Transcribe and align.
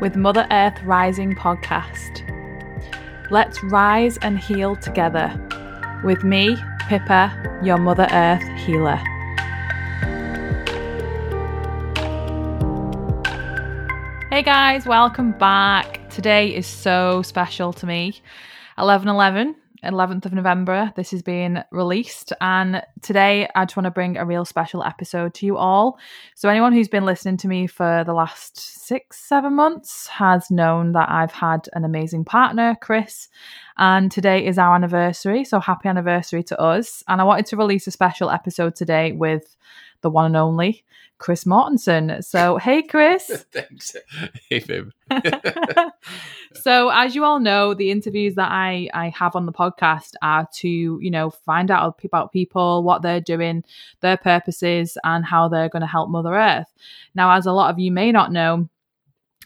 with 0.00 0.16
Mother 0.16 0.46
Earth 0.50 0.82
Rising 0.82 1.34
podcast. 1.34 2.26
Let's 3.30 3.62
rise 3.64 4.16
and 4.22 4.38
heal 4.38 4.74
together 4.76 5.30
with 6.02 6.24
me, 6.24 6.56
Pippa, 6.88 7.60
your 7.62 7.76
Mother 7.76 8.08
Earth 8.10 8.42
healer. 8.64 8.96
Hey 14.30 14.42
guys, 14.42 14.86
welcome 14.86 15.32
back. 15.32 16.08
Today 16.08 16.54
is 16.54 16.66
so 16.66 17.20
special 17.22 17.72
to 17.74 17.86
me. 17.86 18.22
1111 18.76 19.54
11th 19.84 20.26
of 20.26 20.32
November, 20.32 20.92
this 20.96 21.12
is 21.12 21.22
being 21.22 21.62
released. 21.70 22.32
And 22.40 22.82
today, 23.02 23.48
I 23.54 23.64
just 23.64 23.76
want 23.76 23.84
to 23.84 23.90
bring 23.90 24.16
a 24.16 24.24
real 24.24 24.44
special 24.44 24.84
episode 24.84 25.34
to 25.34 25.46
you 25.46 25.56
all. 25.56 25.98
So, 26.34 26.48
anyone 26.48 26.72
who's 26.72 26.88
been 26.88 27.04
listening 27.04 27.36
to 27.38 27.48
me 27.48 27.66
for 27.66 28.02
the 28.04 28.12
last 28.12 28.58
six, 28.58 29.18
seven 29.20 29.54
months 29.54 30.06
has 30.08 30.50
known 30.50 30.92
that 30.92 31.08
I've 31.10 31.32
had 31.32 31.68
an 31.72 31.84
amazing 31.84 32.24
partner, 32.24 32.76
Chris. 32.80 33.28
And 33.78 34.12
today 34.12 34.46
is 34.46 34.58
our 34.58 34.74
anniversary. 34.74 35.44
So, 35.44 35.60
happy 35.60 35.88
anniversary 35.88 36.42
to 36.44 36.60
us. 36.60 37.02
And 37.08 37.20
I 37.20 37.24
wanted 37.24 37.46
to 37.46 37.56
release 37.56 37.86
a 37.86 37.90
special 37.90 38.30
episode 38.30 38.76
today 38.76 39.12
with 39.12 39.56
the 40.02 40.10
one 40.10 40.26
and 40.26 40.36
only 40.36 40.84
Chris 41.18 41.44
Mortensen. 41.44 42.24
So, 42.24 42.56
hey, 42.56 42.82
Chris. 42.82 43.44
Thanks. 43.52 43.94
Hey, 44.48 44.60
babe. 44.60 44.90
so, 46.54 46.88
as 46.88 47.14
you 47.14 47.24
all 47.24 47.38
know, 47.38 47.74
the 47.74 47.90
interviews 47.90 48.34
that 48.34 48.50
I, 48.50 48.88
I 48.92 49.10
have 49.10 49.36
on 49.36 49.46
the 49.46 49.52
podcast 49.52 50.14
are 50.22 50.48
to, 50.54 50.68
you 50.68 51.10
know, 51.10 51.30
find 51.30 51.70
out 51.70 52.00
about 52.02 52.32
people, 52.32 52.82
what 52.82 53.02
they're 53.02 53.20
doing, 53.20 53.62
their 54.00 54.16
purposes, 54.16 54.96
and 55.04 55.24
how 55.24 55.48
they're 55.48 55.68
going 55.68 55.82
to 55.82 55.86
help 55.86 56.10
Mother 56.10 56.34
Earth. 56.34 56.72
Now, 57.14 57.36
as 57.36 57.46
a 57.46 57.52
lot 57.52 57.70
of 57.70 57.78
you 57.78 57.92
may 57.92 58.10
not 58.10 58.32
know, 58.32 58.68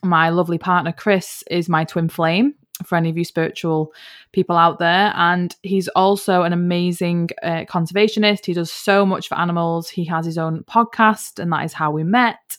my 0.02 0.28
lovely 0.28 0.58
partner 0.58 0.92
Chris 0.92 1.42
is 1.50 1.68
my 1.68 1.84
twin 1.84 2.08
flame 2.08 2.54
for 2.82 2.96
any 2.96 3.08
of 3.08 3.16
you 3.16 3.24
spiritual 3.24 3.92
people 4.32 4.56
out 4.56 4.78
there. 4.78 5.12
And 5.14 5.54
he's 5.62 5.88
also 5.88 6.42
an 6.42 6.52
amazing 6.52 7.30
uh, 7.42 7.64
conservationist. 7.68 8.46
He 8.46 8.52
does 8.52 8.72
so 8.72 9.06
much 9.06 9.28
for 9.28 9.38
animals. 9.38 9.88
He 9.88 10.04
has 10.06 10.26
his 10.26 10.38
own 10.38 10.64
podcast, 10.64 11.38
and 11.38 11.52
that 11.52 11.64
is 11.64 11.72
how 11.72 11.90
we 11.90 12.02
met. 12.02 12.56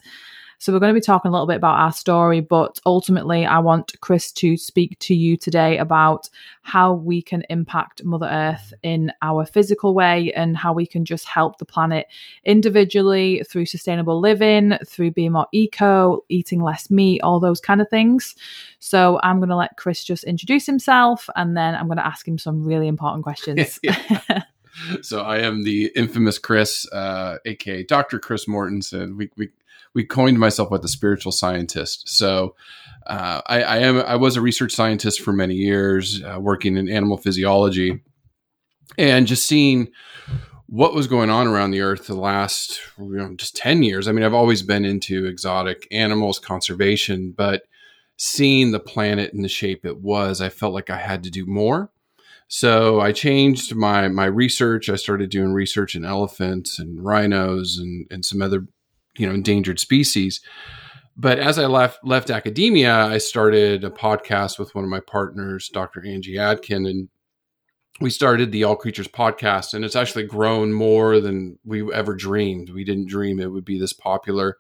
So, 0.66 0.74
we're 0.74 0.80
going 0.80 0.96
to 0.96 1.00
be 1.00 1.06
talking 1.06 1.30
a 1.30 1.32
little 1.32 1.46
bit 1.46 1.58
about 1.58 1.78
our 1.78 1.92
story, 1.92 2.40
but 2.40 2.80
ultimately, 2.88 3.46
I 3.46 3.60
want 3.60 3.94
Chris 4.02 4.32
to 4.32 4.58
speak 4.58 4.98
to 4.98 5.14
you 5.14 5.38
today 5.38 5.78
about 5.78 6.28
how 6.64 6.94
we 6.94 7.22
can 7.22 7.44
impact 7.52 8.04
Mother 8.04 8.26
Earth 8.26 8.74
in 8.82 9.12
our 9.22 9.46
physical 9.46 9.94
way 9.94 10.34
and 10.34 10.58
how 10.58 10.74
we 10.74 10.88
can 10.88 11.06
just 11.06 11.28
help 11.28 11.60
the 11.60 11.66
planet 11.66 12.08
individually 12.46 13.44
through 13.48 13.68
sustainable 13.68 14.20
living, 14.20 14.80
through 14.88 15.12
being 15.12 15.34
more 15.34 15.46
eco, 15.52 16.22
eating 16.30 16.64
less 16.64 16.90
meat, 16.90 17.22
all 17.22 17.40
those 17.40 17.62
kind 17.62 17.80
of 17.80 17.88
things. 17.90 18.34
So, 18.80 19.20
I'm 19.22 19.38
going 19.38 19.50
to 19.50 19.56
let 19.56 19.78
Chris 19.78 20.04
just 20.04 20.24
introduce 20.24 20.66
himself 20.66 21.30
and 21.36 21.56
then 21.56 21.76
I'm 21.76 21.86
going 21.86 21.98
to 21.98 22.08
ask 22.08 22.28
him 22.28 22.40
some 22.40 22.64
really 22.64 22.88
important 22.88 23.22
questions. 23.24 23.80
so, 25.04 25.22
I 25.22 25.42
am 25.42 25.62
the 25.62 25.92
infamous 25.96 26.40
Chris, 26.40 26.92
uh, 26.92 27.38
aka 27.46 27.84
Dr. 27.84 28.18
Chris 28.18 28.46
Mortensen. 28.46 29.16
We, 29.16 29.30
we 29.38 29.50
we 29.96 30.04
coined 30.04 30.38
myself 30.38 30.70
with 30.70 30.84
a 30.84 30.90
spiritual 30.90 31.32
scientist. 31.32 32.10
So 32.10 32.56
uh, 33.08 33.42
I, 33.48 33.64
I, 33.64 33.78
am 33.78 33.98
I 34.02 34.18
was 34.18 34.36
a 34.36 34.42
research 34.42 34.74
scientist 34.74 35.22
for 35.22 35.32
many 35.32 35.56
years, 35.56 36.22
uh, 36.22 36.38
working 36.40 36.78
in 36.78 36.90
animal 36.90 37.18
physiology, 37.18 38.04
and 38.98 39.26
just 39.26 39.48
seeing 39.48 39.88
what 40.68 40.94
was 40.94 41.08
going 41.08 41.30
on 41.30 41.48
around 41.48 41.72
the 41.72 41.82
earth 41.82 42.08
the 42.08 42.16
last 42.16 42.82
you 42.98 43.16
know, 43.16 43.34
just 43.36 43.56
10 43.56 43.84
years. 43.84 44.08
I 44.08 44.12
mean, 44.12 44.26
I've 44.26 44.34
always 44.34 44.62
been 44.62 44.84
into 44.84 45.26
exotic 45.26 45.88
animals, 45.92 46.40
conservation, 46.40 47.34
but 47.36 47.64
seeing 48.18 48.72
the 48.72 48.80
planet 48.80 49.34
in 49.34 49.42
the 49.44 49.50
shape 49.50 49.86
it 49.86 50.02
was, 50.02 50.42
I 50.42 50.50
felt 50.50 50.74
like 50.74 50.90
I 50.90 50.98
had 50.98 51.24
to 51.24 51.30
do 51.30 51.46
more. 51.46 51.92
So 52.48 53.00
I 53.00 53.12
changed 53.12 53.76
my 53.76 54.08
my 54.08 54.26
research. 54.26 54.90
I 54.90 54.98
started 54.98 55.32
doing 55.32 55.54
research 55.54 55.96
in 55.96 56.06
elephants 56.06 56.78
and 56.78 57.04
rhinos 57.04 57.78
and, 57.78 58.06
and 58.12 58.24
some 58.24 58.42
other 58.42 58.68
you 59.18 59.28
know 59.28 59.34
endangered 59.34 59.80
species. 59.80 60.42
But 61.18 61.40
as 61.40 61.58
i 61.58 61.66
left 61.66 62.06
left 62.06 62.30
academia 62.30 62.94
i 62.94 63.20
started 63.20 63.86
a 63.86 63.90
podcast 63.90 64.60
with 64.60 64.76
one 64.76 64.84
of 64.84 64.90
my 64.90 65.00
partners 65.00 65.70
dr 65.70 66.06
angie 66.06 66.36
adkin 66.36 66.90
and 66.90 67.08
we 68.02 68.10
started 68.10 68.52
the 68.52 68.64
all 68.64 68.76
creatures 68.76 69.08
podcast 69.08 69.74
and 69.74 69.86
it's 69.86 69.96
actually 69.96 70.26
grown 70.26 70.74
more 70.74 71.20
than 71.20 71.58
we 71.64 71.94
ever 71.94 72.14
dreamed. 72.14 72.70
We 72.70 72.84
didn't 72.84 73.08
dream 73.08 73.40
it 73.40 73.52
would 73.52 73.64
be 73.64 73.80
this 73.80 73.94
popular. 73.94 74.58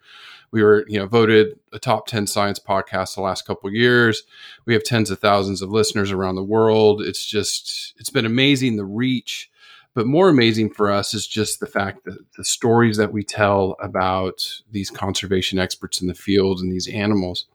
We 0.51 0.63
were 0.63 0.85
you 0.87 0.99
know 0.99 1.05
voted 1.05 1.59
a 1.73 1.79
top 1.79 2.07
10 2.07 2.27
science 2.27 2.59
podcast 2.59 3.15
the 3.15 3.21
last 3.21 3.45
couple 3.45 3.69
years. 3.71 4.23
We 4.65 4.73
have 4.73 4.83
tens 4.83 5.11
of 5.11 5.19
thousands 5.19 5.61
of 5.61 5.69
listeners 5.69 6.11
around 6.11 6.35
the 6.35 6.43
world. 6.43 7.01
It's 7.01 7.25
just 7.25 7.93
it's 7.97 8.09
been 8.09 8.25
amazing 8.25 8.77
the 8.77 8.85
reach 8.85 9.49
but 9.95 10.05
more 10.05 10.27
amazing 10.27 10.69
for 10.69 10.91
us 10.91 11.13
is 11.13 11.25
just 11.25 11.61
the 11.61 11.65
fact 11.65 12.03
that 12.03 12.19
the 12.37 12.43
stories 12.43 12.97
that 12.97 13.13
we 13.13 13.23
tell 13.23 13.77
about 13.81 14.45
these 14.69 14.91
conservation 14.91 15.57
experts 15.57 16.01
in 16.01 16.07
the 16.07 16.13
field 16.13 16.59
and 16.59 16.71
these 16.71 16.89
animals. 16.89 17.47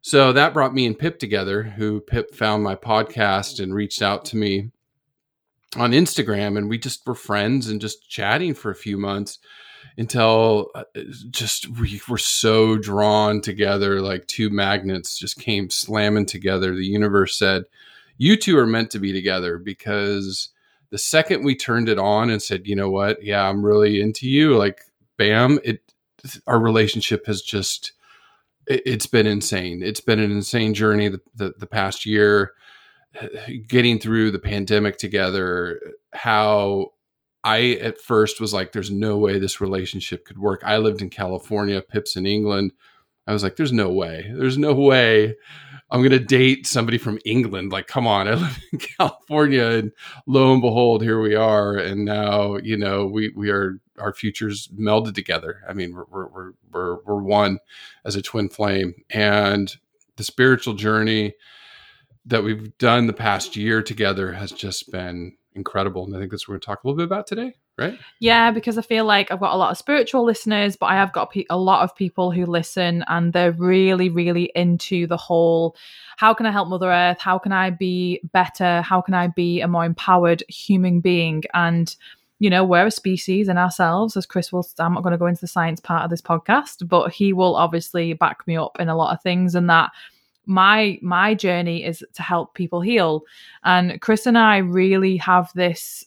So 0.00 0.32
that 0.32 0.52
brought 0.52 0.74
me 0.74 0.84
and 0.86 0.98
Pip 0.98 1.20
together, 1.20 1.62
who 1.62 2.00
Pip 2.00 2.34
found 2.34 2.64
my 2.64 2.74
podcast 2.74 3.62
and 3.62 3.72
reached 3.72 4.02
out 4.02 4.24
to 4.26 4.36
me 4.36 4.72
on 5.76 5.92
Instagram. 5.92 6.58
And 6.58 6.68
we 6.68 6.78
just 6.78 7.06
were 7.06 7.14
friends 7.14 7.68
and 7.68 7.80
just 7.80 8.10
chatting 8.10 8.54
for 8.54 8.72
a 8.72 8.76
few 8.76 8.98
months 8.98 9.38
until 9.96 10.70
uh, 10.74 10.82
just 11.30 11.68
we 11.78 12.00
were 12.08 12.18
so 12.18 12.76
drawn 12.76 13.40
together 13.40 14.00
like 14.00 14.26
two 14.26 14.50
magnets 14.50 15.16
just 15.16 15.38
came 15.38 15.70
slamming 15.70 16.26
together. 16.26 16.74
The 16.74 16.84
universe 16.84 17.38
said, 17.38 17.64
You 18.18 18.36
two 18.36 18.58
are 18.58 18.66
meant 18.66 18.90
to 18.90 18.98
be 18.98 19.12
together 19.12 19.58
because 19.58 20.48
the 20.92 20.98
second 20.98 21.42
we 21.42 21.56
turned 21.56 21.88
it 21.88 21.98
on 21.98 22.28
and 22.28 22.40
said, 22.40 22.66
you 22.66 22.76
know 22.76 22.90
what, 22.90 23.22
yeah, 23.24 23.48
I'm 23.48 23.64
really 23.64 24.02
into 24.02 24.28
you, 24.28 24.56
like, 24.56 24.82
bam, 25.16 25.58
it 25.64 25.80
our 26.46 26.60
relationship 26.60 27.26
has 27.26 27.42
just 27.42 27.92
it, 28.66 28.86
has 28.86 29.06
been 29.06 29.26
insane. 29.26 29.82
It's 29.82 30.02
been 30.02 30.20
an 30.20 30.30
insane 30.30 30.74
journey 30.74 31.08
the, 31.08 31.20
the, 31.34 31.54
the 31.58 31.66
past 31.66 32.04
year, 32.06 32.52
getting 33.66 33.98
through 33.98 34.32
the 34.32 34.38
pandemic 34.38 34.98
together. 34.98 35.80
How 36.12 36.92
I 37.42 37.78
at 37.80 37.98
first 37.98 38.38
was 38.38 38.52
like, 38.52 38.72
there's 38.72 38.90
no 38.90 39.16
way 39.16 39.38
this 39.38 39.62
relationship 39.62 40.26
could 40.26 40.38
work. 40.38 40.60
I 40.62 40.76
lived 40.76 41.00
in 41.00 41.08
California, 41.08 41.80
Pips 41.80 42.16
in 42.16 42.26
England. 42.26 42.72
I 43.26 43.32
was 43.32 43.42
like, 43.42 43.56
there's 43.56 43.72
no 43.72 43.90
way. 43.90 44.30
There's 44.34 44.58
no 44.58 44.74
way 44.74 45.36
I'm 45.92 46.00
going 46.00 46.10
to 46.10 46.18
date 46.18 46.66
somebody 46.66 46.96
from 46.96 47.18
England. 47.26 47.70
Like, 47.70 47.86
come 47.86 48.06
on, 48.06 48.26
I 48.28 48.34
live 48.34 48.58
in 48.72 48.78
California, 48.78 49.66
and 49.66 49.92
lo 50.26 50.52
and 50.52 50.62
behold, 50.62 51.02
here 51.02 51.20
we 51.20 51.34
are. 51.34 51.76
And 51.76 52.06
now, 52.06 52.56
you 52.56 52.78
know, 52.78 53.06
we 53.06 53.30
we 53.36 53.50
are 53.50 53.78
our 53.98 54.14
futures 54.14 54.68
melded 54.68 55.14
together. 55.14 55.60
I 55.68 55.74
mean, 55.74 55.94
we're 55.94 56.26
we're 56.26 56.52
we're 56.72 57.02
we're 57.04 57.22
one 57.22 57.58
as 58.06 58.16
a 58.16 58.22
twin 58.22 58.48
flame, 58.48 58.94
and 59.10 59.76
the 60.16 60.24
spiritual 60.24 60.74
journey 60.74 61.34
that 62.24 62.42
we've 62.42 62.76
done 62.78 63.06
the 63.06 63.12
past 63.12 63.54
year 63.56 63.82
together 63.82 64.32
has 64.32 64.50
just 64.50 64.90
been 64.90 65.36
incredible. 65.54 66.04
And 66.04 66.16
I 66.16 66.18
think 66.18 66.30
that's 66.30 66.46
what 66.46 66.52
we're 66.52 66.56
going 66.56 66.60
to 66.60 66.66
talk 66.66 66.84
a 66.84 66.86
little 66.86 66.96
bit 66.96 67.04
about 67.04 67.26
today, 67.26 67.54
right? 67.78 67.98
Yeah, 68.20 68.50
because 68.50 68.78
I 68.78 68.82
feel 68.82 69.04
like 69.04 69.30
I've 69.30 69.40
got 69.40 69.54
a 69.54 69.56
lot 69.56 69.70
of 69.70 69.78
spiritual 69.78 70.24
listeners, 70.24 70.76
but 70.76 70.86
I 70.86 70.94
have 70.94 71.12
got 71.12 71.34
a 71.50 71.56
lot 71.56 71.82
of 71.82 71.94
people 71.94 72.30
who 72.30 72.46
listen 72.46 73.04
and 73.08 73.32
they're 73.32 73.52
really, 73.52 74.08
really 74.08 74.50
into 74.54 75.06
the 75.06 75.16
whole 75.16 75.76
how 76.16 76.34
can 76.34 76.46
I 76.46 76.52
help 76.52 76.68
Mother 76.68 76.90
Earth? 76.90 77.20
How 77.20 77.38
can 77.38 77.52
I 77.52 77.70
be 77.70 78.20
better? 78.32 78.82
How 78.82 79.00
can 79.00 79.14
I 79.14 79.28
be 79.28 79.60
a 79.60 79.68
more 79.68 79.84
empowered 79.84 80.44
human 80.48 81.00
being? 81.00 81.42
And 81.52 81.94
you 82.38 82.50
know, 82.50 82.64
we're 82.64 82.86
a 82.86 82.90
species 82.90 83.48
in 83.48 83.56
ourselves, 83.56 84.16
as 84.16 84.26
Chris 84.26 84.52
will. 84.52 84.66
I'm 84.80 84.94
not 84.94 85.04
going 85.04 85.12
to 85.12 85.18
go 85.18 85.26
into 85.26 85.40
the 85.40 85.46
science 85.46 85.78
part 85.78 86.02
of 86.02 86.10
this 86.10 86.20
podcast, 86.20 86.88
but 86.88 87.12
he 87.12 87.32
will 87.32 87.54
obviously 87.54 88.14
back 88.14 88.44
me 88.48 88.56
up 88.56 88.80
in 88.80 88.88
a 88.88 88.96
lot 88.96 89.14
of 89.14 89.22
things, 89.22 89.54
and 89.54 89.70
that 89.70 89.92
my 90.46 90.98
my 91.02 91.34
journey 91.34 91.84
is 91.84 92.04
to 92.14 92.22
help 92.22 92.54
people 92.54 92.80
heal. 92.80 93.22
And 93.64 94.00
chris 94.00 94.26
and 94.26 94.38
i 94.38 94.58
really 94.58 95.16
have 95.18 95.50
this 95.54 96.04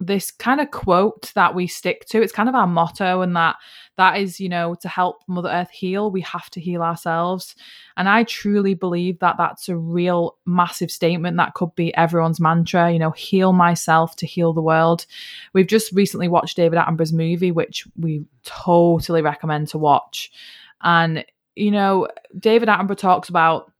this 0.00 0.30
kind 0.30 0.62
of 0.62 0.70
quote 0.70 1.30
that 1.34 1.54
we 1.54 1.66
stick 1.66 2.06
to. 2.06 2.22
It's 2.22 2.32
kind 2.32 2.48
of 2.48 2.54
our 2.54 2.66
motto 2.66 3.20
and 3.20 3.36
that 3.36 3.56
that 3.98 4.16
is 4.18 4.40
you 4.40 4.48
know 4.48 4.74
to 4.76 4.88
help 4.88 5.22
mother 5.26 5.50
earth 5.50 5.68
heal 5.68 6.10
we 6.10 6.22
have 6.22 6.48
to 6.50 6.60
heal 6.60 6.82
ourselves. 6.82 7.54
And 7.98 8.08
i 8.08 8.24
truly 8.24 8.72
believe 8.72 9.18
that 9.18 9.36
that's 9.36 9.68
a 9.68 9.76
real 9.76 10.38
massive 10.46 10.90
statement 10.90 11.36
that 11.36 11.52
could 11.52 11.74
be 11.74 11.94
everyone's 11.94 12.40
mantra 12.40 12.90
you 12.90 12.98
know 12.98 13.10
heal 13.10 13.52
myself 13.52 14.16
to 14.16 14.26
heal 14.26 14.54
the 14.54 14.62
world. 14.62 15.04
We've 15.52 15.66
just 15.66 15.92
recently 15.92 16.28
watched 16.28 16.56
david 16.56 16.78
attenborough's 16.78 17.12
movie 17.12 17.52
which 17.52 17.86
we 17.96 18.24
totally 18.42 19.20
recommend 19.20 19.68
to 19.68 19.78
watch. 19.78 20.32
And 20.82 21.26
you 21.60 21.70
know, 21.70 22.08
David 22.38 22.68
Attenborough 22.68 22.96
talks 22.96 23.28
about 23.28 23.70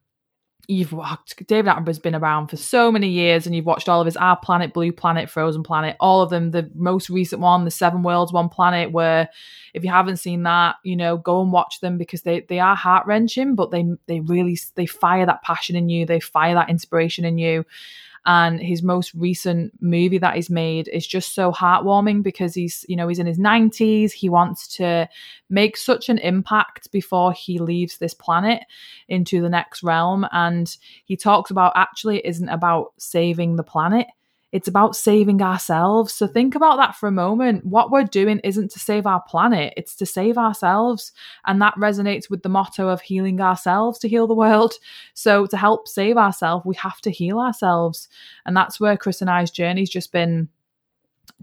you've 0.68 0.92
watched 0.92 1.44
David 1.48 1.68
Attenborough's 1.68 1.98
been 1.98 2.14
around 2.14 2.46
for 2.46 2.56
so 2.56 2.92
many 2.92 3.08
years 3.08 3.44
and 3.44 3.56
you've 3.56 3.66
watched 3.66 3.88
all 3.88 4.00
of 4.00 4.06
his 4.06 4.16
Our 4.16 4.36
Planet, 4.36 4.72
Blue 4.72 4.92
Planet, 4.92 5.28
Frozen 5.28 5.64
Planet, 5.64 5.96
all 5.98 6.22
of 6.22 6.30
them. 6.30 6.52
The 6.52 6.70
most 6.74 7.10
recent 7.10 7.40
one, 7.40 7.64
The 7.64 7.72
Seven 7.72 8.04
Worlds, 8.04 8.32
One 8.32 8.48
Planet, 8.48 8.92
where 8.92 9.28
if 9.74 9.82
you 9.82 9.90
haven't 9.90 10.18
seen 10.18 10.44
that, 10.44 10.76
you 10.84 10.94
know, 10.94 11.16
go 11.16 11.42
and 11.42 11.50
watch 11.50 11.80
them 11.80 11.98
because 11.98 12.22
they 12.22 12.40
they 12.48 12.60
are 12.60 12.76
heart 12.76 13.06
wrenching, 13.06 13.56
but 13.56 13.70
they 13.70 13.84
they 14.06 14.20
really 14.20 14.58
they 14.76 14.86
fire 14.86 15.26
that 15.26 15.42
passion 15.42 15.74
in 15.74 15.88
you, 15.88 16.06
they 16.06 16.20
fire 16.20 16.54
that 16.54 16.70
inspiration 16.70 17.24
in 17.24 17.38
you 17.38 17.64
and 18.26 18.60
his 18.60 18.82
most 18.82 19.14
recent 19.14 19.72
movie 19.80 20.18
that 20.18 20.34
he's 20.34 20.50
made 20.50 20.88
is 20.88 21.06
just 21.06 21.34
so 21.34 21.52
heartwarming 21.52 22.22
because 22.22 22.54
he's 22.54 22.84
you 22.88 22.96
know 22.96 23.08
he's 23.08 23.18
in 23.18 23.26
his 23.26 23.38
90s 23.38 24.12
he 24.12 24.28
wants 24.28 24.68
to 24.76 25.08
make 25.48 25.76
such 25.76 26.08
an 26.08 26.18
impact 26.18 26.90
before 26.92 27.32
he 27.32 27.58
leaves 27.58 27.98
this 27.98 28.14
planet 28.14 28.62
into 29.08 29.40
the 29.42 29.48
next 29.48 29.82
realm. 29.82 30.26
And 30.32 30.74
he 31.04 31.16
talks 31.16 31.50
about 31.50 31.72
actually 31.74 32.18
it 32.18 32.24
isn't 32.26 32.48
about 32.48 32.92
saving 32.98 33.56
the 33.56 33.64
planet 33.64 34.06
it's 34.52 34.68
about 34.68 34.96
saving 34.96 35.42
ourselves. 35.42 36.12
So 36.12 36.26
think 36.26 36.54
about 36.54 36.76
that 36.76 36.96
for 36.96 37.06
a 37.06 37.12
moment. 37.12 37.64
What 37.64 37.90
we're 37.90 38.04
doing 38.04 38.40
isn't 38.40 38.70
to 38.72 38.80
save 38.80 39.06
our 39.06 39.22
planet, 39.22 39.74
it's 39.76 39.94
to 39.96 40.06
save 40.06 40.36
ourselves. 40.36 41.12
And 41.46 41.62
that 41.62 41.74
resonates 41.74 42.28
with 42.28 42.42
the 42.42 42.48
motto 42.48 42.88
of 42.88 43.00
healing 43.00 43.40
ourselves 43.40 43.98
to 44.00 44.08
heal 44.08 44.26
the 44.26 44.34
world. 44.34 44.74
So 45.14 45.46
to 45.46 45.56
help 45.56 45.86
save 45.86 46.16
ourselves, 46.16 46.64
we 46.64 46.74
have 46.76 47.00
to 47.02 47.10
heal 47.10 47.38
ourselves. 47.38 48.08
And 48.44 48.56
that's 48.56 48.80
where 48.80 48.96
Chris 48.96 49.20
and 49.20 49.30
I's 49.30 49.50
journey's 49.50 49.90
just 49.90 50.10
been 50.10 50.48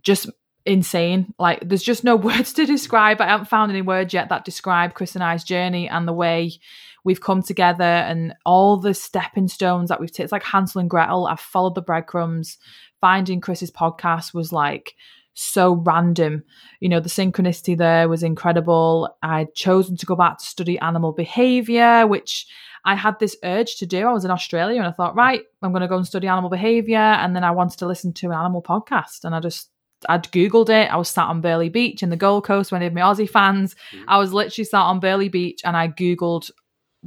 just 0.01 0.29
insane. 0.65 1.33
Like 1.39 1.67
there's 1.67 1.83
just 1.83 2.03
no 2.03 2.15
words 2.17 2.53
to 2.53 2.65
describe. 2.65 3.21
I 3.21 3.27
haven't 3.27 3.47
found 3.47 3.71
any 3.71 3.81
words 3.81 4.13
yet 4.13 4.29
that 4.29 4.45
describe 4.45 4.93
Chris 4.93 5.15
and 5.15 5.23
I's 5.23 5.43
journey 5.45 5.87
and 5.87 6.07
the 6.07 6.13
way 6.13 6.59
we've 7.03 7.21
come 7.21 7.41
together 7.41 7.83
and 7.83 8.35
all 8.45 8.75
the 8.75 8.93
stepping 8.93 9.47
stones 9.47 9.87
that 9.87 10.01
we've 10.01 10.11
taken. 10.11 10.25
It's 10.25 10.31
like 10.33 10.43
Hansel 10.43 10.81
and 10.81 10.89
Gretel. 10.89 11.25
I've 11.25 11.39
followed 11.39 11.75
the 11.75 11.81
breadcrumbs 11.81 12.57
finding 13.01 13.41
Chris's 13.41 13.71
podcast 13.71 14.33
was 14.33 14.51
like 14.51 14.93
so 15.33 15.73
random. 15.73 16.43
You 16.79 16.89
know, 16.89 16.99
the 16.99 17.09
synchronicity 17.09 17.77
there 17.77 18.09
was 18.09 18.23
incredible. 18.23 19.15
I'd 19.21 19.53
chosen 19.53 19.95
to 19.97 20.05
go 20.05 20.15
back 20.15 20.39
to 20.39 20.45
study 20.45 20.79
animal 20.79 21.11
behavior, 21.11 22.07
which 22.07 22.47
I 22.85 22.95
had 22.95 23.19
this 23.19 23.37
urge 23.43 23.75
to 23.77 23.85
do. 23.85 24.07
I 24.07 24.13
was 24.13 24.25
in 24.25 24.31
Australia 24.31 24.79
and 24.79 24.87
I 24.87 24.91
thought, 24.91 25.15
right, 25.15 25.43
I'm 25.61 25.71
going 25.71 25.81
to 25.81 25.87
go 25.87 25.97
and 25.97 26.07
study 26.07 26.27
animal 26.27 26.49
behavior. 26.49 26.97
And 26.97 27.35
then 27.35 27.43
I 27.43 27.51
wanted 27.51 27.79
to 27.79 27.85
listen 27.85 28.13
to 28.13 28.27
an 28.27 28.33
animal 28.37 28.63
podcast. 28.63 29.23
And 29.23 29.35
I 29.35 29.39
just, 29.39 29.69
I'd 30.09 30.31
Googled 30.31 30.69
it. 30.69 30.91
I 30.91 30.95
was 30.95 31.09
sat 31.09 31.27
on 31.27 31.41
Burleigh 31.41 31.69
Beach 31.69 32.01
in 32.01 32.09
the 32.09 32.15
Gold 32.15 32.45
Coast 32.45 32.71
when 32.71 32.81
I 32.81 32.85
had 32.85 32.95
my 32.95 33.01
Aussie 33.01 33.29
fans. 33.29 33.75
Mm-hmm. 33.91 34.05
I 34.09 34.17
was 34.17 34.33
literally 34.33 34.65
sat 34.65 34.79
on 34.79 34.99
Burleigh 34.99 35.29
Beach 35.29 35.61
and 35.63 35.75
I 35.75 35.89
Googled 35.89 36.49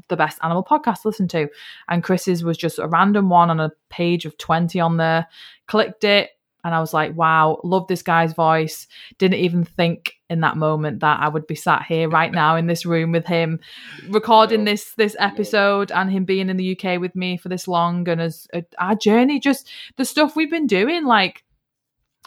the 0.08 0.16
best 0.16 0.38
animal 0.42 0.64
podcast 0.64 1.02
to 1.02 1.08
listen 1.08 1.28
to. 1.28 1.48
And 1.88 2.02
Chris's 2.02 2.44
was 2.44 2.56
just 2.56 2.78
a 2.78 2.88
random 2.88 3.28
one 3.28 3.50
on 3.50 3.60
a 3.60 3.72
page 3.88 4.24
of 4.26 4.38
20 4.38 4.78
on 4.80 4.96
there. 4.96 5.26
Clicked 5.66 6.04
it 6.04 6.30
and 6.64 6.74
I 6.74 6.80
was 6.80 6.92
like, 6.92 7.16
wow, 7.16 7.58
love 7.64 7.86
this 7.88 8.02
guy's 8.02 8.32
voice. 8.32 8.86
Didn't 9.18 9.38
even 9.38 9.64
think 9.64 10.14
in 10.28 10.40
that 10.40 10.56
moment 10.56 11.00
that 11.00 11.20
I 11.20 11.28
would 11.28 11.46
be 11.46 11.54
sat 11.54 11.84
here 11.86 12.08
right 12.08 12.30
now 12.30 12.56
in 12.56 12.66
this 12.66 12.84
room 12.84 13.12
with 13.12 13.26
him 13.26 13.60
recording 14.08 14.64
no. 14.64 14.70
this 14.70 14.94
this 14.94 15.16
episode 15.18 15.90
no. 15.90 15.96
and 15.96 16.10
him 16.10 16.24
being 16.24 16.48
in 16.48 16.56
the 16.56 16.78
UK 16.78 17.00
with 17.00 17.16
me 17.16 17.36
for 17.36 17.48
this 17.48 17.66
long 17.66 18.08
and 18.08 18.20
as 18.20 18.46
uh, 18.54 18.60
our 18.78 18.94
journey 18.94 19.40
just 19.40 19.68
the 19.96 20.04
stuff 20.04 20.36
we've 20.36 20.50
been 20.50 20.68
doing 20.68 21.04
like 21.04 21.42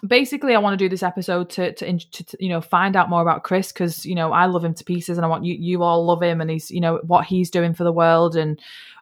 basically, 0.06 0.56
I 0.56 0.60
want 0.60 0.78
to 0.78 0.84
do 0.84 0.90
this 0.90 1.04
episode 1.04 1.50
to, 1.52 1.74
to, 1.74 1.98
to 1.98 2.38
you 2.40 2.50
know 2.50 2.62
find 2.62 2.96
out 2.96 3.10
more 3.10 3.22
about 3.22 3.44
Chris 3.44 3.72
because 3.72 4.06
you 4.06 4.16
know 4.16 4.32
I 4.32 4.46
love 4.46 4.64
him 4.64 4.74
to 4.74 4.84
pieces, 4.84 5.18
and 5.18 5.26
I 5.26 5.30
want 5.30 5.46
you 5.46 5.56
you 5.56 5.84
all 5.84 6.06
love 6.06 6.22
him, 6.22 6.42
and 6.42 6.50
he's 6.50 6.70
you 6.70 6.82
know 6.82 7.00
what 7.04 7.26
he's 7.26 7.50
doing 7.50 7.74
for 7.74 7.84
the 7.84 7.92
world, 7.92 8.36
and 8.36 8.60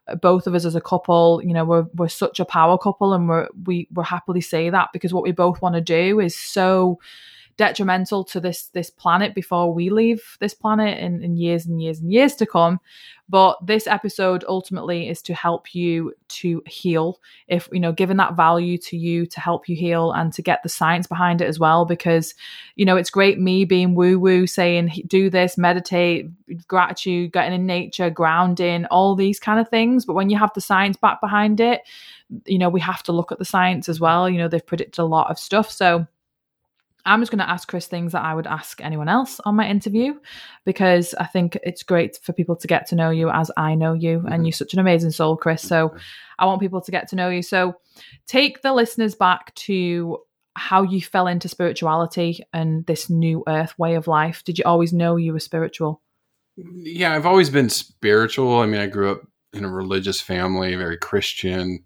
uh, 0.07 0.15
both 0.15 0.47
of 0.47 0.55
us 0.55 0.65
as 0.65 0.75
a 0.75 0.81
couple, 0.81 1.41
you 1.43 1.53
know, 1.53 1.65
we're 1.65 1.85
we're 1.95 2.07
such 2.07 2.39
a 2.39 2.45
power 2.45 2.77
couple, 2.77 3.13
and 3.13 3.27
we're 3.27 3.47
we 3.65 3.87
we're 3.93 4.03
happily 4.03 4.41
say 4.41 4.69
that 4.69 4.89
because 4.93 5.13
what 5.13 5.23
we 5.23 5.31
both 5.31 5.61
want 5.61 5.75
to 5.75 5.81
do 5.81 6.19
is 6.19 6.35
so 6.35 6.99
detrimental 7.61 8.23
to 8.23 8.39
this 8.39 8.69
this 8.69 8.89
planet 8.89 9.35
before 9.35 9.71
we 9.71 9.91
leave 9.91 10.35
this 10.39 10.55
planet 10.55 10.97
in, 10.97 11.23
in 11.23 11.37
years 11.37 11.67
and 11.67 11.79
years 11.79 11.99
and 11.99 12.11
years 12.11 12.35
to 12.35 12.47
come. 12.47 12.79
But 13.29 13.63
this 13.63 13.85
episode 13.85 14.43
ultimately 14.47 15.07
is 15.07 15.21
to 15.21 15.35
help 15.35 15.75
you 15.75 16.11
to 16.39 16.63
heal. 16.65 17.19
If 17.47 17.69
you 17.71 17.79
know 17.79 17.91
given 17.91 18.17
that 18.17 18.35
value 18.35 18.79
to 18.79 18.97
you 18.97 19.27
to 19.27 19.39
help 19.39 19.69
you 19.69 19.75
heal 19.75 20.11
and 20.11 20.33
to 20.33 20.41
get 20.41 20.63
the 20.63 20.69
science 20.69 21.05
behind 21.05 21.39
it 21.39 21.45
as 21.45 21.59
well 21.59 21.85
because 21.85 22.33
you 22.77 22.83
know 22.83 22.97
it's 22.97 23.11
great 23.11 23.39
me 23.39 23.63
being 23.63 23.93
woo 23.93 24.17
woo 24.17 24.47
saying 24.47 25.03
do 25.05 25.29
this 25.29 25.55
meditate 25.55 26.31
gratitude 26.67 27.31
getting 27.31 27.53
in 27.53 27.67
nature 27.67 28.09
grounding 28.09 28.85
all 28.85 29.13
these 29.13 29.39
kind 29.39 29.59
of 29.59 29.69
things. 29.69 30.03
But 30.03 30.15
when 30.15 30.31
you 30.31 30.39
have 30.39 30.51
the 30.55 30.61
science 30.61 30.97
back 30.97 31.21
behind 31.21 31.59
it 31.59 31.83
you 32.45 32.57
know 32.57 32.69
we 32.69 32.79
have 32.79 33.03
to 33.03 33.11
look 33.11 33.31
at 33.31 33.37
the 33.37 33.45
science 33.45 33.87
as 33.87 33.99
well. 33.99 34.27
You 34.27 34.39
know 34.39 34.47
they've 34.47 34.65
predicted 34.65 34.97
a 34.97 35.05
lot 35.05 35.29
of 35.29 35.37
stuff. 35.37 35.69
So 35.69 36.07
I'm 37.05 37.21
just 37.21 37.31
going 37.31 37.39
to 37.39 37.49
ask 37.49 37.67
Chris 37.67 37.87
things 37.87 38.11
that 38.11 38.23
I 38.23 38.33
would 38.33 38.47
ask 38.47 38.81
anyone 38.81 39.09
else 39.09 39.39
on 39.45 39.55
my 39.55 39.67
interview 39.67 40.13
because 40.65 41.13
I 41.15 41.25
think 41.25 41.57
it's 41.63 41.83
great 41.83 42.19
for 42.21 42.33
people 42.33 42.55
to 42.57 42.67
get 42.67 42.87
to 42.87 42.95
know 42.95 43.09
you 43.09 43.29
as 43.29 43.51
I 43.57 43.75
know 43.75 43.93
you. 43.93 44.19
Mm-hmm. 44.19 44.27
And 44.27 44.45
you're 44.45 44.53
such 44.53 44.73
an 44.73 44.79
amazing 44.79 45.11
soul, 45.11 45.37
Chris. 45.37 45.61
So 45.61 45.95
I 46.39 46.45
want 46.45 46.61
people 46.61 46.81
to 46.81 46.91
get 46.91 47.07
to 47.09 47.15
know 47.15 47.29
you. 47.29 47.41
So 47.41 47.75
take 48.27 48.61
the 48.61 48.73
listeners 48.73 49.15
back 49.15 49.53
to 49.55 50.19
how 50.55 50.83
you 50.83 51.01
fell 51.01 51.27
into 51.27 51.47
spirituality 51.47 52.43
and 52.53 52.85
this 52.85 53.09
new 53.09 53.43
earth 53.47 53.77
way 53.79 53.95
of 53.95 54.07
life. 54.07 54.43
Did 54.43 54.57
you 54.57 54.65
always 54.65 54.93
know 54.93 55.15
you 55.15 55.33
were 55.33 55.39
spiritual? 55.39 56.01
Yeah, 56.57 57.13
I've 57.13 57.25
always 57.25 57.49
been 57.49 57.69
spiritual. 57.69 58.59
I 58.59 58.65
mean, 58.65 58.81
I 58.81 58.87
grew 58.87 59.11
up 59.11 59.21
in 59.53 59.65
a 59.65 59.69
religious 59.69 60.21
family, 60.21 60.75
very 60.75 60.97
Christian 60.97 61.83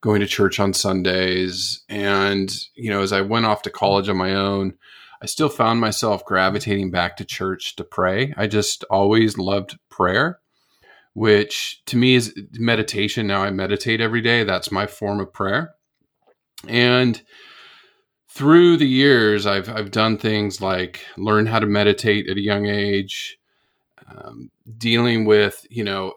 going 0.00 0.20
to 0.20 0.26
church 0.26 0.60
on 0.60 0.72
Sundays. 0.72 1.82
And, 1.88 2.54
you 2.74 2.90
know, 2.90 3.02
as 3.02 3.12
I 3.12 3.22
went 3.22 3.46
off 3.46 3.62
to 3.62 3.70
college 3.70 4.08
on 4.08 4.16
my 4.16 4.34
own, 4.34 4.74
I 5.22 5.26
still 5.26 5.48
found 5.48 5.80
myself 5.80 6.24
gravitating 6.24 6.90
back 6.90 7.16
to 7.16 7.24
church 7.24 7.76
to 7.76 7.84
pray. 7.84 8.34
I 8.36 8.46
just 8.46 8.84
always 8.84 9.38
loved 9.38 9.78
prayer, 9.88 10.38
which 11.14 11.82
to 11.86 11.96
me 11.96 12.14
is 12.14 12.34
meditation. 12.52 13.26
Now 13.26 13.42
I 13.42 13.50
meditate 13.50 14.00
every 14.00 14.20
day. 14.20 14.44
That's 14.44 14.70
my 14.70 14.86
form 14.86 15.20
of 15.20 15.32
prayer. 15.32 15.74
And 16.68 17.22
through 18.28 18.76
the 18.76 18.86
years, 18.86 19.46
I've, 19.46 19.70
I've 19.70 19.90
done 19.90 20.18
things 20.18 20.60
like 20.60 21.00
learn 21.16 21.46
how 21.46 21.58
to 21.58 21.66
meditate 21.66 22.28
at 22.28 22.36
a 22.36 22.42
young 22.42 22.66
age, 22.66 23.38
um, 24.08 24.50
dealing 24.76 25.24
with, 25.24 25.66
you 25.70 25.84
know, 25.84 26.12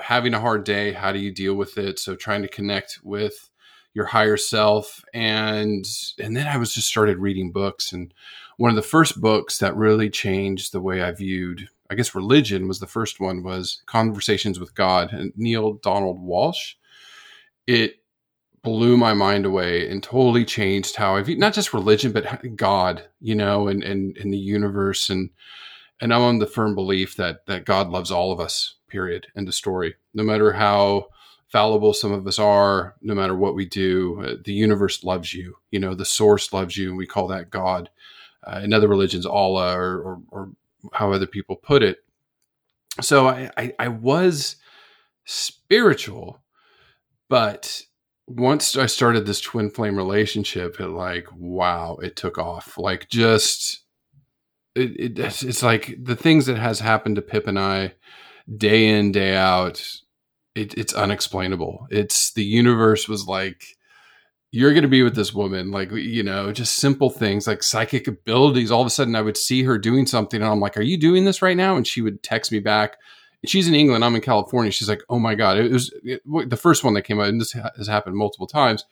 having 0.00 0.34
a 0.34 0.40
hard 0.40 0.64
day, 0.64 0.92
how 0.92 1.12
do 1.12 1.18
you 1.18 1.32
deal 1.32 1.54
with 1.54 1.78
it? 1.78 1.98
So 1.98 2.14
trying 2.14 2.42
to 2.42 2.48
connect 2.48 3.00
with 3.02 3.50
your 3.94 4.06
higher 4.06 4.36
self. 4.36 5.04
And 5.12 5.84
and 6.18 6.36
then 6.36 6.46
I 6.46 6.56
was 6.56 6.72
just 6.72 6.88
started 6.88 7.18
reading 7.18 7.52
books. 7.52 7.92
And 7.92 8.12
one 8.56 8.70
of 8.70 8.76
the 8.76 8.82
first 8.82 9.20
books 9.20 9.58
that 9.58 9.76
really 9.76 10.10
changed 10.10 10.72
the 10.72 10.80
way 10.80 11.02
I 11.02 11.12
viewed 11.12 11.68
I 11.90 11.94
guess 11.94 12.14
religion 12.14 12.68
was 12.68 12.80
the 12.80 12.86
first 12.86 13.18
one 13.18 13.42
was 13.42 13.82
Conversations 13.86 14.60
with 14.60 14.74
God 14.74 15.12
and 15.12 15.32
Neale 15.36 15.74
Donald 15.74 16.20
Walsch. 16.22 16.74
It 17.66 17.96
blew 18.62 18.96
my 18.96 19.14
mind 19.14 19.46
away 19.46 19.88
and 19.88 20.02
totally 20.02 20.44
changed 20.44 20.96
how 20.96 21.16
I 21.16 21.22
view 21.22 21.38
not 21.38 21.54
just 21.54 21.72
religion 21.72 22.12
but 22.12 22.56
God, 22.56 23.04
you 23.20 23.34
know, 23.34 23.68
and 23.68 23.82
and, 23.82 24.16
and 24.18 24.32
the 24.32 24.38
universe. 24.38 25.08
And 25.08 25.30
and 26.00 26.12
I'm 26.12 26.22
on 26.22 26.38
the 26.38 26.46
firm 26.46 26.74
belief 26.74 27.16
that 27.16 27.46
that 27.46 27.64
God 27.64 27.88
loves 27.88 28.10
all 28.10 28.32
of 28.32 28.40
us 28.40 28.74
period 28.88 29.26
end 29.36 29.48
of 29.48 29.54
story 29.54 29.94
no 30.14 30.22
matter 30.22 30.52
how 30.52 31.06
fallible 31.48 31.94
some 31.94 32.12
of 32.12 32.26
us 32.26 32.38
are, 32.38 32.94
no 33.00 33.14
matter 33.14 33.34
what 33.34 33.54
we 33.54 33.64
do, 33.64 34.22
uh, 34.22 34.34
the 34.44 34.52
universe 34.52 35.02
loves 35.02 35.32
you. 35.32 35.56
You 35.70 35.80
know, 35.80 35.94
the 35.94 36.04
source 36.04 36.52
loves 36.52 36.76
you, 36.76 36.90
and 36.90 36.98
we 36.98 37.06
call 37.06 37.26
that 37.28 37.50
God. 37.50 37.90
Uh, 38.46 38.60
in 38.62 38.72
other 38.72 38.88
religions, 38.88 39.26
Allah, 39.26 39.76
or, 39.76 40.00
or, 40.00 40.22
or 40.30 40.50
how 40.92 41.12
other 41.12 41.26
people 41.26 41.56
put 41.56 41.82
it. 41.82 41.98
So 43.00 43.28
I, 43.28 43.50
I, 43.56 43.72
I 43.78 43.88
was 43.88 44.56
spiritual, 45.24 46.40
but 47.28 47.82
once 48.26 48.76
I 48.76 48.86
started 48.86 49.26
this 49.26 49.40
twin 49.40 49.70
flame 49.70 49.96
relationship, 49.96 50.80
it 50.80 50.88
like 50.88 51.26
wow, 51.34 51.96
it 52.02 52.16
took 52.16 52.38
off. 52.38 52.78
Like 52.78 53.08
just 53.08 53.80
it, 54.74 55.18
it 55.18 55.18
it's 55.18 55.62
like 55.62 55.96
the 56.00 56.16
things 56.16 56.46
that 56.46 56.58
has 56.58 56.80
happened 56.80 57.16
to 57.16 57.22
Pip 57.22 57.46
and 57.46 57.58
I 57.58 57.94
day 58.56 58.88
in 58.88 59.12
day 59.12 59.36
out. 59.36 59.84
It, 60.54 60.74
it's 60.74 60.92
unexplainable. 60.92 61.86
It's 61.90 62.32
the 62.32 62.44
universe 62.44 63.08
was 63.08 63.26
like 63.26 63.64
you're 64.50 64.72
going 64.72 64.82
to 64.82 64.88
be 64.88 65.02
with 65.02 65.14
this 65.14 65.34
woman 65.34 65.70
like 65.70 65.92
you 65.92 66.22
know 66.22 66.52
just 66.52 66.76
simple 66.76 67.10
things 67.10 67.46
like 67.46 67.62
psychic 67.62 68.08
abilities. 68.08 68.70
All 68.70 68.80
of 68.80 68.86
a 68.86 68.90
sudden 68.90 69.14
i 69.14 69.22
would 69.22 69.36
see 69.36 69.62
her 69.64 69.78
doing 69.78 70.06
something 70.06 70.40
and 70.40 70.50
i'm 70.50 70.60
like 70.60 70.76
are 70.76 70.82
you 70.82 70.98
doing 70.98 71.24
this 71.24 71.42
right 71.42 71.56
now? 71.56 71.76
And 71.76 71.86
she 71.86 72.00
would 72.00 72.22
text 72.22 72.50
me 72.50 72.58
back. 72.58 72.96
She's 73.44 73.68
in 73.68 73.74
england 73.74 74.04
i'm 74.04 74.14
in 74.14 74.20
california. 74.20 74.72
She's 74.72 74.88
like 74.88 75.02
oh 75.08 75.18
my 75.18 75.34
god. 75.34 75.58
It 75.58 75.70
was 75.70 75.92
it, 76.02 76.22
the 76.24 76.56
first 76.56 76.82
one 76.82 76.94
that 76.94 77.02
came 77.02 77.20
out 77.20 77.28
and 77.28 77.40
this 77.40 77.52
has 77.52 77.86
happened 77.86 78.16
multiple 78.16 78.46
times 78.46 78.84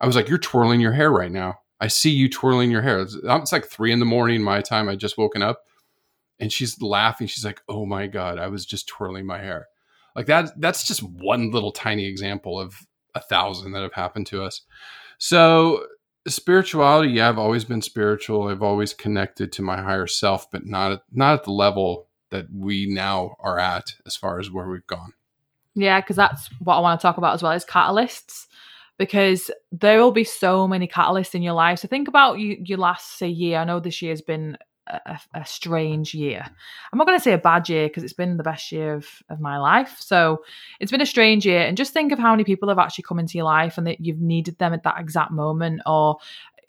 i 0.00 0.06
was 0.06 0.16
like 0.16 0.28
you're 0.28 0.38
twirling 0.38 0.80
your 0.80 0.92
hair 0.92 1.10
right 1.10 1.32
now. 1.32 1.58
I 1.80 1.88
see 1.88 2.10
you 2.10 2.28
twirling 2.28 2.70
your 2.70 2.82
hair. 2.82 3.00
It's, 3.00 3.16
it's 3.20 3.52
like 3.52 3.66
three 3.66 3.92
in 3.92 3.98
the 3.98 4.06
morning 4.06 4.40
my 4.42 4.60
time 4.60 4.88
i 4.88 4.94
just 4.94 5.18
woken 5.18 5.42
up 5.42 5.64
and 6.42 6.52
she's 6.52 6.82
laughing 6.82 7.26
she's 7.26 7.44
like 7.44 7.62
oh 7.68 7.86
my 7.86 8.06
god 8.06 8.38
i 8.38 8.48
was 8.48 8.66
just 8.66 8.86
twirling 8.86 9.24
my 9.24 9.38
hair 9.38 9.68
like 10.14 10.26
that 10.26 10.60
that's 10.60 10.86
just 10.86 11.02
one 11.02 11.50
little 11.50 11.72
tiny 11.72 12.04
example 12.04 12.60
of 12.60 12.86
a 13.14 13.20
thousand 13.20 13.72
that 13.72 13.82
have 13.82 13.92
happened 13.92 14.26
to 14.28 14.42
us. 14.42 14.62
So 15.18 15.86
spirituality, 16.26 17.12
yeah, 17.12 17.28
I've 17.28 17.38
always 17.38 17.64
been 17.64 17.82
spiritual. 17.82 18.48
I've 18.48 18.62
always 18.62 18.94
connected 18.94 19.52
to 19.52 19.62
my 19.62 19.80
higher 19.80 20.06
self, 20.06 20.50
but 20.50 20.66
not 20.66 21.02
not 21.12 21.34
at 21.34 21.44
the 21.44 21.52
level 21.52 22.08
that 22.30 22.46
we 22.52 22.86
now 22.86 23.36
are 23.40 23.58
at 23.58 23.94
as 24.06 24.16
far 24.16 24.38
as 24.38 24.50
where 24.50 24.68
we've 24.68 24.86
gone. 24.86 25.12
Yeah, 25.74 26.00
because 26.00 26.16
that's 26.16 26.48
what 26.60 26.76
I 26.76 26.80
want 26.80 27.00
to 27.00 27.02
talk 27.02 27.18
about 27.18 27.34
as 27.34 27.42
well 27.42 27.52
is 27.52 27.64
catalysts. 27.64 28.46
Because 28.98 29.50
there 29.72 29.98
will 29.98 30.12
be 30.12 30.22
so 30.22 30.68
many 30.68 30.86
catalysts 30.86 31.34
in 31.34 31.42
your 31.42 31.54
life. 31.54 31.78
So 31.78 31.88
think 31.88 32.08
about 32.08 32.38
you, 32.38 32.58
your 32.62 32.78
last 32.78 33.18
say 33.18 33.26
year. 33.26 33.58
I 33.58 33.64
know 33.64 33.80
this 33.80 34.02
year 34.02 34.12
has 34.12 34.20
been 34.20 34.58
a, 34.86 35.20
a 35.34 35.46
strange 35.46 36.14
year. 36.14 36.44
I'm 36.92 36.98
not 36.98 37.06
going 37.06 37.18
to 37.18 37.22
say 37.22 37.32
a 37.32 37.38
bad 37.38 37.68
year 37.68 37.88
because 37.88 38.02
it's 38.02 38.12
been 38.12 38.36
the 38.36 38.42
best 38.42 38.72
year 38.72 38.94
of, 38.94 39.06
of 39.28 39.40
my 39.40 39.58
life. 39.58 39.96
So 40.00 40.44
it's 40.80 40.90
been 40.90 41.00
a 41.00 41.06
strange 41.06 41.46
year. 41.46 41.60
And 41.62 41.76
just 41.76 41.92
think 41.92 42.12
of 42.12 42.18
how 42.18 42.32
many 42.32 42.44
people 42.44 42.68
have 42.68 42.78
actually 42.78 43.04
come 43.04 43.18
into 43.18 43.38
your 43.38 43.44
life 43.44 43.78
and 43.78 43.86
that 43.86 44.04
you've 44.04 44.20
needed 44.20 44.58
them 44.58 44.72
at 44.72 44.82
that 44.82 44.98
exact 44.98 45.30
moment 45.30 45.82
or 45.86 46.18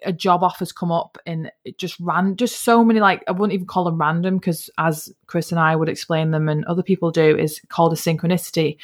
a 0.06 0.14
job 0.14 0.44
offers 0.44 0.72
come 0.72 0.92
up 0.92 1.18
and 1.26 1.52
it 1.64 1.78
just 1.78 2.00
ran 2.00 2.36
just 2.36 2.64
so 2.64 2.84
many 2.84 3.00
like 3.00 3.24
I 3.28 3.32
wouldn't 3.32 3.54
even 3.54 3.68
call 3.68 3.86
them 3.86 3.98
random 3.98 4.38
because 4.38 4.70
as 4.78 5.14
Chris 5.28 5.52
and 5.52 5.60
I 5.60 5.76
would 5.76 5.90
explain 5.90 6.32
them 6.32 6.50
and 6.50 6.66
other 6.66 6.84
people 6.84 7.12
do 7.12 7.38
is 7.38 7.62
called 7.70 7.94
a 7.94 7.96
synchronicity 7.96 8.78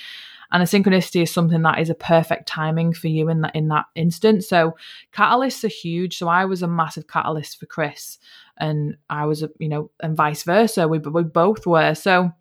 and 0.52 0.64
a 0.64 0.66
synchronicity 0.66 1.22
is 1.24 1.32
something 1.32 1.62
that 1.62 1.80
is 1.80 1.90
a 1.90 1.96
perfect 1.96 2.48
timing 2.48 2.94
for 2.94 3.08
you 3.08 3.30
in 3.30 3.42
that 3.42 3.56
in 3.56 3.68
that 3.68 3.86
instant 3.96 4.44
so 4.44 4.76
catalysts 5.14 5.64
are 5.64 5.68
huge 5.68 6.18
so 6.18 6.28
I 6.28 6.46
was 6.46 6.62
a 6.62 6.68
massive 6.68 7.08
catalyst 7.08 7.60
for 7.60 7.66
Chris 7.66 8.18
and 8.60 8.98
I 9.10 9.26
was, 9.26 9.44
you 9.60 9.70
know, 9.70 9.92
and 10.02 10.16
vice 10.16 10.44
versa. 10.44 10.88
We 10.88 11.00
we 11.00 11.24
both 11.24 11.66
were. 11.66 11.96
So 11.96 12.32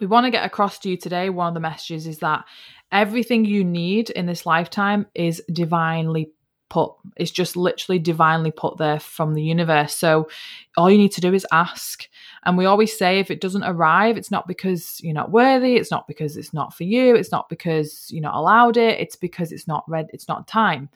we 0.00 0.06
want 0.06 0.26
to 0.26 0.30
get 0.30 0.44
across 0.44 0.78
to 0.80 0.90
you 0.90 0.96
today. 0.96 1.30
One 1.30 1.48
of 1.48 1.54
the 1.54 1.60
messages 1.60 2.06
is 2.06 2.18
that 2.18 2.44
everything 2.92 3.44
you 3.44 3.64
need 3.64 4.10
in 4.10 4.26
this 4.26 4.46
lifetime 4.46 5.06
is 5.14 5.42
divinely 5.52 6.30
put. 6.68 6.92
It's 7.16 7.30
just 7.30 7.56
literally 7.56 7.98
divinely 7.98 8.50
put 8.50 8.76
there 8.76 8.98
from 8.98 9.34
the 9.34 9.42
universe. 9.42 9.94
So 9.94 10.28
all 10.76 10.90
you 10.90 10.98
need 10.98 11.12
to 11.12 11.20
do 11.20 11.32
is 11.32 11.46
ask. 11.52 12.08
And 12.44 12.58
we 12.58 12.66
always 12.66 12.96
say 12.96 13.18
if 13.18 13.30
it 13.30 13.40
doesn't 13.40 13.64
arrive, 13.64 14.16
it's 14.16 14.30
not 14.30 14.46
because 14.46 15.00
you're 15.02 15.14
not 15.14 15.30
worthy, 15.30 15.76
it's 15.76 15.90
not 15.90 16.06
because 16.06 16.36
it's 16.36 16.52
not 16.52 16.74
for 16.74 16.84
you, 16.84 17.14
it's 17.14 17.32
not 17.32 17.48
because 17.48 18.08
you're 18.10 18.22
not 18.22 18.34
allowed 18.34 18.76
it, 18.76 19.00
it's 19.00 19.16
because 19.16 19.52
it's 19.52 19.68
not 19.68 19.84
read, 19.88 20.08
it's 20.12 20.28
not 20.28 20.48
time. 20.48 20.88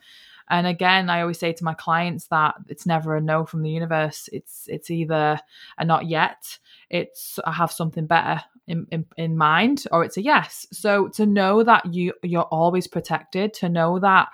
And 0.51 0.67
again, 0.67 1.09
I 1.09 1.21
always 1.21 1.39
say 1.39 1.53
to 1.53 1.63
my 1.63 1.73
clients 1.73 2.27
that 2.27 2.55
it's 2.67 2.85
never 2.85 3.15
a 3.15 3.21
no 3.21 3.45
from 3.45 3.63
the 3.63 3.69
universe. 3.69 4.29
It's 4.31 4.65
it's 4.67 4.91
either 4.91 5.39
a 5.77 5.85
not 5.85 6.07
yet, 6.07 6.59
it's 6.89 7.39
I 7.45 7.53
have 7.53 7.71
something 7.71 8.05
better 8.05 8.43
in, 8.67 8.85
in, 8.91 9.05
in 9.17 9.37
mind, 9.37 9.85
or 9.91 10.03
it's 10.03 10.17
a 10.17 10.21
yes. 10.21 10.67
So 10.71 11.07
to 11.09 11.25
know 11.25 11.63
that 11.63 11.93
you 11.93 12.13
you're 12.21 12.43
always 12.43 12.85
protected, 12.85 13.53
to 13.55 13.69
know 13.69 13.97
that 13.99 14.27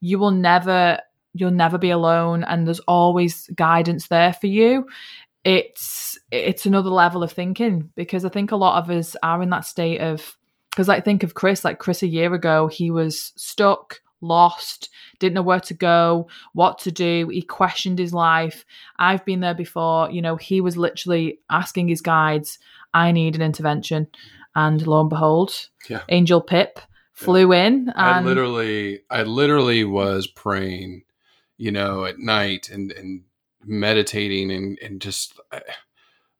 you 0.00 0.18
will 0.18 0.30
never 0.30 0.98
you'll 1.34 1.50
never 1.50 1.78
be 1.78 1.90
alone 1.90 2.44
and 2.44 2.66
there's 2.66 2.80
always 2.80 3.48
guidance 3.54 4.08
there 4.08 4.34
for 4.34 4.48
you 4.48 4.86
it's 5.44 6.18
it's 6.30 6.66
another 6.66 6.90
level 6.90 7.22
of 7.22 7.32
thinking 7.32 7.90
because 7.94 8.24
i 8.24 8.28
think 8.28 8.52
a 8.52 8.56
lot 8.56 8.82
of 8.82 8.90
us 8.90 9.16
are 9.22 9.42
in 9.42 9.50
that 9.50 9.64
state 9.64 10.00
of 10.00 10.36
because 10.70 10.88
i 10.88 11.00
think 11.00 11.22
of 11.22 11.34
chris 11.34 11.64
like 11.64 11.78
chris 11.78 12.02
a 12.02 12.06
year 12.06 12.34
ago 12.34 12.68
he 12.68 12.90
was 12.90 13.32
stuck 13.36 14.00
lost, 14.22 14.88
didn't 15.18 15.34
know 15.34 15.42
where 15.42 15.60
to 15.60 15.74
go, 15.74 16.28
what 16.54 16.78
to 16.80 16.90
do. 16.90 17.28
He 17.28 17.42
questioned 17.42 17.98
his 17.98 18.14
life. 18.14 18.64
I've 18.98 19.24
been 19.24 19.40
there 19.40 19.54
before. 19.54 20.10
You 20.10 20.22
know, 20.22 20.36
he 20.36 20.60
was 20.60 20.76
literally 20.76 21.40
asking 21.50 21.88
his 21.88 22.00
guides, 22.00 22.58
I 22.94 23.12
need 23.12 23.34
an 23.34 23.42
intervention. 23.42 24.08
And 24.54 24.86
lo 24.86 25.00
and 25.00 25.10
behold, 25.10 25.68
yeah. 25.88 26.02
Angel 26.08 26.40
Pip 26.40 26.78
flew 27.12 27.52
yeah. 27.52 27.66
in. 27.66 27.88
And- 27.90 27.96
I 27.96 28.20
literally, 28.20 29.00
I 29.10 29.22
literally 29.22 29.84
was 29.84 30.26
praying, 30.26 31.04
you 31.56 31.72
know, 31.72 32.04
at 32.04 32.18
night 32.18 32.68
and, 32.68 32.92
and 32.92 33.22
meditating 33.64 34.50
and, 34.50 34.78
and 34.80 35.00
just 35.00 35.40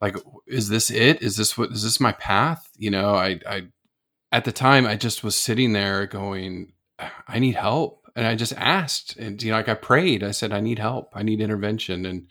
like, 0.00 0.16
is 0.46 0.68
this 0.68 0.90
it? 0.90 1.22
Is 1.22 1.36
this 1.36 1.56
what, 1.56 1.70
is 1.70 1.82
this 1.84 2.00
my 2.00 2.12
path? 2.12 2.68
You 2.76 2.90
know, 2.90 3.14
I, 3.14 3.40
I, 3.48 3.62
at 4.30 4.44
the 4.44 4.52
time 4.52 4.86
I 4.86 4.96
just 4.96 5.22
was 5.22 5.36
sitting 5.36 5.72
there 5.72 6.06
going, 6.06 6.72
I 7.28 7.38
need 7.38 7.54
help. 7.54 8.06
And 8.14 8.26
I 8.26 8.34
just 8.34 8.52
asked 8.56 9.16
and, 9.16 9.42
you 9.42 9.50
know, 9.50 9.56
like 9.56 9.68
I 9.68 9.74
prayed, 9.74 10.22
I 10.22 10.32
said, 10.32 10.52
I 10.52 10.60
need 10.60 10.78
help. 10.78 11.12
I 11.14 11.22
need 11.22 11.40
intervention. 11.40 12.04
And, 12.04 12.28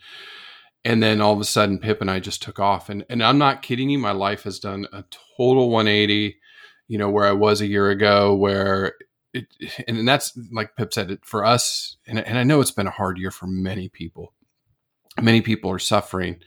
and 0.84 1.02
then 1.02 1.20
all 1.20 1.32
of 1.32 1.40
a 1.40 1.44
sudden 1.44 1.78
Pip 1.78 2.00
and 2.00 2.10
I 2.10 2.20
just 2.20 2.42
took 2.42 2.58
off 2.58 2.88
and, 2.88 3.04
and 3.08 3.22
I'm 3.22 3.38
not 3.38 3.62
kidding 3.62 3.90
you. 3.90 3.98
My 3.98 4.12
life 4.12 4.44
has 4.44 4.58
done 4.58 4.86
a 4.92 5.04
total 5.36 5.70
180, 5.70 6.36
you 6.88 6.98
know, 6.98 7.10
where 7.10 7.26
I 7.26 7.32
was 7.32 7.60
a 7.60 7.66
year 7.66 7.90
ago, 7.90 8.34
where 8.34 8.94
it, 9.32 9.46
and 9.88 10.06
that's 10.06 10.38
like 10.52 10.76
Pip 10.76 10.92
said 10.92 11.10
it 11.10 11.24
for 11.24 11.44
us. 11.44 11.96
And, 12.06 12.18
and 12.18 12.38
I 12.38 12.44
know 12.44 12.60
it's 12.60 12.70
been 12.70 12.86
a 12.86 12.90
hard 12.90 13.18
year 13.18 13.30
for 13.30 13.46
many 13.46 13.88
people. 13.88 14.34
Many 15.20 15.40
people 15.40 15.70
are 15.70 15.78
suffering. 15.78 16.40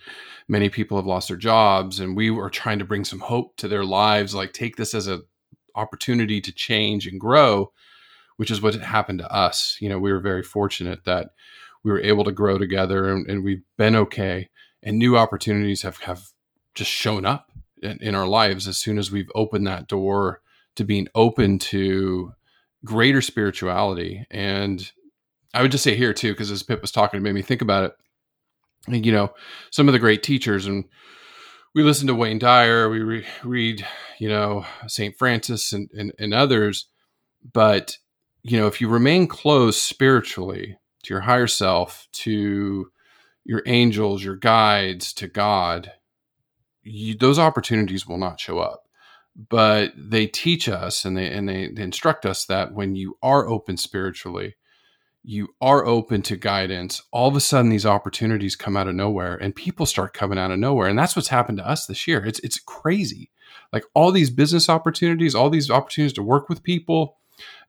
Many 0.47 0.69
people 0.69 0.97
have 0.97 1.05
lost 1.05 1.27
their 1.27 1.37
jobs 1.37 1.99
and 1.99 2.15
we 2.15 2.29
were 2.29 2.49
trying 2.49 2.79
to 2.79 2.85
bring 2.85 3.03
some 3.03 3.19
hope 3.19 3.57
to 3.57 3.67
their 3.67 3.85
lives. 3.85 4.35
Like 4.35 4.53
take 4.53 4.75
this 4.75 4.93
as 4.93 5.07
a 5.07 5.21
opportunity 5.75 6.39
to 6.41 6.51
change 6.53 7.05
and 7.05 7.19
grow 7.19 7.71
which 8.37 8.51
is 8.51 8.61
what 8.61 8.75
happened 8.75 9.19
to 9.19 9.31
us. 9.31 9.77
You 9.79 9.89
know, 9.89 9.99
we 9.99 10.11
were 10.11 10.19
very 10.19 10.43
fortunate 10.43 11.05
that 11.05 11.31
we 11.83 11.91
were 11.91 12.01
able 12.01 12.23
to 12.23 12.31
grow 12.31 12.57
together 12.57 13.09
and, 13.09 13.29
and 13.29 13.43
we've 13.43 13.63
been 13.77 13.95
okay. 13.95 14.49
And 14.83 14.97
new 14.97 15.17
opportunities 15.17 15.83
have, 15.83 15.97
have 15.99 16.23
just 16.73 16.91
shown 16.91 17.25
up 17.25 17.51
in, 17.81 17.97
in 18.01 18.15
our 18.15 18.27
lives 18.27 18.67
as 18.67 18.77
soon 18.77 18.97
as 18.97 19.11
we've 19.11 19.31
opened 19.35 19.67
that 19.67 19.87
door 19.87 20.41
to 20.75 20.83
being 20.83 21.07
open 21.15 21.57
to 21.57 22.33
greater 22.83 23.21
spirituality. 23.21 24.25
And 24.29 24.91
I 25.53 25.61
would 25.61 25.71
just 25.71 25.83
say 25.83 25.95
here 25.95 26.13
too, 26.13 26.33
because 26.33 26.51
as 26.51 26.63
Pip 26.63 26.81
was 26.81 26.91
talking, 26.91 27.19
it 27.19 27.23
made 27.23 27.35
me 27.35 27.41
think 27.41 27.61
about 27.61 27.83
it. 27.85 27.93
You 28.87 29.11
know, 29.11 29.33
some 29.71 29.87
of 29.87 29.93
the 29.93 29.99
great 29.99 30.21
teachers, 30.21 30.67
and 30.67 30.85
we 31.73 31.81
listen 31.81 32.05
to 32.07 32.13
Wayne 32.13 32.37
Dyer, 32.37 32.87
we 32.87 32.99
re- 32.99 33.25
read, 33.43 33.85
you 34.19 34.29
know, 34.29 34.65
St. 34.87 35.17
Francis 35.17 35.73
and, 35.73 35.89
and, 35.97 36.11
and 36.19 36.33
others, 36.35 36.87
but 37.51 37.97
you 38.47 38.59
know, 38.59 38.67
if 38.67 38.79
you 38.79 38.87
remain 38.87 39.27
close 39.27 39.81
spiritually 39.81 40.77
to 41.01 41.13
your 41.15 41.21
higher 41.21 41.47
self, 41.47 42.07
to 42.11 42.91
your 43.43 43.63
angels, 43.65 44.23
your 44.23 44.35
guides, 44.35 45.13
to 45.13 45.27
God, 45.27 45.91
you, 46.83 47.15
those 47.15 47.39
opportunities 47.39 48.05
will 48.05 48.19
not 48.19 48.39
show 48.39 48.59
up. 48.59 48.83
But 49.35 49.93
they 49.97 50.27
teach 50.27 50.69
us 50.69 51.05
and 51.05 51.17
they 51.17 51.27
and 51.27 51.49
they, 51.49 51.69
they 51.69 51.81
instruct 51.81 52.23
us 52.23 52.45
that 52.45 52.71
when 52.71 52.95
you 52.95 53.17
are 53.23 53.49
open 53.49 53.77
spiritually, 53.77 54.55
you 55.23 55.47
are 55.59 55.83
open 55.83 56.21
to 56.21 56.37
guidance, 56.37 57.01
all 57.11 57.27
of 57.27 57.35
a 57.35 57.39
sudden 57.39 57.71
these 57.71 57.85
opportunities 57.85 58.55
come 58.55 58.77
out 58.77 58.87
of 58.87 58.93
nowhere 58.93 59.35
and 59.35 59.55
people 59.55 59.87
start 59.87 60.13
coming 60.13 60.37
out 60.37 60.51
of 60.51 60.59
nowhere. 60.59 60.87
And 60.87 60.97
that's 60.97 61.15
what's 61.15 61.29
happened 61.29 61.57
to 61.57 61.67
us 61.67 61.87
this 61.87 62.07
year. 62.07 62.23
It's 62.23 62.39
it's 62.41 62.59
crazy. 62.59 63.31
Like 63.73 63.85
all 63.95 64.11
these 64.11 64.29
business 64.29 64.69
opportunities, 64.69 65.33
all 65.33 65.49
these 65.49 65.71
opportunities 65.71 66.13
to 66.13 66.23
work 66.23 66.47
with 66.47 66.61
people, 66.61 67.17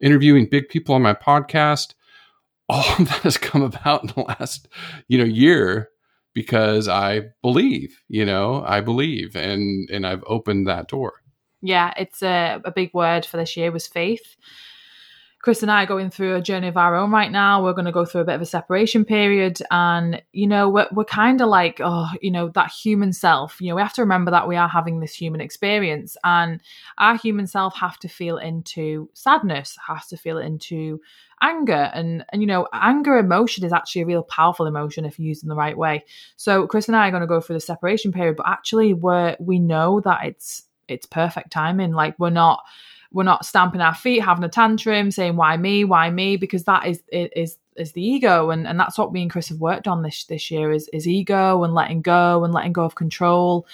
interviewing 0.00 0.48
big 0.50 0.68
people 0.68 0.94
on 0.94 1.02
my 1.02 1.14
podcast. 1.14 1.94
All 2.68 2.84
of 2.98 3.08
that 3.08 3.22
has 3.22 3.36
come 3.36 3.62
about 3.62 4.02
in 4.02 4.08
the 4.08 4.22
last, 4.22 4.68
you 5.08 5.18
know, 5.18 5.24
year 5.24 5.90
because 6.34 6.88
I 6.88 7.28
believe, 7.40 8.02
you 8.08 8.26
know, 8.26 8.62
I 8.66 8.80
believe 8.80 9.36
and 9.36 9.88
and 9.90 10.06
I've 10.06 10.24
opened 10.26 10.66
that 10.66 10.88
door. 10.88 11.14
Yeah, 11.62 11.94
it's 11.96 12.22
a, 12.22 12.60
a 12.64 12.70
big 12.70 12.92
word 12.92 13.24
for 13.24 13.36
this 13.36 13.56
year 13.56 13.72
was 13.72 13.86
faith. 13.86 14.36
Chris 15.46 15.62
and 15.62 15.70
I 15.70 15.84
are 15.84 15.86
going 15.86 16.10
through 16.10 16.34
a 16.34 16.42
journey 16.42 16.66
of 16.66 16.76
our 16.76 16.96
own 16.96 17.12
right 17.12 17.30
now. 17.30 17.62
We're 17.62 17.72
going 17.72 17.84
to 17.84 17.92
go 17.92 18.04
through 18.04 18.22
a 18.22 18.24
bit 18.24 18.34
of 18.34 18.40
a 18.40 18.46
separation 18.46 19.04
period. 19.04 19.62
And, 19.70 20.20
you 20.32 20.48
know, 20.48 20.68
we're, 20.68 20.88
we're 20.90 21.04
kind 21.04 21.40
of 21.40 21.46
like, 21.46 21.80
oh, 21.80 22.08
you 22.20 22.32
know, 22.32 22.48
that 22.56 22.72
human 22.72 23.12
self. 23.12 23.60
You 23.60 23.68
know, 23.68 23.76
we 23.76 23.82
have 23.82 23.92
to 23.92 24.02
remember 24.02 24.32
that 24.32 24.48
we 24.48 24.56
are 24.56 24.66
having 24.66 24.98
this 24.98 25.14
human 25.14 25.40
experience. 25.40 26.16
And 26.24 26.60
our 26.98 27.16
human 27.16 27.46
self 27.46 27.76
have 27.76 27.96
to 28.00 28.08
feel 28.08 28.38
into 28.38 29.08
sadness, 29.14 29.78
has 29.86 30.08
to 30.08 30.16
feel 30.16 30.38
into 30.38 31.00
anger. 31.40 31.92
And, 31.94 32.24
and 32.32 32.42
you 32.42 32.48
know, 32.48 32.66
anger 32.72 33.16
emotion 33.16 33.64
is 33.64 33.72
actually 33.72 34.02
a 34.02 34.06
real 34.06 34.24
powerful 34.24 34.66
emotion 34.66 35.04
if 35.04 35.16
used 35.16 35.44
in 35.44 35.48
the 35.48 35.54
right 35.54 35.78
way. 35.78 36.06
So 36.34 36.66
Chris 36.66 36.88
and 36.88 36.96
I 36.96 37.06
are 37.06 37.12
going 37.12 37.20
to 37.20 37.28
go 37.28 37.40
through 37.40 37.54
the 37.54 37.60
separation 37.60 38.10
period, 38.10 38.34
but 38.36 38.48
actually 38.48 38.94
we're, 38.94 39.36
we 39.38 39.60
know 39.60 40.00
that 40.00 40.24
it's, 40.24 40.64
it's 40.88 41.06
perfect 41.06 41.52
timing. 41.52 41.92
Like 41.92 42.18
we're 42.18 42.30
not 42.30 42.64
we're 43.16 43.22
not 43.22 43.46
stamping 43.46 43.80
our 43.80 43.94
feet, 43.94 44.18
having 44.18 44.44
a 44.44 44.48
tantrum, 44.48 45.10
saying 45.10 45.36
why 45.36 45.56
me, 45.56 45.84
why 45.84 46.10
me, 46.10 46.36
because 46.36 46.64
that 46.64 46.86
is 46.86 47.02
is 47.10 47.56
is 47.74 47.92
the 47.92 48.04
ego, 48.04 48.50
and 48.50 48.66
and 48.68 48.78
that's 48.78 48.98
what 48.98 49.10
me 49.10 49.22
and 49.22 49.30
Chris 49.30 49.48
have 49.48 49.58
worked 49.58 49.88
on 49.88 50.02
this 50.02 50.24
this 50.24 50.50
year 50.50 50.70
is 50.70 50.86
is 50.92 51.08
ego 51.08 51.64
and 51.64 51.72
letting 51.72 52.02
go 52.02 52.44
and 52.44 52.52
letting 52.52 52.74
go 52.74 52.84
of 52.84 52.94
control. 52.94 53.66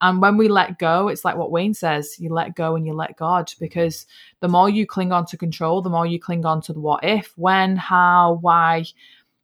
And 0.00 0.22
when 0.22 0.38
we 0.38 0.48
let 0.48 0.78
go, 0.78 1.08
it's 1.08 1.26
like 1.26 1.36
what 1.36 1.50
Wayne 1.50 1.74
says 1.74 2.18
you 2.18 2.30
let 2.30 2.54
go 2.54 2.74
and 2.74 2.86
you 2.86 2.94
let 2.94 3.18
God, 3.18 3.52
because 3.60 4.06
the 4.40 4.48
more 4.48 4.70
you 4.70 4.86
cling 4.86 5.12
on 5.12 5.26
to 5.26 5.36
control, 5.36 5.82
the 5.82 5.90
more 5.90 6.06
you 6.06 6.18
cling 6.18 6.46
on 6.46 6.62
to 6.62 6.72
the 6.72 6.80
what 6.80 7.04
if, 7.04 7.32
when, 7.36 7.76
how, 7.76 8.38
why, 8.40 8.84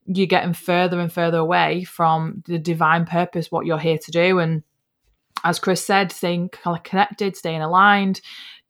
you're 0.06 0.26
getting 0.26 0.54
further 0.54 0.98
and 0.98 1.12
further 1.12 1.38
away 1.38 1.84
from 1.84 2.42
the 2.46 2.58
divine 2.58 3.04
purpose, 3.04 3.52
what 3.52 3.66
you're 3.66 3.78
here 3.78 3.98
to 3.98 4.10
do. 4.10 4.38
And 4.38 4.62
as 5.44 5.58
Chris 5.58 5.84
said, 5.84 6.12
staying 6.12 6.50
connected, 6.84 7.36
staying 7.36 7.62
aligned, 7.62 8.20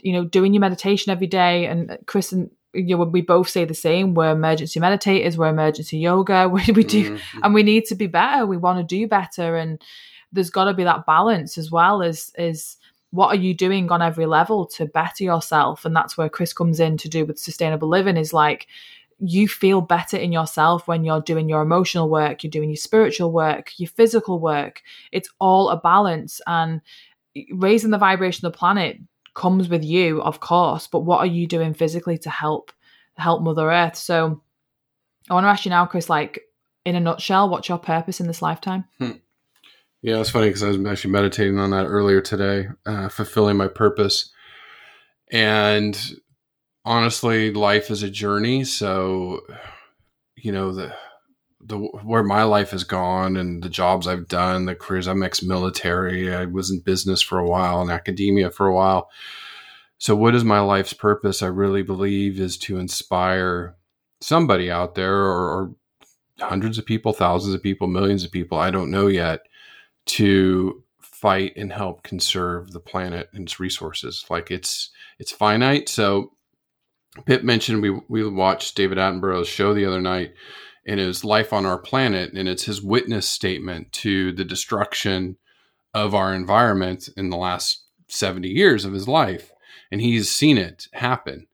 you 0.03 0.13
know, 0.13 0.25
doing 0.25 0.53
your 0.53 0.61
meditation 0.61 1.11
every 1.11 1.27
day. 1.27 1.67
And 1.67 1.97
Chris 2.07 2.33
and 2.33 2.51
you 2.75 2.97
know, 2.97 3.05
we 3.05 3.21
both 3.21 3.49
say 3.49 3.65
the 3.65 3.75
same. 3.75 4.15
We're 4.15 4.33
emergency 4.33 4.81
meditators. 4.81 5.37
We're 5.37 5.49
emergency 5.49 5.99
yoga. 5.99 6.49
We, 6.53 6.73
we 6.73 6.85
do, 6.85 7.13
mm-hmm. 7.13 7.41
and 7.43 7.55
we 7.55 7.63
need 7.63 7.85
to 7.87 7.95
be 7.95 8.07
better. 8.07 8.47
We 8.47 8.57
want 8.57 8.79
to 8.79 8.85
do 8.85 9.07
better, 9.07 9.57
and 9.57 9.81
there's 10.33 10.51
got 10.51 10.65
to 10.65 10.75
be 10.75 10.85
that 10.85 11.07
balance 11.07 11.59
as 11.59 11.71
well. 11.71 12.03
As 12.03 12.33
is 12.37 12.77
what 13.11 13.29
are 13.29 13.41
you 13.41 13.53
doing 13.55 13.91
on 13.91 14.01
every 14.01 14.27
level 14.27 14.67
to 14.67 14.87
better 14.87 15.23
yourself? 15.23 15.85
And 15.85 15.95
that's 15.95 16.17
where 16.17 16.31
Chris 16.31 16.55
comes 16.55 16.81
in 16.81 16.97
to 16.99 17.09
do 17.09 17.27
with 17.27 17.39
sustainable 17.39 17.89
living. 17.89 18.17
Is 18.17 18.33
like 18.33 18.67
you 19.19 19.47
feel 19.47 19.81
better 19.81 20.17
in 20.17 20.33
yourself 20.33 20.89
when 20.89 21.05
you're 21.05 21.21
doing 21.21 21.49
your 21.49 21.63
emotional 21.63 22.09
work, 22.09 22.43
you're 22.43 22.51
doing 22.51 22.71
your 22.71 22.77
spiritual 22.77 23.31
work, 23.31 23.71
your 23.77 23.89
physical 23.89 24.41
work. 24.41 24.83
It's 25.13 25.29
all 25.39 25.69
a 25.69 25.77
balance 25.77 26.41
and 26.47 26.81
raising 27.53 27.91
the 27.91 27.99
vibration 27.99 28.47
of 28.47 28.53
the 28.53 28.59
planet 28.59 28.99
comes 29.35 29.69
with 29.69 29.85
you, 29.85 30.23
of 30.23 30.41
course, 30.41 30.87
but 30.87 31.01
what 31.01 31.19
are 31.19 31.27
you 31.27 31.47
doing 31.47 31.75
physically 31.75 32.19
to 32.19 32.31
help 32.31 32.73
help 33.17 33.43
Mother 33.43 33.71
Earth? 33.71 33.97
So 33.97 34.43
I 35.31 35.35
want 35.35 35.45
to 35.45 35.49
ask 35.49 35.65
you 35.65 35.71
now, 35.71 35.87
Chris, 35.87 36.11
like 36.11 36.43
in 36.85 36.97
a 36.97 37.01
nutshell, 37.01 37.49
what's 37.49 37.69
your 37.69 37.79
purpose 37.79 38.21
in 38.21 38.27
this 38.27 38.43
lifetime? 38.43 38.85
Hmm. 38.99 39.13
Yeah, 40.03 40.19
it's 40.19 40.31
funny 40.31 40.49
because 40.49 40.65
I 40.65 40.69
was 40.69 40.85
actually 40.85 41.13
meditating 41.13 41.59
on 41.59 41.71
that 41.71 41.87
earlier 41.87 42.21
today, 42.21 42.69
uh, 42.85 43.09
fulfilling 43.09 43.57
my 43.57 43.69
purpose. 43.69 44.33
And 45.31 45.97
honestly, 46.85 47.53
life 47.53 47.91
is 47.91 48.03
a 48.03 48.11
journey. 48.11 48.65
So, 48.65 49.41
you 50.35 50.51
know, 50.51 50.73
the 50.73 50.93
the 51.65 51.79
where 51.79 52.23
my 52.23 52.43
life 52.43 52.71
has 52.71 52.85
gone 52.85 53.37
and 53.37 53.63
the 53.63 53.69
jobs 53.69 54.07
I've 54.07 54.29
done, 54.29 54.67
the 54.67 54.75
careers 54.75 55.07
I'm 55.07 55.23
ex-military. 55.23 56.35
I 56.35 56.47
was 56.47 56.71
in 56.71 56.81
business 56.81 57.23
for 57.23 57.39
a 57.39 57.47
while 57.47 57.81
and 57.81 57.91
academia 57.91 58.51
for 58.51 58.67
a 58.67 58.75
while. 58.75 59.11
So, 59.99 60.17
what 60.17 60.35
is 60.35 60.43
my 60.43 60.61
life's 60.61 60.93
purpose? 60.93 61.43
I 61.43 61.47
really 61.47 61.83
believe 61.83 62.41
is 62.41 62.59
to 62.59 62.79
inspire 62.79 63.77
somebody 64.21 64.71
out 64.71 64.97
there, 64.97 65.15
or, 65.15 65.51
or 65.51 65.75
hundreds 66.41 66.79
of 66.79 66.87
people, 66.87 67.13
thousands 67.13 67.55
of 67.55 67.63
people, 67.63 67.87
millions 67.87 68.25
of 68.25 68.33
people. 68.33 68.59
I 68.59 68.71
don't 68.71 68.91
know 68.91 69.07
yet 69.07 69.43
to 70.07 70.83
fight 71.01 71.53
and 71.57 71.73
help 71.73 72.03
conserve 72.03 72.73
the 72.73 72.81
planet 72.81 73.29
and 73.33 73.45
its 73.45 73.61
resources. 73.61 74.25
Like 74.29 74.51
it's 74.51 74.91
it's 75.21 75.31
finite. 75.31 75.89
So, 75.89 76.33
Pip 77.25 77.45
mentioned 77.45 77.83
we 77.83 77.91
we 78.09 78.29
watched 78.29 78.77
David 78.77 78.99
Attenborough's 78.99 79.47
show 79.49 79.73
the 79.73 79.87
other 79.87 80.01
night 80.01 80.35
in 80.85 80.99
his 80.99 81.25
life 81.25 81.53
on 81.53 81.65
our 81.65 81.79
planet, 81.79 82.33
and 82.33 82.49
it's 82.49 82.65
his 82.65 82.83
witness 82.83 83.29
statement 83.29 83.93
to 83.93 84.33
the 84.33 84.45
destruction 84.45 85.37
of 85.95 86.15
our 86.15 86.35
environment 86.35 87.09
in 87.17 87.31
the 87.31 87.37
last 87.37 87.85
70 88.09 88.49
years 88.49 88.85
of 88.85 88.93
his 88.93 89.07
life. 89.07 89.53
And 89.91 90.01
he's 90.01 90.31
seen 90.31 90.59
it 90.59 90.89
happen. 90.93 91.47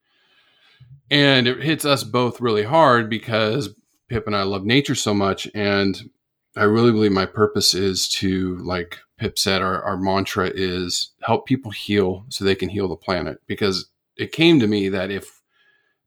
And 1.11 1.47
it 1.47 1.63
hits 1.63 1.85
us 1.85 2.05
both 2.05 2.41
really 2.41 2.65
hard 2.65 3.09
because 3.11 3.75
Pip 4.09 4.27
and 4.27 4.37
I 4.37 4.43
love 4.43 4.65
nature 4.65 4.95
so 4.95 5.13
much. 5.13 5.49
And 5.55 6.11
I 6.57 6.65
really 6.65 6.93
believe 6.93 7.13
my 7.13 7.27
purpose 7.27 7.75
is 7.75 8.09
to, 8.11 8.57
like 8.59 8.99
Pip 9.19 9.39
said, 9.39 9.63
our, 9.63 9.83
our 9.83 9.97
mantra 9.97 10.51
is 10.55 11.11
help 11.23 11.47
people 11.47 11.71
heal 11.71 12.25
so 12.29 12.45
they 12.45 12.55
can 12.55 12.69
heal 12.69 12.89
the 12.89 12.97
planet. 12.97 13.41
Because 13.47 13.91
it 14.17 14.33
came 14.33 14.61
to 14.61 14.67
me 14.67 14.89
that 14.89 15.11
if 15.11 15.41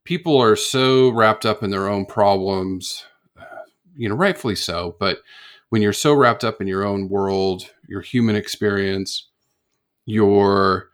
people 0.04 0.38
are 0.38 0.56
so 0.56 1.10
wrapped 1.10 1.46
up 1.46 1.64
in 1.64 1.70
their 1.70 1.88
own 1.88 2.06
problems, 2.06 3.06
you 3.96 4.10
know, 4.10 4.16
rightfully 4.16 4.56
so. 4.56 4.96
But 5.00 5.20
when 5.70 5.82
you're 5.82 5.94
so 5.94 6.14
wrapped 6.14 6.44
up 6.44 6.62
in 6.62 6.68
your 6.68 6.84
own 6.84 7.10
world, 7.10 7.64
your 7.88 8.02
human 8.02 8.36
experience, 8.36 9.28
your 10.06 10.90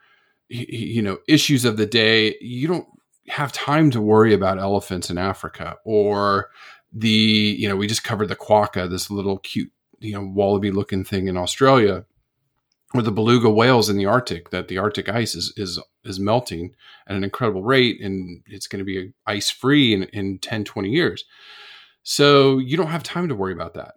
you 0.49 1.01
know 1.01 1.17
issues 1.27 1.65
of 1.65 1.77
the 1.77 1.85
day, 1.85 2.35
you 2.39 2.67
don't 2.67 2.87
have 3.27 3.51
time 3.51 3.91
to 3.91 4.01
worry 4.01 4.33
about 4.33 4.59
elephants 4.59 5.09
in 5.09 5.17
Africa 5.17 5.75
or 5.83 6.49
the 6.93 7.09
you 7.09 7.67
know 7.67 7.75
we 7.75 7.87
just 7.87 8.03
covered 8.03 8.29
the 8.29 8.35
quokka, 8.35 8.89
this 8.89 9.11
little 9.11 9.39
cute 9.39 9.71
you 9.99 10.13
know 10.13 10.31
wallaby 10.33 10.71
looking 10.71 11.03
thing 11.03 11.27
in 11.27 11.37
Australia, 11.37 12.05
or 12.93 13.01
the 13.01 13.11
beluga 13.11 13.49
whales 13.49 13.89
in 13.89 13.97
the 13.97 14.05
Arctic. 14.05 14.51
That 14.51 14.67
the 14.67 14.77
Arctic 14.77 15.09
ice 15.09 15.35
is 15.35 15.53
is 15.57 15.79
is 16.03 16.19
melting 16.19 16.75
at 17.07 17.15
an 17.15 17.23
incredible 17.23 17.63
rate, 17.63 17.99
and 18.01 18.41
it's 18.47 18.67
going 18.67 18.79
to 18.79 18.85
be 18.85 19.13
ice 19.25 19.49
free 19.49 19.93
in 19.93 20.03
in 20.03 20.39
10, 20.39 20.63
20 20.63 20.89
years. 20.89 21.25
So 22.09 22.59
you 22.59 22.77
don't 22.77 22.87
have 22.87 23.03
time 23.03 23.27
to 23.27 23.35
worry 23.35 23.51
about 23.51 23.73
that. 23.73 23.95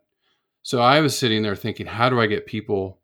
So 0.63 0.81
I 0.81 1.01
was 1.01 1.17
sitting 1.17 1.43
there 1.43 1.55
thinking, 1.55 1.87
how 1.87 2.09
do 2.09 2.21
I 2.21 2.27
get 2.27 2.45
people 2.45 2.99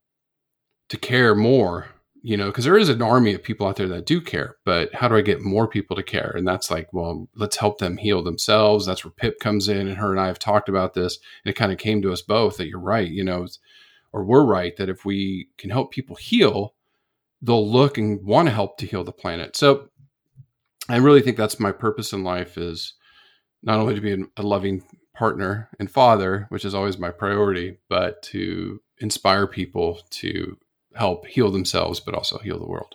to 0.88 0.96
care 0.96 1.32
more? 1.36 1.86
You 2.22 2.36
know, 2.36 2.46
because 2.46 2.64
there 2.64 2.76
is 2.76 2.88
an 2.88 3.00
army 3.00 3.32
of 3.32 3.44
people 3.44 3.68
out 3.68 3.76
there 3.76 3.86
that 3.86 4.04
do 4.04 4.20
care, 4.20 4.56
but 4.64 4.92
how 4.92 5.06
do 5.06 5.14
I 5.14 5.20
get 5.20 5.42
more 5.42 5.68
people 5.68 5.94
to 5.94 6.02
care? 6.02 6.32
And 6.34 6.44
that's 6.44 6.72
like, 6.72 6.92
well, 6.92 7.28
let's 7.36 7.56
help 7.56 7.78
them 7.78 7.98
heal 7.98 8.20
themselves. 8.20 8.84
That's 8.84 9.04
where 9.04 9.12
Pip 9.12 9.38
comes 9.38 9.68
in, 9.68 9.86
and 9.86 9.96
her 9.96 10.10
and 10.10 10.18
I 10.18 10.26
have 10.26 10.40
talked 10.40 10.68
about 10.68 10.94
this, 10.94 11.20
and 11.44 11.52
it 11.52 11.56
kind 11.56 11.70
of 11.70 11.78
came 11.78 12.02
to 12.02 12.12
us 12.12 12.20
both 12.22 12.56
that 12.56 12.66
you're 12.66 12.80
right, 12.80 13.08
you 13.08 13.22
know, 13.22 13.46
or 14.12 14.24
we're 14.24 14.44
right 14.44 14.76
that 14.76 14.88
if 14.88 15.04
we 15.04 15.50
can 15.56 15.70
help 15.70 15.92
people 15.92 16.16
heal, 16.16 16.74
they'll 17.40 17.70
look 17.70 17.96
and 17.96 18.24
want 18.24 18.48
to 18.48 18.54
help 18.54 18.76
to 18.78 18.86
heal 18.86 19.04
the 19.04 19.12
planet. 19.12 19.54
So 19.54 19.88
I 20.88 20.96
really 20.96 21.22
think 21.22 21.36
that's 21.36 21.60
my 21.60 21.70
purpose 21.70 22.12
in 22.12 22.24
life 22.24 22.58
is 22.58 22.94
not 23.66 23.78
only 23.78 23.94
to 23.94 24.00
be 24.00 24.24
a 24.36 24.42
loving 24.42 24.82
partner 25.14 25.68
and 25.78 25.90
father, 25.90 26.46
which 26.50 26.64
is 26.64 26.74
always 26.74 26.98
my 26.98 27.10
priority, 27.10 27.78
but 27.88 28.22
to 28.22 28.80
inspire 28.98 29.46
people 29.46 30.00
to 30.10 30.56
help 30.94 31.26
heal 31.26 31.50
themselves, 31.50 32.00
but 32.00 32.14
also 32.14 32.38
heal 32.38 32.58
the 32.58 32.66
world. 32.66 32.94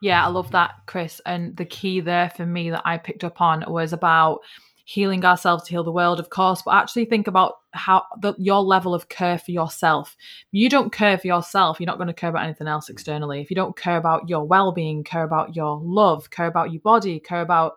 Yeah, 0.00 0.24
I 0.24 0.28
love 0.28 0.50
that, 0.52 0.72
Chris. 0.86 1.20
And 1.26 1.56
the 1.56 1.64
key 1.64 2.00
there 2.00 2.30
for 2.30 2.46
me 2.46 2.70
that 2.70 2.82
I 2.84 2.98
picked 2.98 3.24
up 3.24 3.40
on 3.40 3.64
was 3.68 3.92
about 3.92 4.40
healing 4.84 5.24
ourselves 5.24 5.64
to 5.64 5.70
heal 5.70 5.84
the 5.84 5.92
world, 5.92 6.18
of 6.18 6.28
course, 6.28 6.62
but 6.62 6.74
actually 6.74 7.04
think 7.04 7.26
about 7.26 7.54
how 7.72 8.04
the, 8.20 8.34
your 8.36 8.60
level 8.60 8.94
of 8.94 9.08
care 9.08 9.38
for 9.38 9.52
yourself. 9.52 10.16
You 10.50 10.68
don't 10.68 10.92
care 10.92 11.16
for 11.18 11.26
yourself, 11.28 11.78
you're 11.78 11.86
not 11.86 11.98
going 11.98 12.08
to 12.08 12.14
care 12.14 12.30
about 12.30 12.44
anything 12.44 12.66
else 12.66 12.88
externally. 12.88 13.40
If 13.40 13.50
you 13.50 13.54
don't 13.54 13.76
care 13.76 13.96
about 13.96 14.28
your 14.28 14.44
well 14.44 14.72
being, 14.72 15.04
care 15.04 15.22
about 15.22 15.54
your 15.54 15.80
love, 15.82 16.30
care 16.30 16.46
about 16.46 16.72
your 16.72 16.80
body, 16.80 17.20
care 17.20 17.42
about 17.42 17.74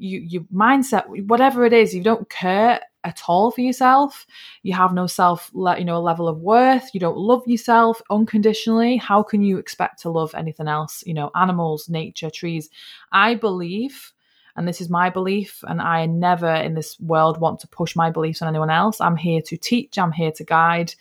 you, 0.00 0.20
your 0.20 0.42
mindset, 0.44 1.04
whatever 1.26 1.64
it 1.64 1.72
is, 1.72 1.94
you 1.94 2.02
don't 2.02 2.28
care 2.28 2.80
at 3.04 3.22
all 3.28 3.50
for 3.50 3.60
yourself. 3.60 4.26
You 4.62 4.74
have 4.74 4.92
no 4.92 5.06
self, 5.06 5.50
you 5.54 5.84
know, 5.84 6.00
level 6.00 6.28
of 6.28 6.40
worth. 6.40 6.90
You 6.92 7.00
don't 7.00 7.16
love 7.16 7.42
yourself 7.46 8.02
unconditionally. 8.10 8.96
How 8.96 9.22
can 9.22 9.42
you 9.42 9.58
expect 9.58 10.00
to 10.02 10.10
love 10.10 10.34
anything 10.34 10.68
else? 10.68 11.02
You 11.06 11.14
know, 11.14 11.30
animals, 11.34 11.88
nature, 11.88 12.30
trees. 12.30 12.68
I 13.12 13.34
believe, 13.34 14.12
and 14.56 14.66
this 14.66 14.80
is 14.80 14.90
my 14.90 15.10
belief, 15.10 15.62
and 15.68 15.80
I 15.80 16.06
never 16.06 16.52
in 16.52 16.74
this 16.74 16.98
world 17.00 17.40
want 17.40 17.60
to 17.60 17.68
push 17.68 17.94
my 17.94 18.10
beliefs 18.10 18.42
on 18.42 18.48
anyone 18.48 18.70
else. 18.70 19.00
I'm 19.00 19.16
here 19.16 19.42
to 19.42 19.56
teach. 19.56 19.98
I'm 19.98 20.12
here 20.12 20.32
to 20.32 20.44
guide. 20.44 20.94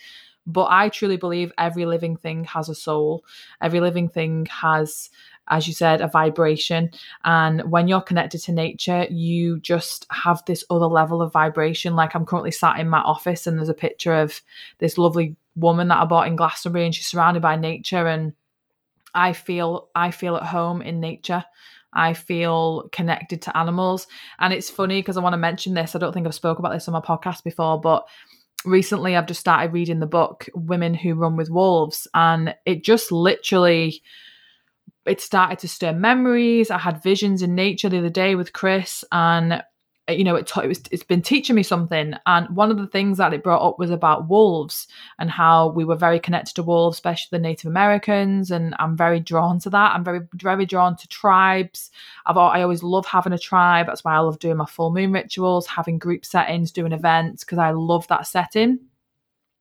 But 0.47 0.67
I 0.71 0.89
truly 0.89 1.17
believe 1.17 1.51
every 1.57 1.85
living 1.85 2.17
thing 2.17 2.43
has 2.45 2.69
a 2.69 2.75
soul. 2.75 3.23
Every 3.61 3.81
living 3.81 4.09
thing 4.09 4.47
has 4.47 5.09
as 5.49 5.67
you 5.67 5.73
said, 5.73 6.01
a 6.01 6.07
vibration. 6.07 6.91
And 7.23 7.71
when 7.71 7.87
you're 7.87 8.01
connected 8.01 8.39
to 8.43 8.51
nature, 8.51 9.05
you 9.09 9.59
just 9.59 10.05
have 10.11 10.43
this 10.45 10.63
other 10.69 10.85
level 10.85 11.21
of 11.21 11.33
vibration. 11.33 11.95
Like 11.95 12.15
I'm 12.15 12.25
currently 12.25 12.51
sat 12.51 12.79
in 12.79 12.89
my 12.89 12.99
office 12.99 13.47
and 13.47 13.57
there's 13.57 13.69
a 13.69 13.73
picture 13.73 14.13
of 14.13 14.41
this 14.77 14.97
lovely 14.97 15.35
woman 15.55 15.87
that 15.89 15.99
I 15.99 16.05
bought 16.05 16.27
in 16.27 16.35
Glastonbury 16.35 16.85
and 16.85 16.93
she's 16.93 17.07
surrounded 17.07 17.41
by 17.41 17.55
nature 17.55 18.07
and 18.07 18.33
I 19.13 19.33
feel 19.33 19.89
I 19.95 20.11
feel 20.11 20.35
at 20.35 20.43
home 20.43 20.81
in 20.81 20.99
nature. 20.99 21.43
I 21.91 22.13
feel 22.13 22.87
connected 22.91 23.41
to 23.43 23.57
animals. 23.57 24.05
And 24.37 24.53
it's 24.53 24.69
funny 24.69 24.99
because 24.99 25.17
I 25.17 25.21
want 25.21 25.33
to 25.33 25.37
mention 25.37 25.73
this. 25.73 25.95
I 25.95 25.99
don't 25.99 26.13
think 26.13 26.27
I've 26.27 26.35
spoke 26.35 26.59
about 26.59 26.71
this 26.71 26.87
on 26.87 26.93
my 26.93 27.01
podcast 27.01 27.43
before, 27.43 27.81
but 27.81 28.07
recently 28.65 29.15
I've 29.15 29.25
just 29.25 29.39
started 29.39 29.73
reading 29.73 29.99
the 29.99 30.05
book 30.05 30.47
Women 30.53 30.93
Who 30.93 31.15
Run 31.15 31.35
with 31.35 31.49
Wolves 31.49 32.07
and 32.13 32.53
it 32.65 32.83
just 32.83 33.11
literally 33.11 34.03
it 35.09 35.21
started 35.21 35.59
to 35.59 35.67
stir 35.67 35.93
memories. 35.93 36.71
I 36.71 36.77
had 36.77 37.03
visions 37.03 37.41
in 37.41 37.55
nature 37.55 37.89
the 37.89 37.99
other 37.99 38.09
day 38.09 38.35
with 38.35 38.53
Chris 38.53 39.03
and 39.11 39.63
uh, 40.09 40.13
you 40.13 40.23
know, 40.23 40.35
it, 40.35 40.47
t- 40.47 40.61
it 40.61 40.67
was, 40.67 40.81
it's 40.91 41.03
been 41.03 41.21
teaching 41.21 41.55
me 41.55 41.63
something. 41.63 42.13
And 42.25 42.55
one 42.55 42.71
of 42.71 42.77
the 42.77 42.87
things 42.87 43.17
that 43.17 43.33
it 43.33 43.43
brought 43.43 43.67
up 43.67 43.77
was 43.77 43.91
about 43.91 44.27
wolves 44.27 44.87
and 45.19 45.29
how 45.29 45.69
we 45.69 45.85
were 45.85 45.95
very 45.95 46.19
connected 46.19 46.55
to 46.55 46.63
wolves, 46.63 46.97
especially 46.97 47.37
the 47.37 47.41
Native 47.41 47.69
Americans. 47.69 48.49
And 48.49 48.75
I'm 48.79 48.97
very 48.97 49.19
drawn 49.19 49.59
to 49.59 49.69
that. 49.69 49.93
I'm 49.93 50.03
very, 50.03 50.21
very 50.33 50.65
drawn 50.65 50.95
to 50.97 51.07
tribes. 51.07 51.91
I've, 52.25 52.37
I 52.37 52.61
always 52.61 52.81
love 52.81 53.05
having 53.05 53.33
a 53.33 53.37
tribe. 53.37 53.85
That's 53.87 54.03
why 54.03 54.15
I 54.15 54.19
love 54.19 54.39
doing 54.39 54.57
my 54.57 54.65
full 54.65 54.91
moon 54.91 55.11
rituals, 55.11 55.67
having 55.67 55.99
group 55.99 56.25
settings, 56.25 56.71
doing 56.71 56.91
events, 56.91 57.43
because 57.43 57.59
I 57.59 57.71
love 57.71 58.07
that 58.07 58.25
setting. 58.25 58.79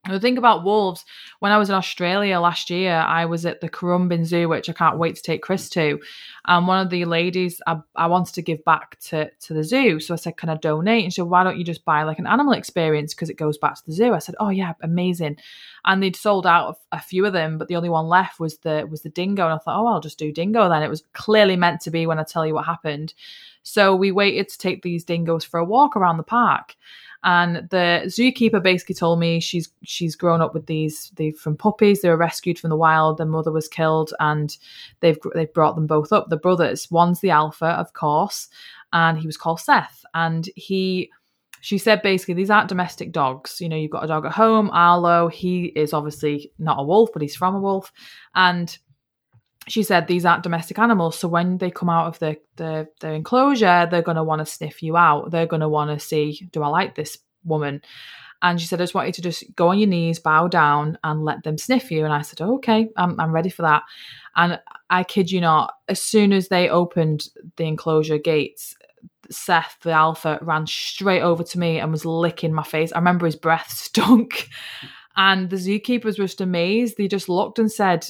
The 0.08 0.20
thing 0.20 0.38
about 0.38 0.64
wolves, 0.64 1.04
when 1.40 1.52
I 1.52 1.58
was 1.58 1.68
in 1.68 1.74
Australia 1.74 2.40
last 2.40 2.70
year, 2.70 2.94
I 2.94 3.26
was 3.26 3.44
at 3.44 3.60
the 3.60 3.68
Currumbin 3.68 4.24
Zoo, 4.24 4.48
which 4.48 4.70
I 4.70 4.72
can't 4.72 4.98
wait 4.98 5.16
to 5.16 5.22
take 5.22 5.42
Chris 5.42 5.68
to. 5.70 6.00
And 6.46 6.66
one 6.66 6.80
of 6.80 6.90
the 6.90 7.04
ladies, 7.04 7.60
I, 7.66 7.78
I 7.94 8.06
wanted 8.06 8.34
to 8.34 8.42
give 8.42 8.64
back 8.64 8.98
to, 9.00 9.30
to 9.30 9.54
the 9.54 9.62
zoo. 9.62 10.00
So 10.00 10.14
I 10.14 10.16
said, 10.16 10.36
Can 10.36 10.48
I 10.48 10.56
donate? 10.56 11.04
And 11.04 11.12
she 11.12 11.16
said, 11.16 11.26
Why 11.26 11.44
don't 11.44 11.58
you 11.58 11.64
just 11.64 11.84
buy 11.84 12.04
like 12.04 12.18
an 12.18 12.26
animal 12.26 12.54
experience? 12.54 13.12
Because 13.12 13.28
it 13.28 13.36
goes 13.36 13.58
back 13.58 13.74
to 13.74 13.84
the 13.84 13.92
zoo. 13.92 14.14
I 14.14 14.18
said, 14.18 14.34
Oh, 14.40 14.48
yeah, 14.48 14.72
amazing. 14.82 15.36
And 15.84 16.02
they'd 16.02 16.16
sold 16.16 16.46
out 16.46 16.78
a 16.90 17.00
few 17.00 17.26
of 17.26 17.32
them, 17.32 17.58
but 17.58 17.68
the 17.68 17.76
only 17.76 17.90
one 17.90 18.06
left 18.06 18.40
was 18.40 18.58
the 18.58 18.86
was 18.90 19.02
the 19.02 19.10
dingo. 19.10 19.44
And 19.44 19.54
I 19.54 19.58
thought, 19.58 19.78
Oh, 19.78 19.86
I'll 19.86 20.00
just 20.00 20.18
do 20.18 20.32
dingo 20.32 20.68
then. 20.68 20.82
It 20.82 20.88
was 20.88 21.04
clearly 21.12 21.56
meant 21.56 21.82
to 21.82 21.90
be 21.90 22.06
when 22.06 22.18
I 22.18 22.24
tell 22.24 22.46
you 22.46 22.54
what 22.54 22.64
happened. 22.64 23.14
So 23.62 23.94
we 23.94 24.10
waited 24.12 24.48
to 24.48 24.58
take 24.58 24.82
these 24.82 25.04
dingoes 25.04 25.44
for 25.44 25.60
a 25.60 25.64
walk 25.64 25.96
around 25.96 26.16
the 26.16 26.22
park. 26.22 26.74
And 27.24 27.68
the 27.70 28.02
zookeeper 28.06 28.62
basically 28.62 28.94
told 28.94 29.18
me 29.18 29.40
she's 29.40 29.68
she's 29.82 30.14
grown 30.14 30.40
up 30.40 30.54
with 30.54 30.66
these 30.66 31.10
they 31.16 31.32
from 31.32 31.56
puppies. 31.56 32.00
They 32.00 32.08
were 32.08 32.16
rescued 32.16 32.58
from 32.58 32.70
the 32.70 32.76
wild. 32.76 33.18
Their 33.18 33.26
mother 33.26 33.50
was 33.50 33.68
killed, 33.68 34.14
and 34.20 34.56
they've 35.00 35.18
they've 35.34 35.52
brought 35.52 35.74
them 35.74 35.86
both 35.86 36.12
up. 36.12 36.28
The 36.28 36.36
brothers. 36.36 36.90
One's 36.90 37.20
the 37.20 37.30
alpha, 37.30 37.66
of 37.66 37.92
course, 37.92 38.48
and 38.92 39.18
he 39.18 39.26
was 39.26 39.36
called 39.36 39.60
Seth, 39.60 40.04
and 40.14 40.48
he 40.54 41.10
she 41.60 41.78
said 41.78 42.02
basically 42.02 42.34
these 42.34 42.50
aren't 42.50 42.68
domestic 42.68 43.12
dogs. 43.12 43.60
You 43.60 43.68
know, 43.68 43.76
you've 43.76 43.90
got 43.90 44.04
a 44.04 44.08
dog 44.08 44.24
at 44.24 44.32
home, 44.32 44.70
Arlo. 44.70 45.28
He 45.28 45.66
is 45.66 45.92
obviously 45.92 46.52
not 46.58 46.78
a 46.78 46.84
wolf, 46.84 47.10
but 47.12 47.22
he's 47.22 47.36
from 47.36 47.56
a 47.56 47.60
wolf. 47.60 47.92
And 48.34 48.76
she 49.68 49.82
said 49.82 50.06
these 50.06 50.24
aren't 50.24 50.42
domestic 50.42 50.78
animals. 50.78 51.18
So 51.18 51.28
when 51.28 51.58
they 51.58 51.70
come 51.70 51.88
out 51.88 52.06
of 52.06 52.18
the, 52.18 52.38
the, 52.56 52.88
enclosure, 53.02 53.86
they're 53.90 54.02
going 54.02 54.16
to 54.16 54.24
want 54.24 54.40
to 54.40 54.46
sniff 54.46 54.82
you 54.82 54.96
out. 54.96 55.30
They're 55.30 55.46
going 55.46 55.60
to 55.60 55.68
want 55.68 55.90
to 55.90 56.04
see, 56.04 56.48
do 56.52 56.62
I 56.62 56.68
like 56.68 56.94
this 56.94 57.18
woman? 57.44 57.82
And 58.40 58.60
she 58.60 58.66
said, 58.66 58.80
I 58.80 58.84
just 58.84 58.94
want 58.94 59.08
you 59.08 59.12
to 59.14 59.22
just 59.22 59.44
go 59.56 59.68
on 59.68 59.78
your 59.78 59.88
knees, 59.88 60.20
bow 60.20 60.46
down, 60.46 60.96
and 61.02 61.24
let 61.24 61.42
them 61.42 61.58
sniff 61.58 61.90
you. 61.90 62.04
And 62.04 62.14
I 62.14 62.22
said, 62.22 62.40
okay, 62.40 62.88
I'm, 62.96 63.18
I'm 63.18 63.32
ready 63.32 63.50
for 63.50 63.62
that. 63.62 63.82
And 64.36 64.60
I 64.90 65.02
kid 65.02 65.30
you 65.30 65.40
not, 65.40 65.74
as 65.88 66.00
soon 66.00 66.32
as 66.32 66.48
they 66.48 66.68
opened 66.68 67.28
the 67.56 67.64
enclosure 67.64 68.18
gates, 68.18 68.76
Seth, 69.30 69.76
the 69.82 69.90
alpha, 69.90 70.38
ran 70.40 70.66
straight 70.66 71.22
over 71.22 71.42
to 71.42 71.58
me 71.58 71.80
and 71.80 71.90
was 71.90 72.04
licking 72.04 72.54
my 72.54 72.62
face. 72.62 72.92
I 72.92 72.98
remember 72.98 73.26
his 73.26 73.36
breath 73.36 73.70
stunk. 73.76 74.48
And 75.16 75.50
the 75.50 75.56
zookeepers 75.56 76.16
were 76.16 76.26
just 76.26 76.40
amazed. 76.40 76.96
They 76.96 77.08
just 77.08 77.28
looked 77.28 77.58
and 77.58 77.70
said, 77.70 78.06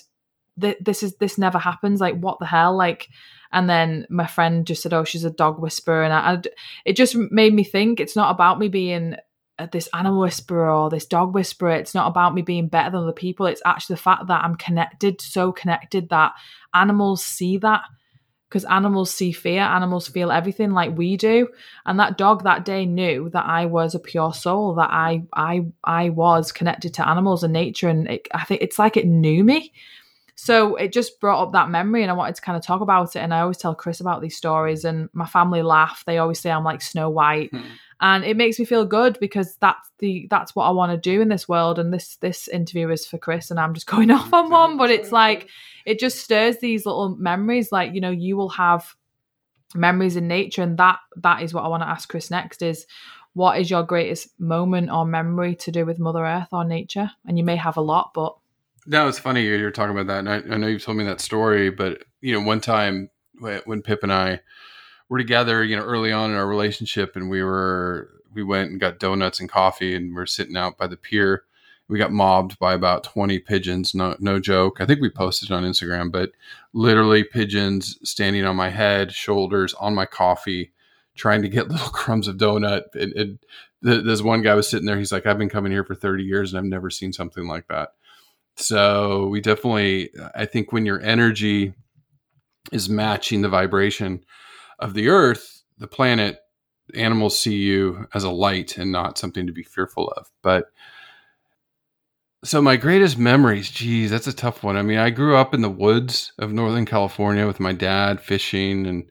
this 0.58 1.02
is 1.02 1.16
this 1.16 1.38
never 1.38 1.58
happens 1.58 2.00
like 2.00 2.18
what 2.18 2.38
the 2.38 2.46
hell? 2.46 2.76
Like 2.76 3.08
and 3.52 3.68
then 3.68 4.06
my 4.10 4.26
friend 4.26 4.66
just 4.66 4.82
said 4.82 4.92
oh 4.92 5.04
she's 5.04 5.24
a 5.24 5.30
dog 5.30 5.60
whisperer. 5.60 6.02
And 6.02 6.12
I, 6.12 6.32
I, 6.34 6.42
it 6.84 6.96
just 6.96 7.16
made 7.16 7.54
me 7.54 7.64
think 7.64 8.00
it's 8.00 8.16
not 8.16 8.30
about 8.30 8.58
me 8.58 8.68
being 8.68 9.16
uh, 9.58 9.66
this 9.72 9.88
animal 9.92 10.20
whisperer 10.20 10.70
or 10.70 10.88
this 10.88 11.06
dog 11.06 11.34
whisperer. 11.34 11.72
It's 11.72 11.94
not 11.94 12.08
about 12.08 12.34
me 12.34 12.42
being 12.42 12.68
better 12.68 12.90
than 12.90 13.02
other 13.02 13.12
people. 13.12 13.46
It's 13.46 13.62
actually 13.64 13.94
the 13.94 14.02
fact 14.02 14.28
that 14.28 14.44
i'm 14.44 14.56
connected 14.56 15.20
so 15.20 15.52
connected 15.52 16.10
that 16.10 16.32
animals 16.74 17.24
see 17.24 17.58
that 17.58 17.82
because 18.48 18.64
animals 18.64 19.10
see 19.10 19.30
fear 19.32 19.60
animals 19.60 20.08
feel 20.08 20.30
everything 20.30 20.70
like 20.70 20.96
we 20.96 21.16
do. 21.16 21.48
And 21.84 22.00
that 22.00 22.16
dog 22.16 22.44
that 22.44 22.64
day 22.64 22.86
knew 22.86 23.30
that 23.30 23.46
i 23.46 23.66
was 23.66 23.94
a 23.94 23.98
pure 23.98 24.32
soul 24.32 24.74
that 24.76 24.90
i 24.90 25.22
i 25.34 25.66
i 25.84 26.10
was 26.10 26.52
connected 26.52 26.94
to 26.94 27.08
animals 27.08 27.42
and 27.42 27.52
nature. 27.52 27.88
And 27.88 28.08
it, 28.08 28.28
i 28.32 28.44
think 28.44 28.62
it's 28.62 28.78
like 28.78 28.96
it 28.96 29.06
knew 29.06 29.42
me 29.44 29.72
so 30.40 30.76
it 30.76 30.92
just 30.92 31.18
brought 31.18 31.42
up 31.42 31.52
that 31.52 31.68
memory 31.68 32.02
and 32.02 32.12
I 32.12 32.14
wanted 32.14 32.36
to 32.36 32.42
kind 32.42 32.56
of 32.56 32.62
talk 32.62 32.80
about 32.80 33.16
it. 33.16 33.18
And 33.18 33.34
I 33.34 33.40
always 33.40 33.56
tell 33.56 33.74
Chris 33.74 33.98
about 33.98 34.22
these 34.22 34.36
stories 34.36 34.84
and 34.84 35.08
my 35.12 35.26
family 35.26 35.62
laugh. 35.62 36.04
They 36.06 36.18
always 36.18 36.38
say 36.38 36.48
I'm 36.48 36.62
like 36.62 36.80
Snow 36.80 37.10
White. 37.10 37.50
Hmm. 37.50 37.62
And 38.00 38.24
it 38.24 38.36
makes 38.36 38.56
me 38.56 38.64
feel 38.64 38.84
good 38.84 39.18
because 39.20 39.56
that's 39.56 39.90
the 39.98 40.28
that's 40.30 40.54
what 40.54 40.66
I 40.66 40.70
want 40.70 40.92
to 40.92 40.96
do 40.96 41.20
in 41.20 41.28
this 41.28 41.48
world. 41.48 41.80
And 41.80 41.92
this 41.92 42.18
this 42.18 42.46
interview 42.46 42.88
is 42.90 43.04
for 43.04 43.18
Chris 43.18 43.50
and 43.50 43.58
I'm 43.58 43.74
just 43.74 43.86
going 43.88 44.12
off 44.12 44.32
on 44.32 44.48
one, 44.48 44.76
but 44.76 44.92
it's 44.92 45.10
like 45.10 45.48
it 45.84 45.98
just 45.98 46.20
stirs 46.20 46.58
these 46.60 46.86
little 46.86 47.16
memories. 47.16 47.72
Like, 47.72 47.92
you 47.92 48.00
know, 48.00 48.12
you 48.12 48.36
will 48.36 48.50
have 48.50 48.94
memories 49.74 50.14
in 50.14 50.28
nature 50.28 50.62
and 50.62 50.78
that 50.78 51.00
that 51.16 51.42
is 51.42 51.52
what 51.52 51.64
I 51.64 51.68
want 51.68 51.82
to 51.82 51.88
ask 51.88 52.08
Chris 52.08 52.30
next 52.30 52.62
is 52.62 52.86
what 53.34 53.58
is 53.58 53.70
your 53.70 53.82
greatest 53.82 54.38
moment 54.38 54.88
or 54.88 55.04
memory 55.04 55.56
to 55.56 55.72
do 55.72 55.84
with 55.84 55.98
Mother 55.98 56.24
Earth 56.24 56.48
or 56.52 56.64
nature? 56.64 57.10
And 57.26 57.36
you 57.36 57.42
may 57.42 57.56
have 57.56 57.76
a 57.76 57.80
lot, 57.80 58.12
but 58.14 58.36
no, 58.88 59.06
it's 59.06 59.18
funny 59.18 59.44
you're 59.44 59.70
talking 59.70 59.96
about 59.96 60.06
that, 60.06 60.20
and 60.20 60.28
I, 60.30 60.54
I, 60.54 60.56
know 60.56 60.66
you've 60.66 60.82
told 60.82 60.96
me 60.96 61.04
that 61.04 61.20
story. 61.20 61.70
But 61.70 62.04
you 62.22 62.32
know, 62.32 62.40
one 62.40 62.60
time 62.60 63.10
when 63.38 63.82
Pip 63.82 64.02
and 64.02 64.12
I 64.12 64.40
were 65.10 65.18
together, 65.18 65.62
you 65.62 65.76
know, 65.76 65.84
early 65.84 66.10
on 66.10 66.30
in 66.30 66.36
our 66.36 66.46
relationship, 66.46 67.14
and 67.14 67.28
we 67.28 67.42
were 67.42 68.10
we 68.32 68.42
went 68.42 68.70
and 68.70 68.80
got 68.80 68.98
donuts 68.98 69.40
and 69.40 69.48
coffee, 69.48 69.94
and 69.94 70.16
we 70.16 70.22
are 70.22 70.26
sitting 70.26 70.56
out 70.56 70.78
by 70.78 70.86
the 70.86 70.96
pier. 70.96 71.44
We 71.88 71.98
got 71.98 72.12
mobbed 72.12 72.58
by 72.58 72.72
about 72.72 73.04
twenty 73.04 73.38
pigeons. 73.38 73.94
No, 73.94 74.16
no 74.20 74.40
joke. 74.40 74.80
I 74.80 74.86
think 74.86 75.02
we 75.02 75.10
posted 75.10 75.52
on 75.52 75.64
Instagram, 75.64 76.10
but 76.10 76.32
literally 76.72 77.24
pigeons 77.24 77.98
standing 78.02 78.46
on 78.46 78.56
my 78.56 78.70
head, 78.70 79.12
shoulders, 79.12 79.74
on 79.74 79.94
my 79.94 80.06
coffee, 80.06 80.72
trying 81.14 81.42
to 81.42 81.48
get 81.50 81.68
little 81.70 81.90
crumbs 81.90 82.26
of 82.26 82.38
donut. 82.38 82.94
And, 82.94 83.12
and 83.12 83.38
there's 83.82 84.22
one 84.22 84.40
guy 84.40 84.54
was 84.54 84.68
sitting 84.68 84.86
there. 84.86 84.98
He's 84.98 85.12
like, 85.12 85.26
"I've 85.26 85.38
been 85.38 85.50
coming 85.50 85.72
here 85.72 85.84
for 85.84 85.94
thirty 85.94 86.24
years, 86.24 86.52
and 86.52 86.58
I've 86.58 86.64
never 86.64 86.88
seen 86.88 87.12
something 87.12 87.46
like 87.46 87.68
that." 87.68 87.90
So 88.58 89.28
we 89.28 89.40
definitely, 89.40 90.10
I 90.34 90.44
think 90.44 90.72
when 90.72 90.84
your 90.84 91.00
energy 91.00 91.74
is 92.72 92.88
matching 92.88 93.42
the 93.42 93.48
vibration 93.48 94.24
of 94.80 94.94
the 94.94 95.08
earth, 95.08 95.62
the 95.78 95.86
planet, 95.86 96.38
animals 96.94 97.38
see 97.38 97.54
you 97.54 98.06
as 98.14 98.24
a 98.24 98.30
light 98.30 98.76
and 98.76 98.90
not 98.90 99.16
something 99.16 99.46
to 99.46 99.52
be 99.52 99.62
fearful 99.62 100.08
of. 100.16 100.26
But 100.42 100.66
so 102.44 102.60
my 102.60 102.76
greatest 102.76 103.16
memories, 103.16 103.70
geez, 103.70 104.10
that's 104.10 104.26
a 104.26 104.32
tough 104.32 104.64
one. 104.64 104.76
I 104.76 104.82
mean, 104.82 104.98
I 104.98 105.10
grew 105.10 105.36
up 105.36 105.54
in 105.54 105.60
the 105.60 105.70
woods 105.70 106.32
of 106.38 106.52
Northern 106.52 106.86
California 106.86 107.46
with 107.46 107.60
my 107.60 107.72
dad 107.72 108.20
fishing 108.20 108.86
and 108.86 109.08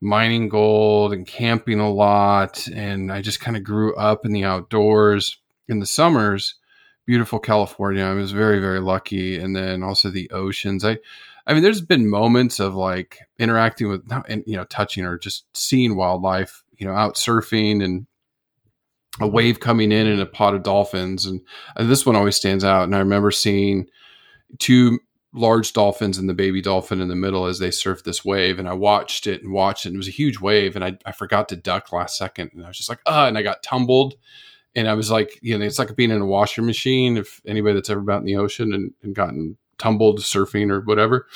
mining 0.00 0.48
gold 0.48 1.12
and 1.12 1.26
camping 1.26 1.80
a 1.80 1.90
lot. 1.90 2.66
And 2.68 3.12
I 3.12 3.20
just 3.20 3.40
kind 3.40 3.56
of 3.56 3.64
grew 3.64 3.94
up 3.96 4.24
in 4.24 4.32
the 4.32 4.44
outdoors 4.44 5.38
in 5.68 5.80
the 5.80 5.86
summers 5.86 6.54
beautiful 7.06 7.38
California. 7.38 8.04
I 8.04 8.14
was 8.14 8.32
very, 8.32 8.60
very 8.60 8.80
lucky. 8.80 9.38
And 9.38 9.54
then 9.54 9.82
also 9.82 10.10
the 10.10 10.30
oceans. 10.30 10.84
I, 10.84 10.98
I 11.46 11.52
mean, 11.52 11.62
there's 11.62 11.80
been 11.80 12.08
moments 12.08 12.60
of 12.60 12.74
like 12.74 13.18
interacting 13.38 13.88
with, 13.88 14.10
and 14.28 14.42
you 14.46 14.56
know, 14.56 14.64
touching 14.64 15.04
or 15.04 15.18
just 15.18 15.44
seeing 15.54 15.96
wildlife, 15.96 16.64
you 16.76 16.86
know, 16.86 16.94
out 16.94 17.16
surfing 17.16 17.84
and 17.84 18.06
a 19.20 19.28
wave 19.28 19.60
coming 19.60 19.92
in 19.92 20.06
and 20.06 20.20
a 20.20 20.26
pod 20.26 20.54
of 20.54 20.62
dolphins. 20.62 21.26
And, 21.26 21.40
this 21.78 22.06
one 22.06 22.16
always 22.16 22.36
stands 22.36 22.64
out. 22.64 22.84
And 22.84 22.96
I 22.96 22.98
remember 22.98 23.30
seeing 23.30 23.86
two 24.58 24.98
large 25.32 25.72
dolphins 25.72 26.16
and 26.16 26.28
the 26.28 26.34
baby 26.34 26.62
dolphin 26.62 27.00
in 27.00 27.08
the 27.08 27.16
middle 27.16 27.46
as 27.46 27.58
they 27.58 27.68
surfed 27.68 28.04
this 28.04 28.24
wave. 28.24 28.58
And 28.58 28.68
I 28.68 28.72
watched 28.72 29.26
it 29.26 29.42
and 29.42 29.52
watched 29.52 29.84
it. 29.84 29.92
It 29.92 29.96
was 29.96 30.08
a 30.08 30.12
huge 30.12 30.40
wave. 30.40 30.76
And 30.76 30.84
I, 30.84 30.96
I 31.04 31.12
forgot 31.12 31.48
to 31.50 31.56
duck 31.56 31.92
last 31.92 32.16
second. 32.16 32.50
And 32.54 32.64
I 32.64 32.68
was 32.68 32.76
just 32.76 32.88
like, 32.88 33.00
uh, 33.06 33.26
and 33.28 33.36
I 33.36 33.42
got 33.42 33.62
tumbled 33.62 34.14
and 34.76 34.88
I 34.88 34.94
was 34.94 35.10
like, 35.10 35.38
you 35.42 35.56
know, 35.56 35.64
it's 35.64 35.78
like 35.78 35.94
being 35.96 36.10
in 36.10 36.20
a 36.20 36.26
washer 36.26 36.62
machine. 36.62 37.16
If 37.16 37.40
anybody 37.46 37.74
that's 37.74 37.90
ever 37.90 38.00
been 38.00 38.18
in 38.18 38.24
the 38.24 38.36
ocean 38.36 38.72
and, 38.72 38.92
and 39.02 39.14
gotten 39.14 39.56
tumbled 39.78 40.20
surfing 40.20 40.70
or 40.70 40.80
whatever. 40.80 41.26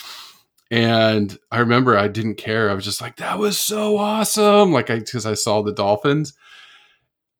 And 0.70 1.38
I 1.50 1.60
remember 1.60 1.96
I 1.96 2.08
didn't 2.08 2.34
care. 2.34 2.70
I 2.70 2.74
was 2.74 2.84
just 2.84 3.00
like, 3.00 3.16
that 3.16 3.38
was 3.38 3.58
so 3.58 3.96
awesome. 3.96 4.72
Like 4.72 4.90
I, 4.90 5.00
cause 5.00 5.24
I 5.24 5.34
saw 5.34 5.62
the 5.62 5.72
dolphins. 5.72 6.34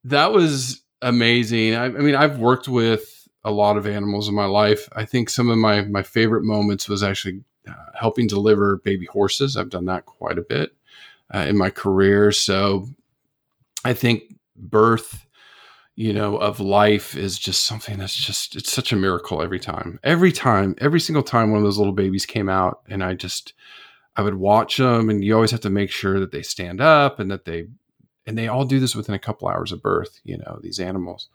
That 0.05 0.33
was 0.33 0.83
amazing. 1.03 1.75
I, 1.75 1.87
I 1.87 1.89
mean, 1.89 2.15
I've 2.15 2.39
worked 2.39 2.69
with 2.69 3.29
a 3.45 3.51
lot 3.51 3.77
of 3.77 3.87
animals 3.87 4.29
in 4.29 4.35
my 4.35 4.47
life. 4.47 4.89
I 4.93 5.05
think 5.05 5.29
some 5.29 5.51
of 5.51 5.59
my, 5.59 5.83
my 5.83 6.03
favorite 6.03 6.45
moments 6.45 6.89
was 6.89 7.03
actually 7.03 7.43
uh, 7.69 7.75
helping 7.95 8.27
deliver 8.27 8.79
baby 8.79 9.07
horses. 9.07 9.57
I've 9.57 9.71
done 9.71 9.87
that 9.87 10.07
quite 10.07 10.39
a 10.39 10.43
bit 10.43 10.75
uh, 11.35 11.41
in 11.41 11.57
my 11.59 11.71
career. 11.71 12.33
So 12.33 12.89
I 13.85 13.93
think 13.93 14.35
birth 14.57 15.27
you 15.99 16.13
know, 16.13 16.37
of 16.37 16.61
life 16.61 17.17
is 17.17 17.37
just 17.37 17.65
something 17.65 17.99
that's 17.99 18.15
just, 18.15 18.55
it's 18.55 18.71
such 18.71 18.93
a 18.93 18.97
miracle 18.97 19.43
every 19.43 19.59
time. 19.59 19.99
Every 20.05 20.31
time, 20.31 20.77
every 20.79 21.01
single 21.01 21.25
time 21.25 21.51
one 21.51 21.59
of 21.59 21.65
those 21.65 21.77
little 21.77 21.93
babies 21.93 22.25
came 22.25 22.49
out, 22.49 22.83
and 22.89 23.03
I 23.03 23.15
just, 23.15 23.53
I 24.15 24.23
would 24.23 24.37
watch 24.37 24.77
them, 24.77 25.11
and 25.11 25.25
you 25.25 25.35
always 25.35 25.51
have 25.51 25.63
to 25.63 25.71
make 25.71 25.91
sure 25.91 26.21
that 26.21 26.31
they 26.31 26.43
stand 26.43 26.81
up 26.81 27.19
and 27.19 27.33
that 27.33 27.47
they, 27.47 27.67
and 28.29 28.39
they 28.39 28.47
all 28.47 28.65
do 28.65 28.79
this 28.79 28.95
within 28.95 29.17
a 29.17 29.19
couple 29.19 29.49
hours 29.49 29.73
of 29.73 29.83
birth, 29.83 30.21
you 30.23 30.39
know, 30.39 30.61
these 30.63 30.79
animals. 30.79 31.31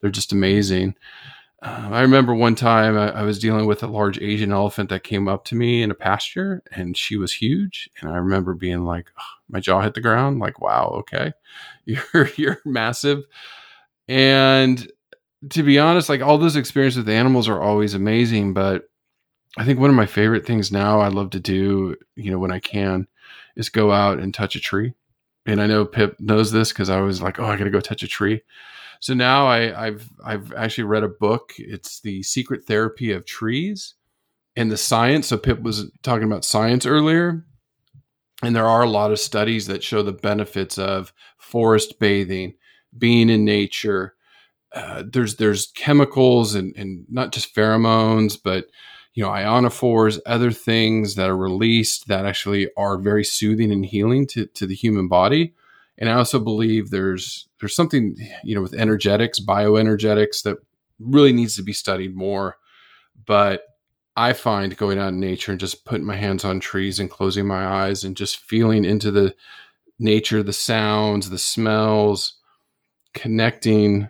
They're 0.00 0.10
just 0.10 0.30
amazing. 0.30 0.94
Uh, 1.60 1.88
I 1.90 2.02
remember 2.02 2.36
one 2.36 2.54
time 2.54 2.96
I, 2.96 3.10
I, 3.10 3.22
was 3.22 3.40
dealing 3.40 3.66
with 3.66 3.82
a 3.82 3.88
large 3.88 4.20
Asian 4.20 4.52
elephant 4.52 4.90
that 4.90 5.02
came 5.02 5.26
up 5.26 5.44
to 5.46 5.56
me 5.56 5.82
in 5.82 5.90
a 5.90 5.94
pasture, 5.96 6.62
and 6.70 6.96
she 6.96 7.16
was 7.16 7.32
huge. 7.32 7.90
And 8.00 8.12
I 8.12 8.18
remember 8.18 8.54
being 8.54 8.84
like, 8.84 9.10
my 9.48 9.58
jaw 9.58 9.80
hit 9.80 9.94
the 9.94 10.00
ground, 10.00 10.38
like, 10.38 10.60
wow, 10.60 10.94
okay, 11.00 11.32
you're 11.84 12.30
you're 12.36 12.60
massive. 12.64 13.24
And 14.08 14.90
to 15.50 15.62
be 15.62 15.78
honest, 15.78 16.08
like 16.08 16.20
all 16.20 16.38
those 16.38 16.56
experiences 16.56 16.98
with 16.98 17.08
animals 17.08 17.48
are 17.48 17.60
always 17.60 17.94
amazing. 17.94 18.54
But 18.54 18.88
I 19.56 19.64
think 19.64 19.78
one 19.78 19.90
of 19.90 19.96
my 19.96 20.06
favorite 20.06 20.46
things 20.46 20.72
now 20.72 21.00
I 21.00 21.08
love 21.08 21.30
to 21.30 21.40
do, 21.40 21.96
you 22.16 22.30
know, 22.30 22.38
when 22.38 22.52
I 22.52 22.58
can, 22.58 23.06
is 23.56 23.68
go 23.68 23.92
out 23.92 24.18
and 24.18 24.32
touch 24.32 24.56
a 24.56 24.60
tree. 24.60 24.94
And 25.46 25.60
I 25.60 25.66
know 25.66 25.84
Pip 25.84 26.18
knows 26.18 26.52
this 26.52 26.70
because 26.70 26.90
I 26.90 27.00
was 27.00 27.20
like, 27.20 27.38
oh, 27.38 27.44
I 27.44 27.56
got 27.56 27.64
to 27.64 27.70
go 27.70 27.80
touch 27.80 28.02
a 28.02 28.08
tree. 28.08 28.42
So 29.00 29.12
now 29.12 29.46
I, 29.46 29.86
I've 29.86 30.08
I've 30.24 30.52
actually 30.54 30.84
read 30.84 31.04
a 31.04 31.08
book. 31.08 31.52
It's 31.58 32.00
the 32.00 32.22
Secret 32.22 32.64
Therapy 32.64 33.12
of 33.12 33.26
Trees 33.26 33.94
and 34.56 34.70
the 34.70 34.78
science. 34.78 35.26
So 35.26 35.36
Pip 35.36 35.60
was 35.60 35.90
talking 36.02 36.24
about 36.24 36.44
science 36.44 36.86
earlier. 36.86 37.44
And 38.42 38.56
there 38.56 38.66
are 38.66 38.82
a 38.82 38.88
lot 38.88 39.12
of 39.12 39.20
studies 39.20 39.66
that 39.66 39.82
show 39.82 40.02
the 40.02 40.12
benefits 40.12 40.78
of 40.78 41.12
forest 41.38 41.98
bathing, 41.98 42.54
being 42.96 43.30
in 43.30 43.44
nature. 43.44 44.14
Uh, 44.72 45.04
there's 45.10 45.36
there's 45.36 45.68
chemicals 45.68 46.54
and, 46.54 46.74
and 46.76 47.06
not 47.08 47.32
just 47.32 47.54
pheromones, 47.54 48.36
but 48.42 48.66
you 49.14 49.22
know 49.22 49.30
ionophores, 49.30 50.18
other 50.26 50.50
things 50.50 51.14
that 51.14 51.30
are 51.30 51.36
released 51.36 52.08
that 52.08 52.26
actually 52.26 52.68
are 52.76 52.98
very 52.98 53.24
soothing 53.24 53.70
and 53.70 53.86
healing 53.86 54.26
to, 54.26 54.46
to 54.46 54.66
the 54.66 54.74
human 54.74 55.08
body. 55.08 55.54
And 55.96 56.10
I 56.10 56.14
also 56.14 56.40
believe 56.40 56.90
there's 56.90 57.48
there's 57.60 57.76
something 57.76 58.16
you 58.42 58.54
know 58.54 58.62
with 58.62 58.74
energetics, 58.74 59.38
bioenergetics 59.38 60.42
that 60.42 60.58
really 60.98 61.32
needs 61.32 61.56
to 61.56 61.62
be 61.62 61.72
studied 61.72 62.16
more. 62.16 62.56
But 63.26 63.62
I 64.16 64.32
find 64.32 64.76
going 64.76 64.98
out 64.98 65.08
in 65.08 65.20
nature 65.20 65.50
and 65.52 65.60
just 65.60 65.84
putting 65.84 66.06
my 66.06 66.16
hands 66.16 66.44
on 66.44 66.60
trees 66.60 67.00
and 67.00 67.10
closing 67.10 67.46
my 67.46 67.66
eyes 67.66 68.04
and 68.04 68.16
just 68.16 68.38
feeling 68.38 68.84
into 68.84 69.10
the 69.10 69.34
nature, 69.98 70.42
the 70.42 70.52
sounds, 70.52 71.30
the 71.30 71.38
smells, 71.38 72.34
connecting 73.14 74.08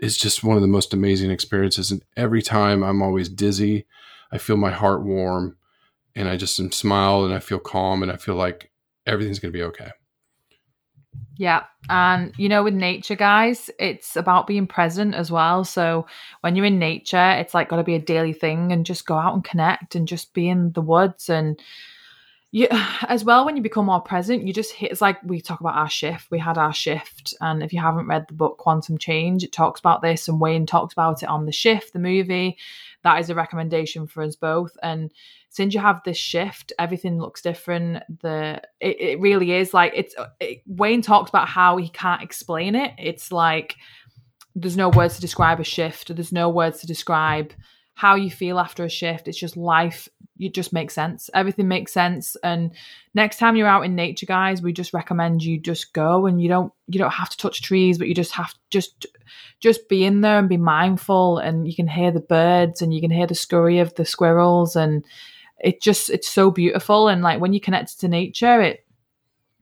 is 0.00 0.16
just 0.16 0.42
one 0.42 0.56
of 0.56 0.62
the 0.62 0.68
most 0.68 0.92
amazing 0.92 1.30
experiences. 1.30 1.90
And 1.90 2.04
every 2.16 2.42
time 2.42 2.82
I'm 2.82 3.02
always 3.02 3.28
dizzy, 3.28 3.86
I 4.32 4.38
feel 4.38 4.56
my 4.56 4.70
heart 4.70 5.04
warm 5.04 5.56
and 6.16 6.28
I 6.28 6.36
just 6.36 6.56
smile 6.74 7.24
and 7.24 7.32
I 7.32 7.38
feel 7.38 7.58
calm 7.58 8.02
and 8.02 8.10
I 8.10 8.16
feel 8.16 8.34
like 8.34 8.70
everything's 9.06 9.38
going 9.38 9.52
to 9.52 9.58
be 9.58 9.62
okay. 9.62 9.90
Yeah. 11.36 11.64
And, 11.88 12.32
you 12.36 12.48
know, 12.48 12.64
with 12.64 12.74
nature, 12.74 13.16
guys, 13.16 13.70
it's 13.78 14.16
about 14.16 14.46
being 14.46 14.66
present 14.66 15.14
as 15.14 15.30
well. 15.30 15.64
So 15.64 16.06
when 16.40 16.56
you're 16.56 16.66
in 16.66 16.78
nature, 16.78 17.30
it's 17.32 17.54
like 17.54 17.68
got 17.68 17.76
to 17.76 17.84
be 17.84 17.94
a 17.94 18.00
daily 18.00 18.32
thing 18.32 18.72
and 18.72 18.86
just 18.86 19.06
go 19.06 19.16
out 19.16 19.34
and 19.34 19.44
connect 19.44 19.94
and 19.94 20.08
just 20.08 20.32
be 20.34 20.48
in 20.48 20.72
the 20.72 20.80
woods 20.80 21.28
and, 21.28 21.60
you, 22.54 22.68
as 23.08 23.24
well 23.24 23.44
when 23.44 23.56
you 23.56 23.62
become 23.62 23.86
more 23.86 24.00
present 24.00 24.46
you 24.46 24.52
just 24.52 24.72
hit 24.72 24.92
it's 24.92 25.00
like 25.00 25.18
we 25.24 25.40
talk 25.40 25.60
about 25.60 25.74
our 25.74 25.90
shift. 25.90 26.30
We 26.30 26.38
had 26.38 26.56
our 26.56 26.72
shift 26.72 27.34
and 27.40 27.62
if 27.62 27.72
you 27.72 27.80
haven't 27.80 28.06
read 28.06 28.26
the 28.28 28.34
book 28.34 28.58
quantum 28.58 28.96
change 28.96 29.42
it 29.42 29.52
talks 29.52 29.80
about 29.80 30.00
this 30.00 30.28
and 30.28 30.40
wayne 30.40 30.64
talks 30.64 30.94
about 30.94 31.22
it 31.22 31.28
on 31.28 31.44
the 31.44 31.52
shift 31.52 31.92
the 31.92 31.98
movie. 31.98 32.56
That 33.02 33.20
is 33.20 33.28
a 33.28 33.34
recommendation 33.34 34.06
for 34.06 34.22
us 34.22 34.36
both 34.36 34.76
and 34.82 35.12
since 35.50 35.74
you 35.74 35.80
have 35.80 36.00
this 36.04 36.16
shift 36.16 36.72
everything 36.78 37.18
looks 37.18 37.42
different. 37.42 38.02
The 38.20 38.62
it, 38.80 39.00
it 39.00 39.20
really 39.20 39.52
is 39.52 39.74
like 39.74 39.92
it's 39.94 40.14
it, 40.40 40.62
wayne 40.66 41.02
talks 41.02 41.30
about 41.30 41.48
how 41.48 41.76
he 41.76 41.88
can't 41.88 42.22
explain 42.22 42.76
it. 42.76 42.92
It's 42.98 43.32
like 43.32 43.74
there's 44.54 44.76
no 44.76 44.88
words 44.88 45.16
to 45.16 45.20
describe 45.20 45.58
a 45.58 45.64
shift. 45.64 46.14
There's 46.14 46.32
no 46.32 46.48
words 46.48 46.80
to 46.80 46.86
describe 46.86 47.52
how 47.94 48.16
you 48.16 48.30
feel 48.30 48.58
after 48.58 48.84
a 48.84 48.88
shift. 48.88 49.28
It's 49.28 49.38
just 49.38 49.56
life. 49.56 50.08
It 50.38 50.52
just 50.52 50.72
makes 50.72 50.94
sense. 50.94 51.30
Everything 51.32 51.68
makes 51.68 51.92
sense. 51.92 52.36
And 52.42 52.72
next 53.14 53.38
time 53.38 53.54
you're 53.54 53.68
out 53.68 53.84
in 53.84 53.94
nature, 53.94 54.26
guys, 54.26 54.60
we 54.60 54.72
just 54.72 54.92
recommend 54.92 55.44
you 55.44 55.58
just 55.60 55.92
go 55.92 56.26
and 56.26 56.42
you 56.42 56.48
don't 56.48 56.72
you 56.88 56.98
don't 56.98 57.12
have 57.12 57.30
to 57.30 57.36
touch 57.36 57.62
trees, 57.62 57.98
but 57.98 58.08
you 58.08 58.14
just 58.14 58.32
have 58.32 58.52
just 58.70 59.06
just 59.60 59.88
be 59.88 60.04
in 60.04 60.22
there 60.22 60.38
and 60.38 60.48
be 60.48 60.56
mindful. 60.56 61.38
And 61.38 61.68
you 61.68 61.74
can 61.74 61.86
hear 61.86 62.10
the 62.10 62.20
birds 62.20 62.82
and 62.82 62.92
you 62.92 63.00
can 63.00 63.12
hear 63.12 63.28
the 63.28 63.34
scurry 63.34 63.78
of 63.78 63.94
the 63.94 64.04
squirrels 64.04 64.74
and 64.74 65.04
it 65.60 65.80
just 65.80 66.10
it's 66.10 66.28
so 66.28 66.50
beautiful. 66.50 67.06
And 67.08 67.22
like 67.22 67.40
when 67.40 67.52
you 67.52 67.60
connect 67.60 68.00
to 68.00 68.08
nature, 68.08 68.60
it 68.60 68.84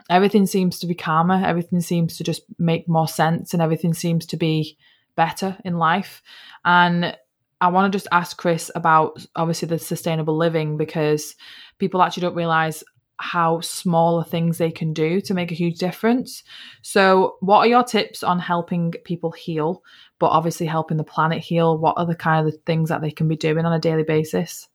everything 0.08 0.46
seems 0.46 0.78
to 0.78 0.86
be 0.86 0.94
calmer. 0.94 1.44
Everything 1.44 1.80
seems 1.80 2.16
to 2.16 2.24
just 2.24 2.42
make 2.58 2.88
more 2.88 3.08
sense, 3.08 3.52
and 3.52 3.62
everything 3.62 3.92
seems 3.92 4.26
to 4.26 4.36
be 4.36 4.78
better 5.16 5.56
in 5.64 5.76
life. 5.76 6.22
And 6.64 7.16
I 7.62 7.68
want 7.68 7.90
to 7.90 7.96
just 7.96 8.08
ask 8.10 8.36
Chris 8.36 8.72
about 8.74 9.24
obviously 9.36 9.68
the 9.68 9.78
sustainable 9.78 10.36
living 10.36 10.76
because 10.76 11.36
people 11.78 12.02
actually 12.02 12.22
don't 12.22 12.34
realize 12.34 12.82
how 13.18 13.60
smaller 13.60 14.24
things 14.24 14.58
they 14.58 14.72
can 14.72 14.92
do 14.92 15.20
to 15.20 15.32
make 15.32 15.52
a 15.52 15.54
huge 15.54 15.78
difference. 15.78 16.42
So, 16.82 17.36
what 17.38 17.58
are 17.58 17.68
your 17.68 17.84
tips 17.84 18.24
on 18.24 18.40
helping 18.40 18.94
people 19.04 19.30
heal, 19.30 19.84
but 20.18 20.30
obviously 20.30 20.66
helping 20.66 20.96
the 20.96 21.04
planet 21.04 21.38
heal? 21.38 21.78
What 21.78 21.94
are 21.96 22.04
the 22.04 22.16
kind 22.16 22.44
of 22.44 22.52
the 22.52 22.58
things 22.66 22.88
that 22.88 23.00
they 23.00 23.12
can 23.12 23.28
be 23.28 23.36
doing 23.36 23.64
on 23.64 23.72
a 23.72 23.78
daily 23.78 24.02
basis? 24.02 24.68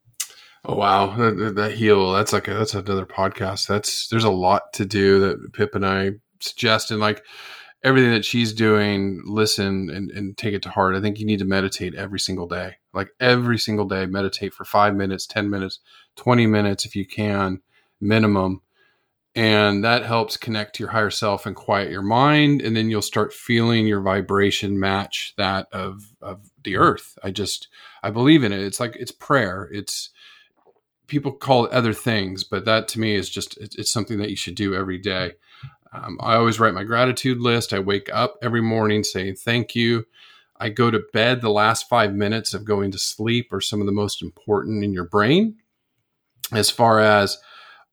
Oh 0.64 0.74
wow, 0.74 1.14
that, 1.14 1.56
that 1.56 1.72
heal. 1.72 2.12
That's 2.12 2.32
like 2.32 2.48
a, 2.48 2.54
that's 2.54 2.72
another 2.72 3.04
podcast. 3.04 3.66
That's 3.66 4.08
there's 4.08 4.24
a 4.24 4.30
lot 4.30 4.72
to 4.72 4.86
do 4.86 5.20
that 5.20 5.52
Pip 5.52 5.74
and 5.74 5.84
I 5.84 6.12
suggest, 6.40 6.90
and 6.90 7.00
like 7.00 7.22
everything 7.82 8.10
that 8.10 8.24
she's 8.24 8.52
doing, 8.52 9.22
listen 9.24 9.90
and, 9.90 10.10
and 10.10 10.36
take 10.36 10.54
it 10.54 10.62
to 10.62 10.70
heart. 10.70 10.96
I 10.96 11.00
think 11.00 11.18
you 11.18 11.26
need 11.26 11.38
to 11.38 11.44
meditate 11.44 11.94
every 11.94 12.18
single 12.18 12.46
day. 12.46 12.76
Like 12.92 13.10
every 13.20 13.58
single 13.58 13.86
day, 13.86 14.06
meditate 14.06 14.52
for 14.52 14.64
five 14.64 14.94
minutes, 14.94 15.26
10 15.26 15.48
minutes, 15.48 15.80
20 16.16 16.46
minutes 16.46 16.84
if 16.84 16.96
you 16.96 17.06
can, 17.06 17.60
minimum. 18.00 18.62
And 19.34 19.84
that 19.84 20.04
helps 20.04 20.36
connect 20.36 20.74
to 20.74 20.82
your 20.82 20.90
higher 20.90 21.10
self 21.10 21.46
and 21.46 21.54
quiet 21.54 21.92
your 21.92 22.02
mind. 22.02 22.60
And 22.60 22.76
then 22.76 22.90
you'll 22.90 23.02
start 23.02 23.32
feeling 23.32 23.86
your 23.86 24.00
vibration 24.00 24.80
match 24.80 25.34
that 25.36 25.68
of, 25.72 26.12
of 26.20 26.50
the 26.64 26.76
earth. 26.76 27.16
I 27.22 27.30
just, 27.30 27.68
I 28.02 28.10
believe 28.10 28.42
in 28.42 28.52
it. 28.52 28.60
It's 28.60 28.80
like, 28.80 28.96
it's 28.96 29.12
prayer. 29.12 29.68
It's, 29.70 30.10
people 31.06 31.30
call 31.30 31.66
it 31.66 31.72
other 31.72 31.92
things, 31.92 32.42
but 32.42 32.64
that 32.64 32.88
to 32.88 33.00
me 33.00 33.14
is 33.14 33.30
just, 33.30 33.56
it's, 33.58 33.76
it's 33.76 33.92
something 33.92 34.18
that 34.18 34.30
you 34.30 34.36
should 34.36 34.56
do 34.56 34.74
every 34.74 34.98
day. 34.98 35.32
Um, 35.92 36.18
I 36.20 36.34
always 36.34 36.60
write 36.60 36.74
my 36.74 36.84
gratitude 36.84 37.40
list. 37.40 37.72
I 37.72 37.78
wake 37.78 38.08
up 38.12 38.36
every 38.42 38.60
morning 38.60 39.04
saying 39.04 39.36
thank 39.36 39.74
you. 39.74 40.04
I 40.60 40.68
go 40.68 40.90
to 40.90 41.02
bed. 41.12 41.40
The 41.40 41.50
last 41.50 41.88
five 41.88 42.14
minutes 42.14 42.52
of 42.52 42.64
going 42.64 42.90
to 42.92 42.98
sleep 42.98 43.52
are 43.52 43.60
some 43.60 43.80
of 43.80 43.86
the 43.86 43.92
most 43.92 44.22
important 44.22 44.84
in 44.84 44.92
your 44.92 45.04
brain. 45.04 45.56
As 46.52 46.70
far 46.70 47.00
as 47.00 47.38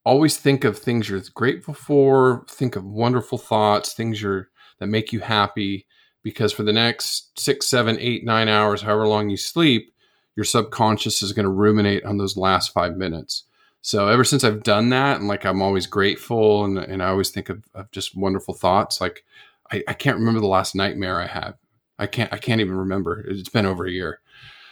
always 0.04 0.38
think 0.38 0.64
of 0.64 0.78
things 0.78 1.10
you're 1.10 1.22
grateful 1.34 1.74
for, 1.74 2.46
think 2.50 2.76
of 2.76 2.86
wonderful 2.86 3.38
thoughts, 3.38 3.94
things 3.94 4.22
you're 4.22 4.50
that 4.80 4.88
make 4.88 5.14
you 5.14 5.20
happy. 5.20 5.86
Because 6.24 6.52
for 6.52 6.64
the 6.64 6.74
next 6.74 7.40
six, 7.40 7.68
seven, 7.68 7.98
eight, 8.00 8.26
nine 8.26 8.48
hours, 8.48 8.82
however 8.82 9.08
long 9.08 9.30
you 9.30 9.38
sleep, 9.38 9.94
your 10.36 10.44
subconscious 10.44 11.22
is 11.22 11.34
going 11.34 11.46
to 11.46 11.52
ruminate 11.52 12.04
on 12.04 12.18
those 12.18 12.36
last 12.36 12.74
five 12.74 12.98
minutes. 12.98 13.44
So 13.86 14.08
ever 14.08 14.24
since 14.24 14.44
I've 14.44 14.64
done 14.64 14.90
that, 14.90 15.20
and 15.20 15.28
like 15.28 15.46
I'm 15.46 15.62
always 15.62 15.86
grateful, 15.86 16.66
and, 16.66 16.80
and 16.80 17.04
I 17.04 17.10
always 17.10 17.30
think 17.30 17.50
of, 17.50 17.64
of 17.76 17.92
just 17.92 18.18
wonderful 18.18 18.56
thoughts. 18.56 19.00
Like 19.00 19.24
I, 19.72 19.84
I 19.88 19.94
can't 19.94 20.18
remember 20.18 20.40
the 20.40 20.48
last 20.48 20.74
nightmare 20.74 21.22
I 21.22 21.28
had. 21.28 21.52
I 22.00 22.08
can't 22.08 22.34
I 22.34 22.38
can't 22.38 22.62
even 22.62 22.76
remember. 22.76 23.24
It's 23.28 23.48
been 23.48 23.68
over 23.68 23.86
a 23.86 23.92
year. 23.92 24.22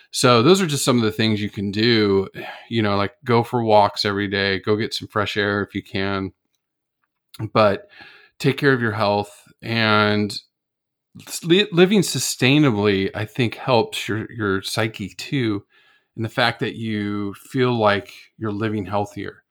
So 0.09 0.41
those 0.41 0.61
are 0.61 0.65
just 0.65 0.83
some 0.83 0.97
of 0.97 1.03
the 1.03 1.11
things 1.11 1.43
you 1.43 1.51
can 1.51 1.69
do. 1.69 2.27
You 2.69 2.81
know, 2.81 2.97
like 2.97 3.13
go 3.23 3.43
for 3.43 3.63
walks 3.63 4.03
every 4.03 4.27
day, 4.27 4.59
go 4.61 4.75
get 4.75 4.95
some 4.95 5.07
fresh 5.07 5.37
air 5.37 5.61
if 5.61 5.75
you 5.75 5.83
can. 5.83 6.31
But 7.53 7.89
take 8.39 8.57
care 8.57 8.73
of 8.73 8.81
your 8.81 8.93
health 8.93 9.43
and 9.61 10.35
living 11.43 12.01
sustainably 12.01 13.11
I 13.13 13.25
think 13.25 13.53
helps 13.57 14.07
your 14.07 14.25
your 14.31 14.63
psyche 14.63 15.09
too 15.09 15.65
and 16.15 16.23
the 16.23 16.29
fact 16.29 16.59
that 16.59 16.75
you 16.75 17.33
feel 17.35 17.73
like 17.73 18.13
you're 18.37 18.51
living 18.51 18.85
healthier. 18.85 19.43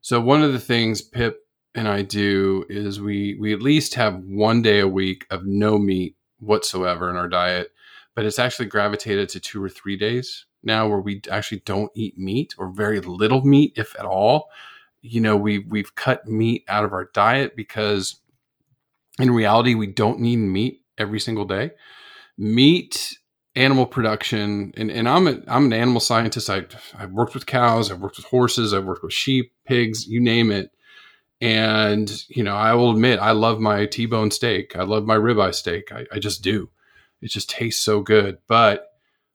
So 0.00 0.20
one 0.20 0.42
of 0.42 0.52
the 0.52 0.60
things 0.60 1.02
Pip 1.02 1.40
and 1.74 1.88
I 1.88 2.02
do 2.02 2.64
is 2.68 3.00
we 3.00 3.36
we 3.38 3.52
at 3.52 3.62
least 3.62 3.94
have 3.94 4.16
one 4.24 4.62
day 4.62 4.80
a 4.80 4.88
week 4.88 5.26
of 5.30 5.44
no 5.44 5.78
meat 5.78 6.16
whatsoever 6.40 7.10
in 7.10 7.16
our 7.16 7.28
diet, 7.28 7.72
but 8.14 8.24
it's 8.24 8.38
actually 8.38 8.66
gravitated 8.66 9.28
to 9.30 9.40
two 9.40 9.62
or 9.62 9.68
three 9.68 9.96
days 9.96 10.46
now 10.62 10.88
where 10.88 11.00
we 11.00 11.20
actually 11.30 11.62
don't 11.64 11.92
eat 11.94 12.18
meat 12.18 12.54
or 12.58 12.72
very 12.72 13.00
little 13.00 13.42
meat 13.42 13.72
if 13.76 13.94
at 13.98 14.04
all. 14.04 14.50
You 15.02 15.20
know, 15.20 15.36
we 15.36 15.60
we've 15.60 15.94
cut 15.94 16.26
meat 16.26 16.64
out 16.68 16.84
of 16.84 16.92
our 16.92 17.10
diet 17.12 17.54
because 17.54 18.16
in 19.18 19.30
reality 19.30 19.74
we 19.74 19.86
don't 19.86 20.20
need 20.20 20.36
meat 20.36 20.82
every 20.96 21.20
single 21.20 21.44
day. 21.44 21.72
Meat, 22.36 23.18
animal 23.58 23.86
production, 23.86 24.72
and, 24.76 24.90
and 24.90 25.08
I'm 25.08 25.26
a, 25.26 25.40
I'm 25.48 25.66
an 25.66 25.72
animal 25.72 26.00
scientist. 26.00 26.48
I 26.48 26.64
I've 26.96 27.12
worked 27.12 27.34
with 27.34 27.46
cows, 27.46 27.90
I've 27.90 28.00
worked 28.00 28.16
with 28.16 28.26
horses, 28.26 28.72
I've 28.72 28.84
worked 28.84 29.02
with 29.02 29.12
sheep, 29.12 29.52
pigs, 29.64 30.06
you 30.06 30.20
name 30.20 30.50
it. 30.50 30.70
And 31.40 32.10
you 32.28 32.42
know, 32.42 32.54
I 32.54 32.74
will 32.74 32.92
admit, 32.92 33.20
I 33.20 33.32
love 33.32 33.60
my 33.60 33.86
T-bone 33.86 34.30
steak. 34.30 34.76
I 34.76 34.82
love 34.82 35.04
my 35.04 35.16
ribeye 35.16 35.54
steak. 35.54 35.92
I, 35.92 36.06
I 36.12 36.18
just 36.18 36.42
do. 36.42 36.70
It 37.20 37.30
just 37.30 37.50
tastes 37.50 37.82
so 37.82 38.00
good. 38.00 38.38
But 38.46 38.86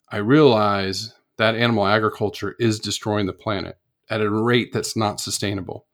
I 0.09 0.17
realize 0.17 1.13
that 1.37 1.55
animal 1.55 1.85
agriculture 1.85 2.55
is 2.59 2.79
destroying 2.79 3.25
the 3.25 3.33
planet 3.33 3.77
at 4.09 4.21
a 4.21 4.29
rate 4.29 4.71
that's 4.71 4.95
not 4.95 5.19
sustainable. 5.19 5.85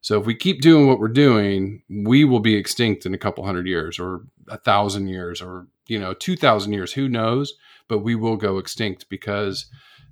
So 0.00 0.20
if 0.20 0.26
we 0.26 0.34
keep 0.34 0.60
doing 0.60 0.86
what 0.86 1.00
we're 1.00 1.08
doing, 1.08 1.82
we 1.88 2.24
will 2.24 2.40
be 2.40 2.56
extinct 2.56 3.06
in 3.06 3.14
a 3.14 3.18
couple 3.18 3.44
hundred 3.44 3.66
years 3.66 3.98
or 3.98 4.20
a 4.48 4.58
thousand 4.58 5.08
years 5.08 5.40
or, 5.40 5.66
you 5.88 5.98
know, 5.98 6.12
2000 6.12 6.72
years, 6.72 6.92
who 6.92 7.08
knows, 7.08 7.54
but 7.88 7.98
we 7.98 8.14
will 8.14 8.36
go 8.36 8.58
extinct 8.58 9.08
because 9.08 9.66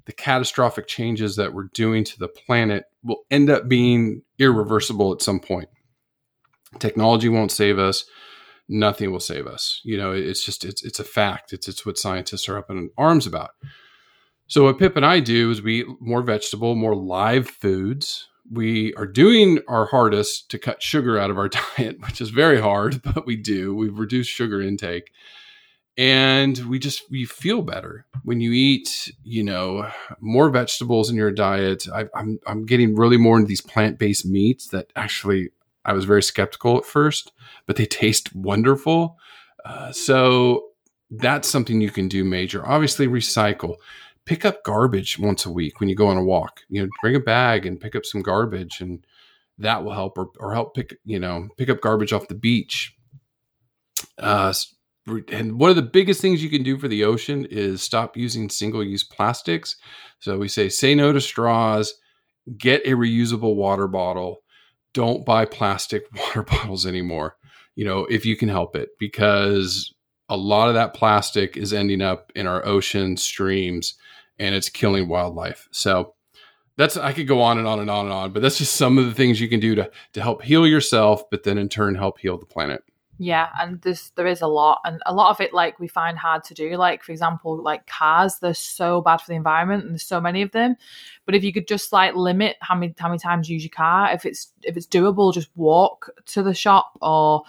the 0.06 0.12
catastrophic 0.12 0.87
changes 0.87 1.37
that 1.37 1.54
we're 1.54 1.68
doing 1.74 2.04
to 2.04 2.18
the 2.18 2.28
planet 2.28 2.85
will 3.02 3.24
end 3.30 3.50
up 3.50 3.68
being 3.68 4.22
irreversible 4.38 5.12
at 5.12 5.22
some 5.22 5.40
point. 5.40 5.68
Technology 6.78 7.28
won't 7.28 7.52
save 7.52 7.78
us. 7.78 8.04
Nothing 8.68 9.12
will 9.12 9.20
save 9.20 9.46
us. 9.46 9.80
You 9.85 9.98
know, 9.98 10.12
it's 10.12 10.44
just 10.44 10.64
it's 10.64 10.82
it's 10.82 10.98
a 10.98 11.04
fact. 11.04 11.52
It's 11.52 11.68
it's 11.68 11.85
what 11.85 11.98
scientists 11.98 12.48
are 12.48 12.56
up 12.56 12.70
in 12.70 12.90
arms 12.96 13.26
about. 13.26 13.50
So 14.46 14.64
what 14.64 14.78
Pip 14.78 14.96
and 14.96 15.06
I 15.06 15.20
do 15.20 15.50
is 15.50 15.62
we 15.62 15.80
eat 15.80 15.87
more 16.00 16.22
vegetable, 16.22 16.74
more 16.74 16.96
live 16.96 17.48
foods, 17.48 18.28
we 18.50 18.92
are 18.94 19.06
doing 19.06 19.61
our 19.68 19.87
hardest 19.87 20.50
to 20.50 20.58
cut 20.58 20.82
sugar 20.82 21.18
out 21.18 21.30
of 21.30 21.38
our 21.38 21.48
diet, 21.76 22.00
which 22.00 22.20
is 22.20 22.30
very 22.30 22.61
hard, 22.61 23.02
but 23.02 23.26
we 23.26 23.37
do. 23.37 23.74
We've 23.74 23.98
reduced 23.98 24.30
sugar 24.30 24.61
intake. 24.61 25.11
And 25.98 26.57
we 26.70 26.78
just 26.78 27.11
we 27.11 27.26
feel 27.26 27.61
better 27.61 28.07
when 28.24 28.40
you 28.40 28.52
eat, 28.52 29.12
you 29.24 29.42
know, 29.42 29.90
more 30.20 30.48
vegetables 30.48 31.11
in 31.11 31.16
your 31.16 31.31
diet. 31.31 31.87
I, 31.94 32.07
I'm 32.14 32.40
I'm 32.46 32.64
getting 32.64 32.96
really 32.96 33.18
more 33.18 33.37
into 33.37 33.48
these 33.48 33.61
plant 33.61 33.98
based 33.98 34.24
meats 34.24 34.68
that 34.68 34.90
actually 34.96 35.50
I 35.85 35.92
was 35.92 36.05
very 36.05 36.22
skeptical 36.22 36.78
at 36.78 36.87
first, 36.87 37.33
but 37.66 37.76
they 37.76 37.87
taste 37.87 38.35
wonderful. 38.35 39.18
Uh, 39.64 39.92
so 39.92 40.68
that's 41.11 41.48
something 41.48 41.81
you 41.81 41.90
can 41.90 42.09
do 42.09 42.24
major. 42.24 42.66
Obviously, 42.66 43.07
recycle 43.07 43.76
pick 44.24 44.44
up 44.44 44.62
garbage 44.64 45.18
once 45.18 45.44
a 45.44 45.50
week 45.50 45.81
when 45.81 45.88
you 45.88 45.96
go 45.96 46.07
on 46.07 46.16
a 46.16 46.24
walk. 46.24 46.61
You 46.68 46.83
know, 46.83 46.88
bring 47.02 47.16
a 47.16 47.20
bag 47.20 47.66
and 47.66 47.81
pick 47.81 47.96
up 47.96 48.05
some 48.05 48.22
garbage, 48.22 48.81
and 48.81 49.05
that 49.59 49.85
will 49.85 49.92
help, 49.92 50.18
or, 50.18 50.28
or 50.38 50.55
help 50.55 50.74
pick 50.74 50.98
you 51.05 51.18
know 51.18 51.48
pick 51.57 51.68
up 51.68 51.81
garbage 51.81 52.12
off 52.12 52.28
the 52.28 52.35
beach. 52.35 52.94
Uh, 54.18 54.52
and 55.06 55.58
one 55.58 55.70
of 55.70 55.76
the 55.76 55.82
biggest 55.82 56.20
things 56.20 56.42
you 56.42 56.50
can 56.50 56.62
do 56.62 56.78
for 56.78 56.88
the 56.88 57.04
ocean 57.04 57.46
is 57.50 57.82
stop 57.82 58.16
using 58.16 58.48
single-use 58.48 59.04
plastics. 59.04 59.76
So 60.20 60.38
we 60.38 60.48
say 60.48 60.68
say 60.68 60.94
no 60.94 61.12
to 61.12 61.20
straws, 61.20 61.94
get 62.56 62.86
a 62.86 62.90
reusable 62.90 63.56
water 63.56 63.88
bottle, 63.88 64.42
don't 64.94 65.26
buy 65.26 65.44
plastic 65.44 66.04
water 66.16 66.42
bottles 66.42 66.86
anymore. 66.86 67.36
You 67.74 67.84
know, 67.84 68.04
if 68.04 68.24
you 68.26 68.36
can 68.36 68.48
help 68.48 68.76
it, 68.76 68.90
because 68.98 69.92
a 70.28 70.36
lot 70.36 70.68
of 70.68 70.74
that 70.74 70.94
plastic 70.94 71.56
is 71.56 71.72
ending 71.72 72.00
up 72.00 72.30
in 72.34 72.46
our 72.46 72.64
ocean 72.64 73.16
streams 73.16 73.94
and 74.38 74.54
it's 74.54 74.68
killing 74.68 75.08
wildlife. 75.08 75.68
So 75.72 76.14
that's 76.76 76.96
I 76.96 77.12
could 77.12 77.26
go 77.26 77.40
on 77.42 77.58
and 77.58 77.66
on 77.66 77.80
and 77.80 77.90
on 77.90 78.06
and 78.06 78.14
on, 78.14 78.32
but 78.32 78.40
that's 78.40 78.58
just 78.58 78.76
some 78.76 78.98
of 78.98 79.06
the 79.06 79.14
things 79.14 79.40
you 79.40 79.48
can 79.48 79.60
do 79.60 79.74
to 79.74 79.90
to 80.14 80.22
help 80.22 80.42
heal 80.42 80.66
yourself, 80.66 81.28
but 81.30 81.42
then 81.42 81.58
in 81.58 81.68
turn 81.68 81.94
help 81.94 82.18
heal 82.18 82.38
the 82.38 82.46
planet. 82.46 82.82
Yeah, 83.18 83.51
and 83.61 83.81
there's 83.83 84.11
there 84.16 84.27
is 84.27 84.40
a 84.40 84.46
lot, 84.46 84.81
and 84.85 85.01
a 85.05 85.14
lot 85.14 85.31
of 85.31 85.40
it 85.40 85.53
like 85.53 85.79
we 85.79 85.87
find 85.87 86.18
hard 86.18 86.44
to 86.44 86.55
do. 86.55 86.77
Like 86.77 87.05
for 87.05 87.12
example, 87.12 87.62
like 87.62 87.87
cars, 87.87 88.38
they're 88.40 88.55
so 88.55 89.01
bad 89.03 89.18
for 89.18 89.29
the 89.29 89.37
environment, 89.37 89.85
and 89.85 89.92
there's 89.92 90.03
so 90.03 90.20
many 90.20 90.42
of 90.42 90.51
them. 90.53 90.77
But 91.27 91.35
if 91.35 91.44
you 91.44 91.53
could 91.53 91.68
just 91.68 91.92
like 91.92 92.14
limit 92.16 92.57
how 92.61 92.75
many 92.75 92.94
how 92.98 93.09
many 93.09 93.18
times 93.18 93.48
you 93.48 93.55
use 93.55 93.64
your 93.64 93.70
car, 93.70 94.11
if 94.12 94.25
it's 94.25 94.53
if 94.62 94.77
it's 94.77 94.87
doable, 94.87 95.33
just 95.33 95.51
walk 95.55 96.11
to 96.27 96.42
the 96.42 96.55
shop 96.55 96.98
or 97.03 97.42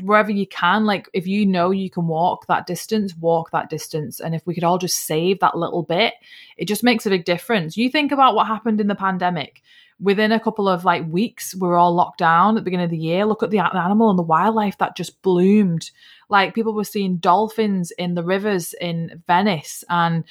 wherever 0.00 0.30
you 0.30 0.46
can. 0.46 0.86
Like 0.86 1.08
if 1.12 1.26
you 1.26 1.46
know 1.46 1.70
you 1.70 1.90
can 1.90 2.06
walk 2.06 2.46
that 2.46 2.66
distance, 2.66 3.14
walk 3.14 3.50
that 3.50 3.70
distance. 3.70 4.20
And 4.20 4.34
if 4.34 4.46
we 4.46 4.54
could 4.54 4.64
all 4.64 4.78
just 4.78 5.06
save 5.06 5.40
that 5.40 5.56
little 5.56 5.82
bit, 5.82 6.14
it 6.56 6.64
just 6.66 6.82
makes 6.82 7.06
a 7.06 7.10
big 7.10 7.24
difference. 7.24 7.76
You 7.76 7.90
think 7.90 8.10
about 8.10 8.34
what 8.34 8.46
happened 8.46 8.80
in 8.80 8.88
the 8.88 8.94
pandemic 8.94 9.62
within 10.00 10.32
a 10.32 10.40
couple 10.40 10.68
of 10.68 10.84
like 10.84 11.06
weeks, 11.06 11.54
we 11.54 11.68
are 11.68 11.76
all 11.76 11.94
locked 11.94 12.18
down 12.18 12.56
at 12.56 12.60
the 12.60 12.64
beginning 12.64 12.84
of 12.84 12.90
the 12.90 12.96
year. 12.96 13.26
Look 13.26 13.42
at 13.42 13.50
the 13.50 13.58
animal 13.58 14.10
and 14.10 14.18
the 14.18 14.22
wildlife 14.22 14.78
that 14.78 14.96
just 14.96 15.20
bloomed. 15.22 15.90
Like 16.28 16.54
people 16.54 16.74
were 16.74 16.84
seeing 16.84 17.16
dolphins 17.16 17.90
in 17.92 18.14
the 18.14 18.24
rivers 18.24 18.74
in 18.80 19.22
Venice 19.26 19.84
and 19.88 20.24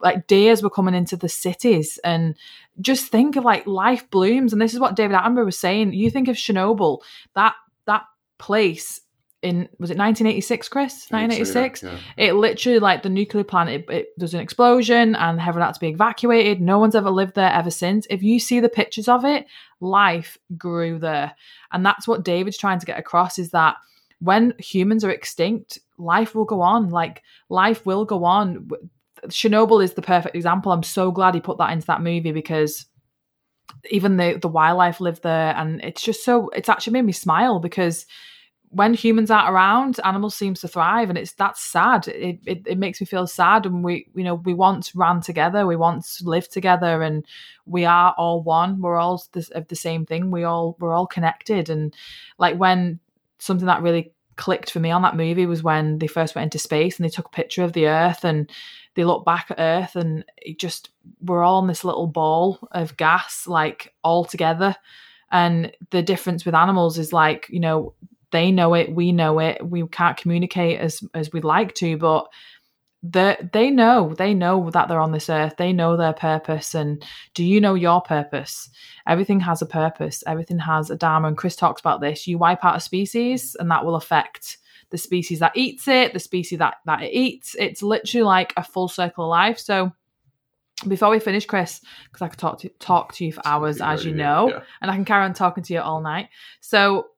like 0.00 0.26
deers 0.26 0.62
were 0.62 0.70
coming 0.70 0.94
into 0.94 1.16
the 1.16 1.28
cities 1.28 1.98
and 2.04 2.36
just 2.80 3.10
think 3.10 3.36
of 3.36 3.44
like 3.44 3.66
life 3.66 4.08
blooms 4.10 4.52
and 4.52 4.60
this 4.60 4.74
is 4.74 4.80
what 4.80 4.94
david 4.94 5.16
attenborough 5.16 5.46
was 5.46 5.58
saying 5.58 5.92
you 5.94 6.10
think 6.10 6.28
of 6.28 6.36
chernobyl 6.36 7.00
that 7.34 7.54
that 7.86 8.02
place 8.38 9.00
in 9.42 9.68
was 9.78 9.90
it 9.90 9.98
1986 9.98 10.68
chris? 10.68 10.92
1986 11.10 11.80
so, 11.80 11.86
yeah, 11.86 11.92
yeah. 11.92 12.24
it 12.24 12.32
literally 12.34 12.78
like 12.78 13.02
the 13.02 13.08
nuclear 13.08 13.44
plant 13.44 13.68
it, 13.68 13.90
it, 13.90 14.08
there's 14.16 14.34
an 14.34 14.40
explosion 14.40 15.14
and 15.14 15.40
everyone 15.40 15.62
had 15.62 15.74
to 15.74 15.80
be 15.80 15.88
evacuated. 15.88 16.60
No 16.60 16.78
one's 16.78 16.94
ever 16.94 17.10
lived 17.10 17.34
there 17.34 17.52
ever 17.52 17.70
since. 17.70 18.06
If 18.08 18.22
you 18.22 18.40
see 18.40 18.60
the 18.60 18.68
pictures 18.68 19.08
of 19.08 19.24
it 19.24 19.46
life 19.80 20.38
grew 20.56 20.98
there. 20.98 21.34
And 21.72 21.84
that's 21.84 22.08
what 22.08 22.24
david's 22.24 22.58
trying 22.58 22.80
to 22.80 22.86
get 22.86 22.98
across 22.98 23.38
is 23.38 23.50
that 23.50 23.76
when 24.18 24.54
humans 24.58 25.04
are 25.04 25.10
extinct 25.10 25.78
life 25.98 26.34
will 26.34 26.44
go 26.44 26.60
on. 26.60 26.90
Like 26.90 27.22
life 27.48 27.84
will 27.86 28.04
go 28.04 28.24
on. 28.24 28.68
Chernobyl 29.26 29.82
is 29.82 29.94
the 29.94 30.02
perfect 30.02 30.36
example. 30.36 30.72
I'm 30.72 30.82
so 30.82 31.10
glad 31.10 31.34
he 31.34 31.40
put 31.40 31.58
that 31.58 31.72
into 31.72 31.86
that 31.86 32.02
movie 32.02 32.32
because 32.32 32.86
even 33.90 34.16
the 34.16 34.38
the 34.40 34.48
wildlife 34.48 35.00
lived 35.00 35.22
there 35.22 35.54
and 35.56 35.82
it's 35.82 36.02
just 36.02 36.24
so 36.24 36.48
it's 36.50 36.68
actually 36.68 36.92
made 36.92 37.04
me 37.04 37.12
smile 37.12 37.58
because 37.58 38.06
when 38.76 38.92
humans 38.92 39.30
aren't 39.30 39.48
around, 39.48 39.98
animals 40.04 40.36
seems 40.36 40.60
to 40.60 40.68
thrive, 40.68 41.08
and 41.08 41.16
it's 41.16 41.32
that's 41.32 41.62
sad. 41.62 42.08
It, 42.08 42.40
it, 42.44 42.62
it 42.66 42.78
makes 42.78 43.00
me 43.00 43.06
feel 43.06 43.26
sad, 43.26 43.64
and 43.64 43.82
we 43.82 44.06
you 44.14 44.22
know 44.22 44.34
we 44.34 44.52
once 44.52 44.94
ran 44.94 45.22
together, 45.22 45.66
we 45.66 45.76
once 45.76 46.20
lived 46.20 46.52
together, 46.52 47.00
and 47.00 47.24
we 47.64 47.86
are 47.86 48.14
all 48.18 48.42
one. 48.42 48.82
We're 48.82 48.98
all 48.98 49.24
the, 49.32 49.48
of 49.54 49.66
the 49.68 49.76
same 49.76 50.04
thing. 50.04 50.30
We 50.30 50.44
all 50.44 50.76
we're 50.78 50.92
all 50.92 51.06
connected, 51.06 51.70
and 51.70 51.94
like 52.38 52.58
when 52.58 53.00
something 53.38 53.66
that 53.66 53.80
really 53.80 54.12
clicked 54.36 54.70
for 54.70 54.80
me 54.80 54.90
on 54.90 55.00
that 55.00 55.16
movie 55.16 55.46
was 55.46 55.62
when 55.62 55.98
they 55.98 56.06
first 56.06 56.34
went 56.34 56.44
into 56.44 56.58
space 56.58 56.98
and 56.98 57.04
they 57.06 57.10
took 57.10 57.26
a 57.26 57.30
picture 57.30 57.64
of 57.64 57.72
the 57.72 57.86
Earth 57.86 58.24
and 58.24 58.50
they 58.94 59.04
look 59.04 59.24
back 59.24 59.46
at 59.50 59.58
Earth 59.58 59.96
and 59.96 60.22
it 60.36 60.58
just 60.58 60.90
we're 61.22 61.42
all 61.42 61.60
in 61.60 61.66
this 61.66 61.84
little 61.84 62.06
ball 62.06 62.58
of 62.72 62.94
gas, 62.98 63.46
like 63.46 63.94
all 64.04 64.26
together. 64.26 64.76
And 65.32 65.72
the 65.90 66.02
difference 66.02 66.44
with 66.44 66.54
animals 66.54 66.98
is 66.98 67.14
like 67.14 67.46
you 67.48 67.60
know 67.60 67.94
they 68.32 68.50
know 68.50 68.74
it, 68.74 68.92
we 68.92 69.12
know 69.12 69.38
it. 69.38 69.66
We 69.66 69.86
can't 69.88 70.16
communicate 70.16 70.80
as 70.80 71.02
as 71.14 71.32
we'd 71.32 71.44
like 71.44 71.74
to, 71.76 71.96
but 71.96 72.26
they 73.02 73.36
they 73.52 73.70
know 73.70 74.14
they 74.14 74.34
know 74.34 74.70
that 74.70 74.88
they're 74.88 75.00
on 75.00 75.12
this 75.12 75.30
earth. 75.30 75.54
They 75.56 75.72
know 75.72 75.96
their 75.96 76.12
purpose. 76.12 76.74
And 76.74 77.04
do 77.34 77.44
you 77.44 77.60
know 77.60 77.74
your 77.74 78.00
purpose? 78.00 78.68
Everything 79.06 79.40
has 79.40 79.62
a 79.62 79.66
purpose. 79.66 80.24
Everything 80.26 80.58
has 80.58 80.90
a 80.90 80.96
dharma. 80.96 81.28
And 81.28 81.36
Chris 81.36 81.56
talks 81.56 81.80
about 81.80 82.00
this. 82.00 82.26
You 82.26 82.38
wipe 82.38 82.64
out 82.64 82.76
a 82.76 82.80
species, 82.80 83.56
and 83.58 83.70
that 83.70 83.84
will 83.84 83.96
affect 83.96 84.58
the 84.90 84.98
species 84.98 85.40
that 85.40 85.56
eats 85.56 85.88
it, 85.88 86.12
the 86.12 86.18
species 86.18 86.58
that 86.58 86.76
that 86.86 87.02
it 87.02 87.12
eats. 87.12 87.54
It's 87.58 87.82
literally 87.82 88.24
like 88.24 88.52
a 88.56 88.64
full 88.64 88.88
circle 88.88 89.24
of 89.24 89.30
life. 89.30 89.58
So 89.58 89.92
before 90.86 91.10
we 91.10 91.20
finish, 91.20 91.46
Chris, 91.46 91.80
because 92.04 92.22
I 92.22 92.28
could 92.28 92.38
talk 92.38 92.60
to 92.60 92.68
talk 92.80 93.14
to 93.14 93.24
you 93.24 93.32
for 93.32 93.42
hours, 93.46 93.80
as 93.80 94.04
you 94.04 94.12
know, 94.12 94.50
yeah. 94.50 94.60
and 94.82 94.90
I 94.90 94.94
can 94.94 95.04
carry 95.04 95.24
on 95.24 95.32
talking 95.32 95.62
to 95.64 95.72
you 95.72 95.80
all 95.80 96.00
night. 96.00 96.28
So 96.60 97.08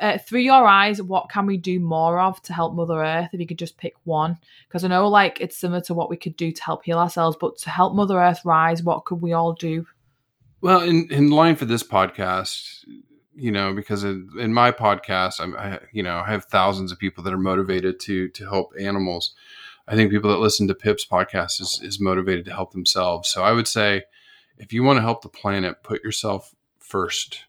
uh, 0.00 0.18
through 0.18 0.40
your 0.40 0.66
eyes, 0.66 1.02
what 1.02 1.30
can 1.30 1.46
we 1.46 1.56
do 1.56 1.80
more 1.80 2.20
of 2.20 2.40
to 2.42 2.52
help 2.52 2.74
Mother 2.74 3.02
Earth? 3.02 3.30
If 3.32 3.40
you 3.40 3.46
could 3.46 3.58
just 3.58 3.76
pick 3.76 3.94
one, 4.04 4.38
because 4.68 4.84
I 4.84 4.88
know 4.88 5.08
like 5.08 5.40
it's 5.40 5.56
similar 5.56 5.80
to 5.82 5.94
what 5.94 6.10
we 6.10 6.16
could 6.16 6.36
do 6.36 6.52
to 6.52 6.62
help 6.62 6.84
heal 6.84 6.98
ourselves, 6.98 7.36
but 7.40 7.58
to 7.58 7.70
help 7.70 7.94
Mother 7.94 8.18
Earth 8.18 8.44
rise, 8.44 8.82
what 8.82 9.04
could 9.04 9.20
we 9.20 9.32
all 9.32 9.52
do? 9.52 9.86
Well, 10.60 10.82
in 10.82 11.08
in 11.10 11.30
line 11.30 11.56
for 11.56 11.64
this 11.64 11.82
podcast, 11.82 12.84
you 13.34 13.50
know, 13.50 13.74
because 13.74 14.04
in, 14.04 14.30
in 14.38 14.54
my 14.54 14.70
podcast, 14.70 15.40
I'm, 15.40 15.56
I, 15.56 15.80
you 15.92 16.02
know, 16.02 16.18
I 16.18 16.30
have 16.30 16.44
thousands 16.44 16.92
of 16.92 16.98
people 16.98 17.24
that 17.24 17.34
are 17.34 17.38
motivated 17.38 18.00
to 18.00 18.28
to 18.28 18.44
help 18.44 18.72
animals. 18.80 19.34
I 19.86 19.96
think 19.96 20.10
people 20.10 20.30
that 20.30 20.38
listen 20.38 20.66
to 20.68 20.74
Pip's 20.74 21.06
podcast 21.06 21.60
is 21.60 21.80
is 21.82 22.00
motivated 22.00 22.44
to 22.46 22.54
help 22.54 22.72
themselves. 22.72 23.28
So 23.28 23.42
I 23.42 23.52
would 23.52 23.68
say, 23.68 24.04
if 24.56 24.72
you 24.72 24.82
want 24.84 24.98
to 24.98 25.02
help 25.02 25.22
the 25.22 25.28
planet, 25.28 25.82
put 25.82 26.04
yourself 26.04 26.54
first 26.78 27.44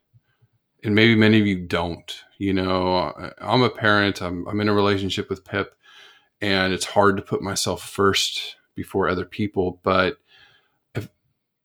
and 0.85 0.93
maybe 0.93 1.15
many 1.15 1.39
of 1.39 1.47
you 1.47 1.59
don't. 1.59 2.23
You 2.37 2.53
know, 2.53 3.33
I'm 3.39 3.63
a 3.63 3.69
parent. 3.69 4.21
I'm 4.21 4.47
I'm 4.47 4.61
in 4.61 4.69
a 4.69 4.73
relationship 4.73 5.29
with 5.29 5.43
Pip, 5.43 5.75
and 6.41 6.73
it's 6.73 6.85
hard 6.85 7.17
to 7.17 7.23
put 7.23 7.41
myself 7.41 7.81
first 7.81 8.55
before 8.75 9.09
other 9.09 9.25
people. 9.25 9.81
But 9.83 10.17
if 10.93 11.09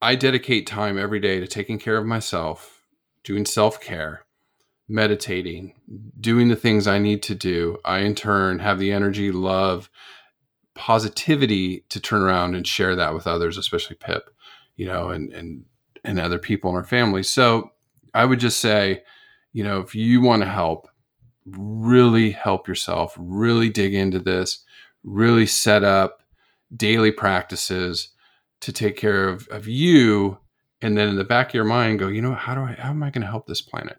I 0.00 0.14
dedicate 0.14 0.66
time 0.66 0.98
every 0.98 1.20
day 1.20 1.38
to 1.38 1.46
taking 1.46 1.78
care 1.78 1.98
of 1.98 2.06
myself, 2.06 2.86
doing 3.22 3.44
self 3.44 3.80
care, 3.80 4.24
meditating, 4.88 5.74
doing 6.18 6.48
the 6.48 6.56
things 6.56 6.86
I 6.86 6.98
need 6.98 7.22
to 7.24 7.34
do, 7.34 7.76
I 7.84 7.98
in 7.98 8.14
turn 8.14 8.60
have 8.60 8.78
the 8.78 8.90
energy, 8.90 9.30
love, 9.30 9.90
positivity 10.74 11.84
to 11.90 12.00
turn 12.00 12.22
around 12.22 12.54
and 12.54 12.66
share 12.66 12.96
that 12.96 13.12
with 13.12 13.26
others, 13.26 13.58
especially 13.58 13.96
Pip, 13.96 14.30
you 14.76 14.86
know, 14.86 15.10
and 15.10 15.30
and 15.30 15.66
and 16.04 16.18
other 16.18 16.38
people 16.38 16.70
in 16.70 16.76
our 16.76 16.84
family. 16.84 17.22
So 17.22 17.72
I 18.14 18.24
would 18.24 18.40
just 18.40 18.60
say, 18.60 19.02
you 19.52 19.64
know, 19.64 19.80
if 19.80 19.94
you 19.94 20.20
want 20.20 20.42
to 20.42 20.48
help, 20.48 20.88
really 21.46 22.30
help 22.30 22.68
yourself, 22.68 23.14
really 23.18 23.68
dig 23.68 23.94
into 23.94 24.18
this, 24.18 24.64
really 25.02 25.46
set 25.46 25.84
up 25.84 26.22
daily 26.74 27.10
practices 27.10 28.10
to 28.60 28.72
take 28.72 28.96
care 28.96 29.28
of, 29.28 29.48
of 29.48 29.66
you. 29.66 30.38
And 30.82 30.96
then 30.96 31.08
in 31.08 31.16
the 31.16 31.24
back 31.24 31.48
of 31.48 31.54
your 31.54 31.64
mind, 31.64 31.98
go, 31.98 32.08
you 32.08 32.22
know, 32.22 32.34
how 32.34 32.54
do 32.54 32.60
I, 32.60 32.76
how 32.78 32.90
am 32.90 33.02
I 33.02 33.10
going 33.10 33.22
to 33.22 33.30
help 33.30 33.46
this 33.46 33.62
planet? 33.62 33.98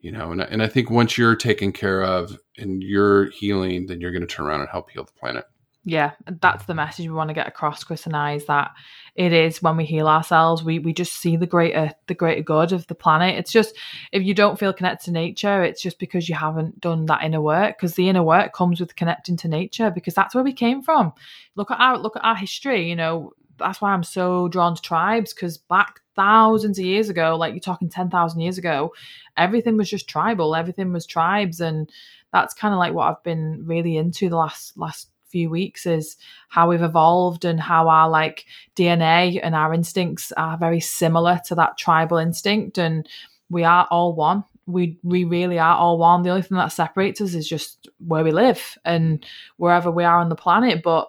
You 0.00 0.12
know, 0.12 0.32
and, 0.32 0.40
and 0.40 0.62
I 0.62 0.66
think 0.66 0.90
once 0.90 1.18
you're 1.18 1.36
taken 1.36 1.72
care 1.72 2.02
of 2.02 2.36
and 2.56 2.82
you're 2.82 3.30
healing, 3.30 3.86
then 3.86 4.00
you're 4.00 4.12
going 4.12 4.22
to 4.22 4.26
turn 4.26 4.46
around 4.46 4.60
and 4.60 4.70
help 4.70 4.90
heal 4.90 5.04
the 5.04 5.12
planet 5.12 5.44
yeah 5.84 6.12
that's 6.40 6.66
the 6.66 6.74
message 6.74 7.06
we 7.06 7.14
want 7.14 7.28
to 7.28 7.34
get 7.34 7.48
across 7.48 7.84
chris 7.84 8.06
and 8.06 8.16
i 8.16 8.34
is 8.34 8.46
that 8.46 8.70
it 9.14 9.32
is 9.32 9.62
when 9.62 9.76
we 9.76 9.84
heal 9.84 10.08
ourselves 10.08 10.62
we 10.62 10.78
we 10.78 10.92
just 10.92 11.14
see 11.14 11.36
the 11.36 11.46
greater 11.46 11.92
the 12.06 12.14
greater 12.14 12.42
good 12.42 12.72
of 12.72 12.86
the 12.86 12.94
planet. 12.94 13.36
It's 13.38 13.52
just 13.52 13.76
if 14.12 14.22
you 14.22 14.34
don't 14.34 14.58
feel 14.58 14.72
connected 14.72 15.06
to 15.06 15.12
nature 15.12 15.62
it's 15.62 15.82
just 15.82 15.98
because 15.98 16.28
you 16.28 16.34
haven't 16.34 16.80
done 16.80 17.06
that 17.06 17.22
inner 17.22 17.40
work 17.40 17.78
because 17.78 17.94
the 17.94 18.08
inner 18.08 18.22
work 18.22 18.52
comes 18.52 18.80
with 18.80 18.96
connecting 18.96 19.36
to 19.38 19.48
nature 19.48 19.90
because 19.90 20.14
that's 20.14 20.34
where 20.34 20.44
we 20.44 20.52
came 20.52 20.82
from. 20.82 21.12
Look 21.56 21.70
at 21.70 21.80
our 21.80 21.98
look 21.98 22.16
at 22.16 22.24
our 22.24 22.36
history 22.36 22.88
you 22.88 22.96
know 22.96 23.32
that's 23.58 23.82
why 23.82 23.92
i'm 23.92 24.02
so 24.02 24.48
drawn 24.48 24.74
to 24.74 24.80
tribes 24.80 25.34
because 25.34 25.58
back 25.58 26.00
thousands 26.16 26.78
of 26.78 26.84
years 26.84 27.10
ago 27.10 27.36
like 27.36 27.52
you're 27.52 27.60
talking 27.60 27.90
10,000 27.90 28.40
years 28.40 28.56
ago 28.56 28.90
everything 29.36 29.76
was 29.76 29.90
just 29.90 30.08
tribal 30.08 30.56
everything 30.56 30.92
was 30.94 31.04
tribes 31.04 31.60
and 31.60 31.90
that's 32.32 32.54
kind 32.54 32.72
of 32.72 32.78
like 32.78 32.92
what 32.92 33.08
I've 33.08 33.22
been 33.22 33.62
really 33.66 33.96
into 33.96 34.28
the 34.28 34.36
last 34.36 34.76
last 34.76 35.08
few 35.30 35.50
weeks 35.50 35.86
is 35.86 36.16
how 36.48 36.68
we've 36.68 36.82
evolved 36.82 37.44
and 37.44 37.60
how 37.60 37.88
our 37.88 38.08
like 38.08 38.46
DNA 38.76 39.40
and 39.42 39.54
our 39.54 39.72
instincts 39.72 40.32
are 40.32 40.58
very 40.58 40.80
similar 40.80 41.40
to 41.46 41.54
that 41.54 41.78
tribal 41.78 42.18
instinct 42.18 42.78
and 42.78 43.08
we 43.48 43.64
are 43.64 43.86
all 43.90 44.14
one. 44.14 44.44
We 44.66 44.98
we 45.02 45.24
really 45.24 45.58
are 45.58 45.76
all 45.76 45.98
one. 45.98 46.22
The 46.22 46.30
only 46.30 46.42
thing 46.42 46.58
that 46.58 46.68
separates 46.68 47.20
us 47.20 47.34
is 47.34 47.48
just 47.48 47.88
where 47.98 48.22
we 48.22 48.30
live 48.30 48.78
and 48.84 49.24
wherever 49.56 49.90
we 49.90 50.04
are 50.04 50.20
on 50.20 50.28
the 50.28 50.36
planet 50.36 50.82
but 50.82 51.08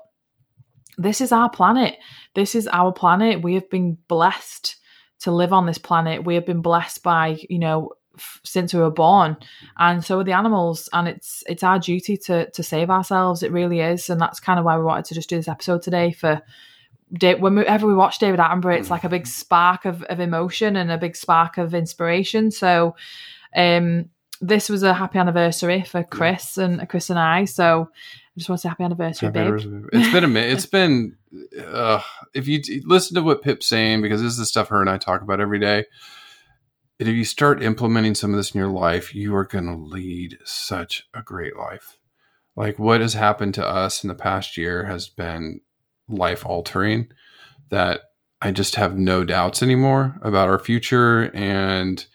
this 0.97 1.21
is 1.21 1.31
our 1.31 1.49
planet. 1.49 1.97
This 2.35 2.53
is 2.53 2.67
our 2.67 2.91
planet. 2.91 3.41
We 3.41 3.55
have 3.55 3.69
been 3.69 3.97
blessed 4.07 4.75
to 5.21 5.31
live 5.31 5.53
on 5.53 5.65
this 5.65 5.77
planet. 5.77 6.25
We 6.25 6.35
have 6.35 6.45
been 6.45 6.61
blessed 6.61 7.03
by 7.03 7.39
you 7.49 7.59
know 7.59 7.91
since 8.43 8.73
we 8.73 8.79
were 8.79 8.91
born 8.91 9.37
and 9.77 10.03
so 10.03 10.19
are 10.19 10.23
the 10.23 10.31
animals 10.31 10.89
and 10.93 11.07
it's 11.07 11.43
it's 11.47 11.63
our 11.63 11.79
duty 11.79 12.17
to 12.17 12.49
to 12.51 12.63
save 12.63 12.89
ourselves 12.89 13.43
it 13.43 13.51
really 13.51 13.79
is 13.79 14.09
and 14.09 14.19
that's 14.19 14.39
kind 14.39 14.59
of 14.59 14.65
why 14.65 14.77
we 14.77 14.83
wanted 14.83 15.05
to 15.05 15.13
just 15.13 15.29
do 15.29 15.35
this 15.35 15.47
episode 15.47 15.81
today 15.81 16.11
for 16.11 16.41
whenever 17.19 17.87
we 17.87 17.93
watch 17.93 18.19
David 18.19 18.39
Attenborough 18.39 18.79
it's 18.79 18.89
like 18.89 19.03
a 19.03 19.09
big 19.09 19.27
spark 19.27 19.85
of, 19.85 20.01
of 20.03 20.19
emotion 20.19 20.75
and 20.75 20.91
a 20.91 20.97
big 20.97 21.15
spark 21.15 21.57
of 21.57 21.73
inspiration 21.73 22.51
so 22.51 22.95
um 23.55 24.09
this 24.39 24.69
was 24.69 24.81
a 24.81 24.93
happy 24.93 25.19
anniversary 25.19 25.83
for 25.83 26.03
Chris 26.03 26.57
and 26.57 26.87
Chris 26.89 27.09
and 27.09 27.19
I 27.19 27.45
so 27.45 27.89
I 27.93 28.39
just 28.39 28.49
want 28.49 28.59
to 28.59 28.61
say 28.61 28.69
happy 28.69 28.83
anniversary, 28.85 29.27
happy. 29.27 29.39
Anniversary. 29.39 29.83
It's 29.91 30.11
been 30.13 30.23
a 30.23 30.27
minute. 30.29 30.51
It's 30.53 30.65
been 30.65 31.17
uh, 31.67 32.01
if 32.33 32.47
you 32.47 32.61
listen 32.85 33.15
to 33.15 33.21
what 33.21 33.41
Pip's 33.41 33.67
saying 33.67 34.01
because 34.01 34.21
this 34.21 34.31
is 34.31 34.37
the 34.37 34.45
stuff 34.45 34.69
her 34.69 34.79
and 34.79 34.89
I 34.89 34.97
talk 34.97 35.21
about 35.21 35.41
every 35.41 35.59
day 35.59 35.85
if 37.07 37.15
you 37.15 37.25
start 37.25 37.63
implementing 37.63 38.15
some 38.15 38.31
of 38.31 38.37
this 38.37 38.51
in 38.51 38.59
your 38.59 38.69
life, 38.69 39.15
you 39.15 39.35
are 39.35 39.45
going 39.45 39.65
to 39.65 39.75
lead 39.75 40.37
such 40.43 41.07
a 41.13 41.21
great 41.21 41.55
life. 41.55 41.97
Like 42.55 42.77
what 42.77 43.01
has 43.01 43.13
happened 43.13 43.53
to 43.55 43.65
us 43.65 44.03
in 44.03 44.07
the 44.07 44.15
past 44.15 44.57
year 44.57 44.85
has 44.85 45.07
been 45.07 45.61
life 46.07 46.45
altering 46.45 47.07
that 47.69 48.01
I 48.41 48.51
just 48.51 48.75
have 48.75 48.97
no 48.97 49.23
doubts 49.23 49.63
anymore 49.63 50.19
about 50.21 50.49
our 50.49 50.59
future 50.59 51.31
and 51.33 52.05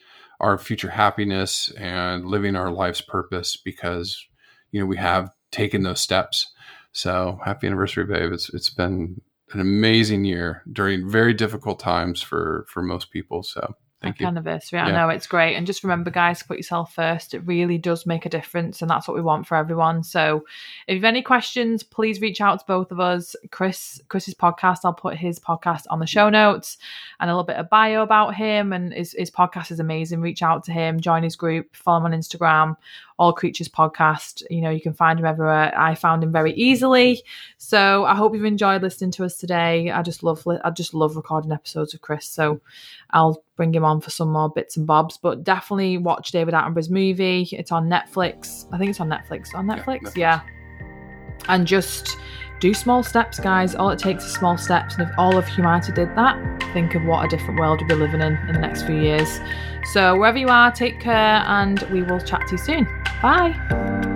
our 0.40 0.58
future 0.58 0.90
happiness 0.90 1.70
and 1.78 2.26
living 2.26 2.56
our 2.56 2.70
life's 2.70 3.00
purpose 3.00 3.56
because 3.56 4.26
you 4.70 4.80
know 4.80 4.86
we 4.86 4.98
have 4.98 5.30
taken 5.50 5.82
those 5.82 6.00
steps. 6.00 6.52
So 6.92 7.40
happy 7.44 7.66
anniversary, 7.66 8.04
babe! 8.04 8.32
It's 8.32 8.52
it's 8.52 8.70
been 8.70 9.20
an 9.52 9.60
amazing 9.60 10.24
year 10.24 10.62
during 10.70 11.08
very 11.08 11.32
difficult 11.32 11.78
times 11.78 12.20
for 12.20 12.66
for 12.68 12.82
most 12.82 13.10
people. 13.10 13.42
So 13.42 13.74
Thank 14.02 14.20
you. 14.20 14.26
anniversary. 14.26 14.78
I 14.78 14.90
know 14.92 15.08
it's 15.08 15.26
great. 15.26 15.56
And 15.56 15.66
just 15.66 15.82
remember, 15.82 16.10
guys, 16.10 16.42
put 16.42 16.58
yourself 16.58 16.94
first. 16.94 17.32
It 17.32 17.40
really 17.40 17.78
does 17.78 18.04
make 18.04 18.26
a 18.26 18.28
difference. 18.28 18.82
And 18.82 18.90
that's 18.90 19.08
what 19.08 19.16
we 19.16 19.22
want 19.22 19.46
for 19.46 19.56
everyone. 19.56 20.02
So 20.02 20.44
if 20.86 20.94
you 20.94 20.96
have 20.96 21.04
any 21.04 21.22
questions, 21.22 21.82
please 21.82 22.20
reach 22.20 22.42
out 22.42 22.58
to 22.60 22.66
both 22.66 22.92
of 22.92 23.00
us. 23.00 23.34
Chris, 23.50 24.00
Chris's 24.08 24.34
podcast, 24.34 24.80
I'll 24.84 24.92
put 24.92 25.16
his 25.16 25.38
podcast 25.38 25.84
on 25.88 25.98
the 25.98 26.06
show 26.06 26.28
notes 26.28 26.76
and 27.20 27.30
a 27.30 27.32
little 27.32 27.44
bit 27.44 27.56
of 27.56 27.70
bio 27.70 28.02
about 28.02 28.34
him. 28.34 28.74
And 28.74 28.92
his, 28.92 29.12
his 29.12 29.30
podcast 29.30 29.70
is 29.70 29.80
amazing. 29.80 30.20
Reach 30.20 30.42
out 30.42 30.62
to 30.64 30.72
him, 30.72 31.00
join 31.00 31.22
his 31.22 31.34
group, 31.34 31.74
follow 31.74 31.98
him 31.98 32.12
on 32.12 32.18
Instagram. 32.20 32.76
All 33.18 33.32
Creatures 33.32 33.68
podcast. 33.68 34.42
You 34.50 34.60
know, 34.60 34.68
you 34.68 34.82
can 34.82 34.92
find 34.92 35.18
him 35.18 35.24
everywhere. 35.24 35.72
I 35.74 35.94
found 35.94 36.22
him 36.22 36.32
very 36.32 36.52
easily. 36.52 37.22
So 37.56 38.04
I 38.04 38.14
hope 38.14 38.34
you've 38.34 38.44
enjoyed 38.44 38.82
listening 38.82 39.10
to 39.12 39.24
us 39.24 39.38
today. 39.38 39.90
I 39.90 40.02
just 40.02 40.22
love 40.22 40.46
I 40.46 40.68
just 40.68 40.92
love 40.92 41.16
recording 41.16 41.50
episodes 41.50 41.94
of 41.94 42.02
Chris. 42.02 42.26
So 42.26 42.60
I'll 43.10 43.42
bring 43.56 43.74
him 43.74 43.84
on 43.84 44.00
for 44.00 44.10
some 44.10 44.30
more 44.30 44.48
bits 44.48 44.76
and 44.76 44.86
bobs. 44.86 45.16
But 45.16 45.44
definitely 45.44 45.98
watch 45.98 46.30
David 46.30 46.54
Attenborough's 46.54 46.90
movie. 46.90 47.48
It's 47.52 47.72
on 47.72 47.88
Netflix. 47.88 48.66
I 48.72 48.78
think 48.78 48.90
it's 48.90 49.00
on 49.00 49.08
Netflix. 49.08 49.54
On 49.54 49.66
Netflix, 49.66 50.16
yeah. 50.16 50.40
Netflix. 50.40 50.46
yeah. 50.48 51.46
And 51.48 51.66
just 51.66 52.16
do 52.60 52.72
small 52.74 53.02
steps, 53.02 53.38
guys. 53.38 53.74
All 53.74 53.90
it 53.90 53.98
takes 53.98 54.24
is 54.24 54.32
small 54.32 54.56
steps. 54.56 54.94
And 54.96 55.08
if 55.08 55.18
all 55.18 55.36
of 55.36 55.46
humanity 55.46 55.92
did 55.92 56.14
that, 56.16 56.36
think 56.72 56.94
of 56.94 57.04
what 57.04 57.24
a 57.24 57.28
different 57.28 57.60
world 57.60 57.80
we'd 57.80 57.88
be 57.88 57.94
living 57.94 58.20
in 58.20 58.36
in 58.48 58.54
the 58.54 58.60
next 58.60 58.82
few 58.82 58.96
years. 59.00 59.40
So, 59.92 60.16
wherever 60.16 60.38
you 60.38 60.48
are, 60.48 60.72
take 60.72 61.00
care 61.00 61.42
and 61.46 61.80
we 61.92 62.02
will 62.02 62.20
chat 62.20 62.46
to 62.48 62.52
you 62.52 62.58
soon. 62.58 62.84
Bye. 63.22 64.15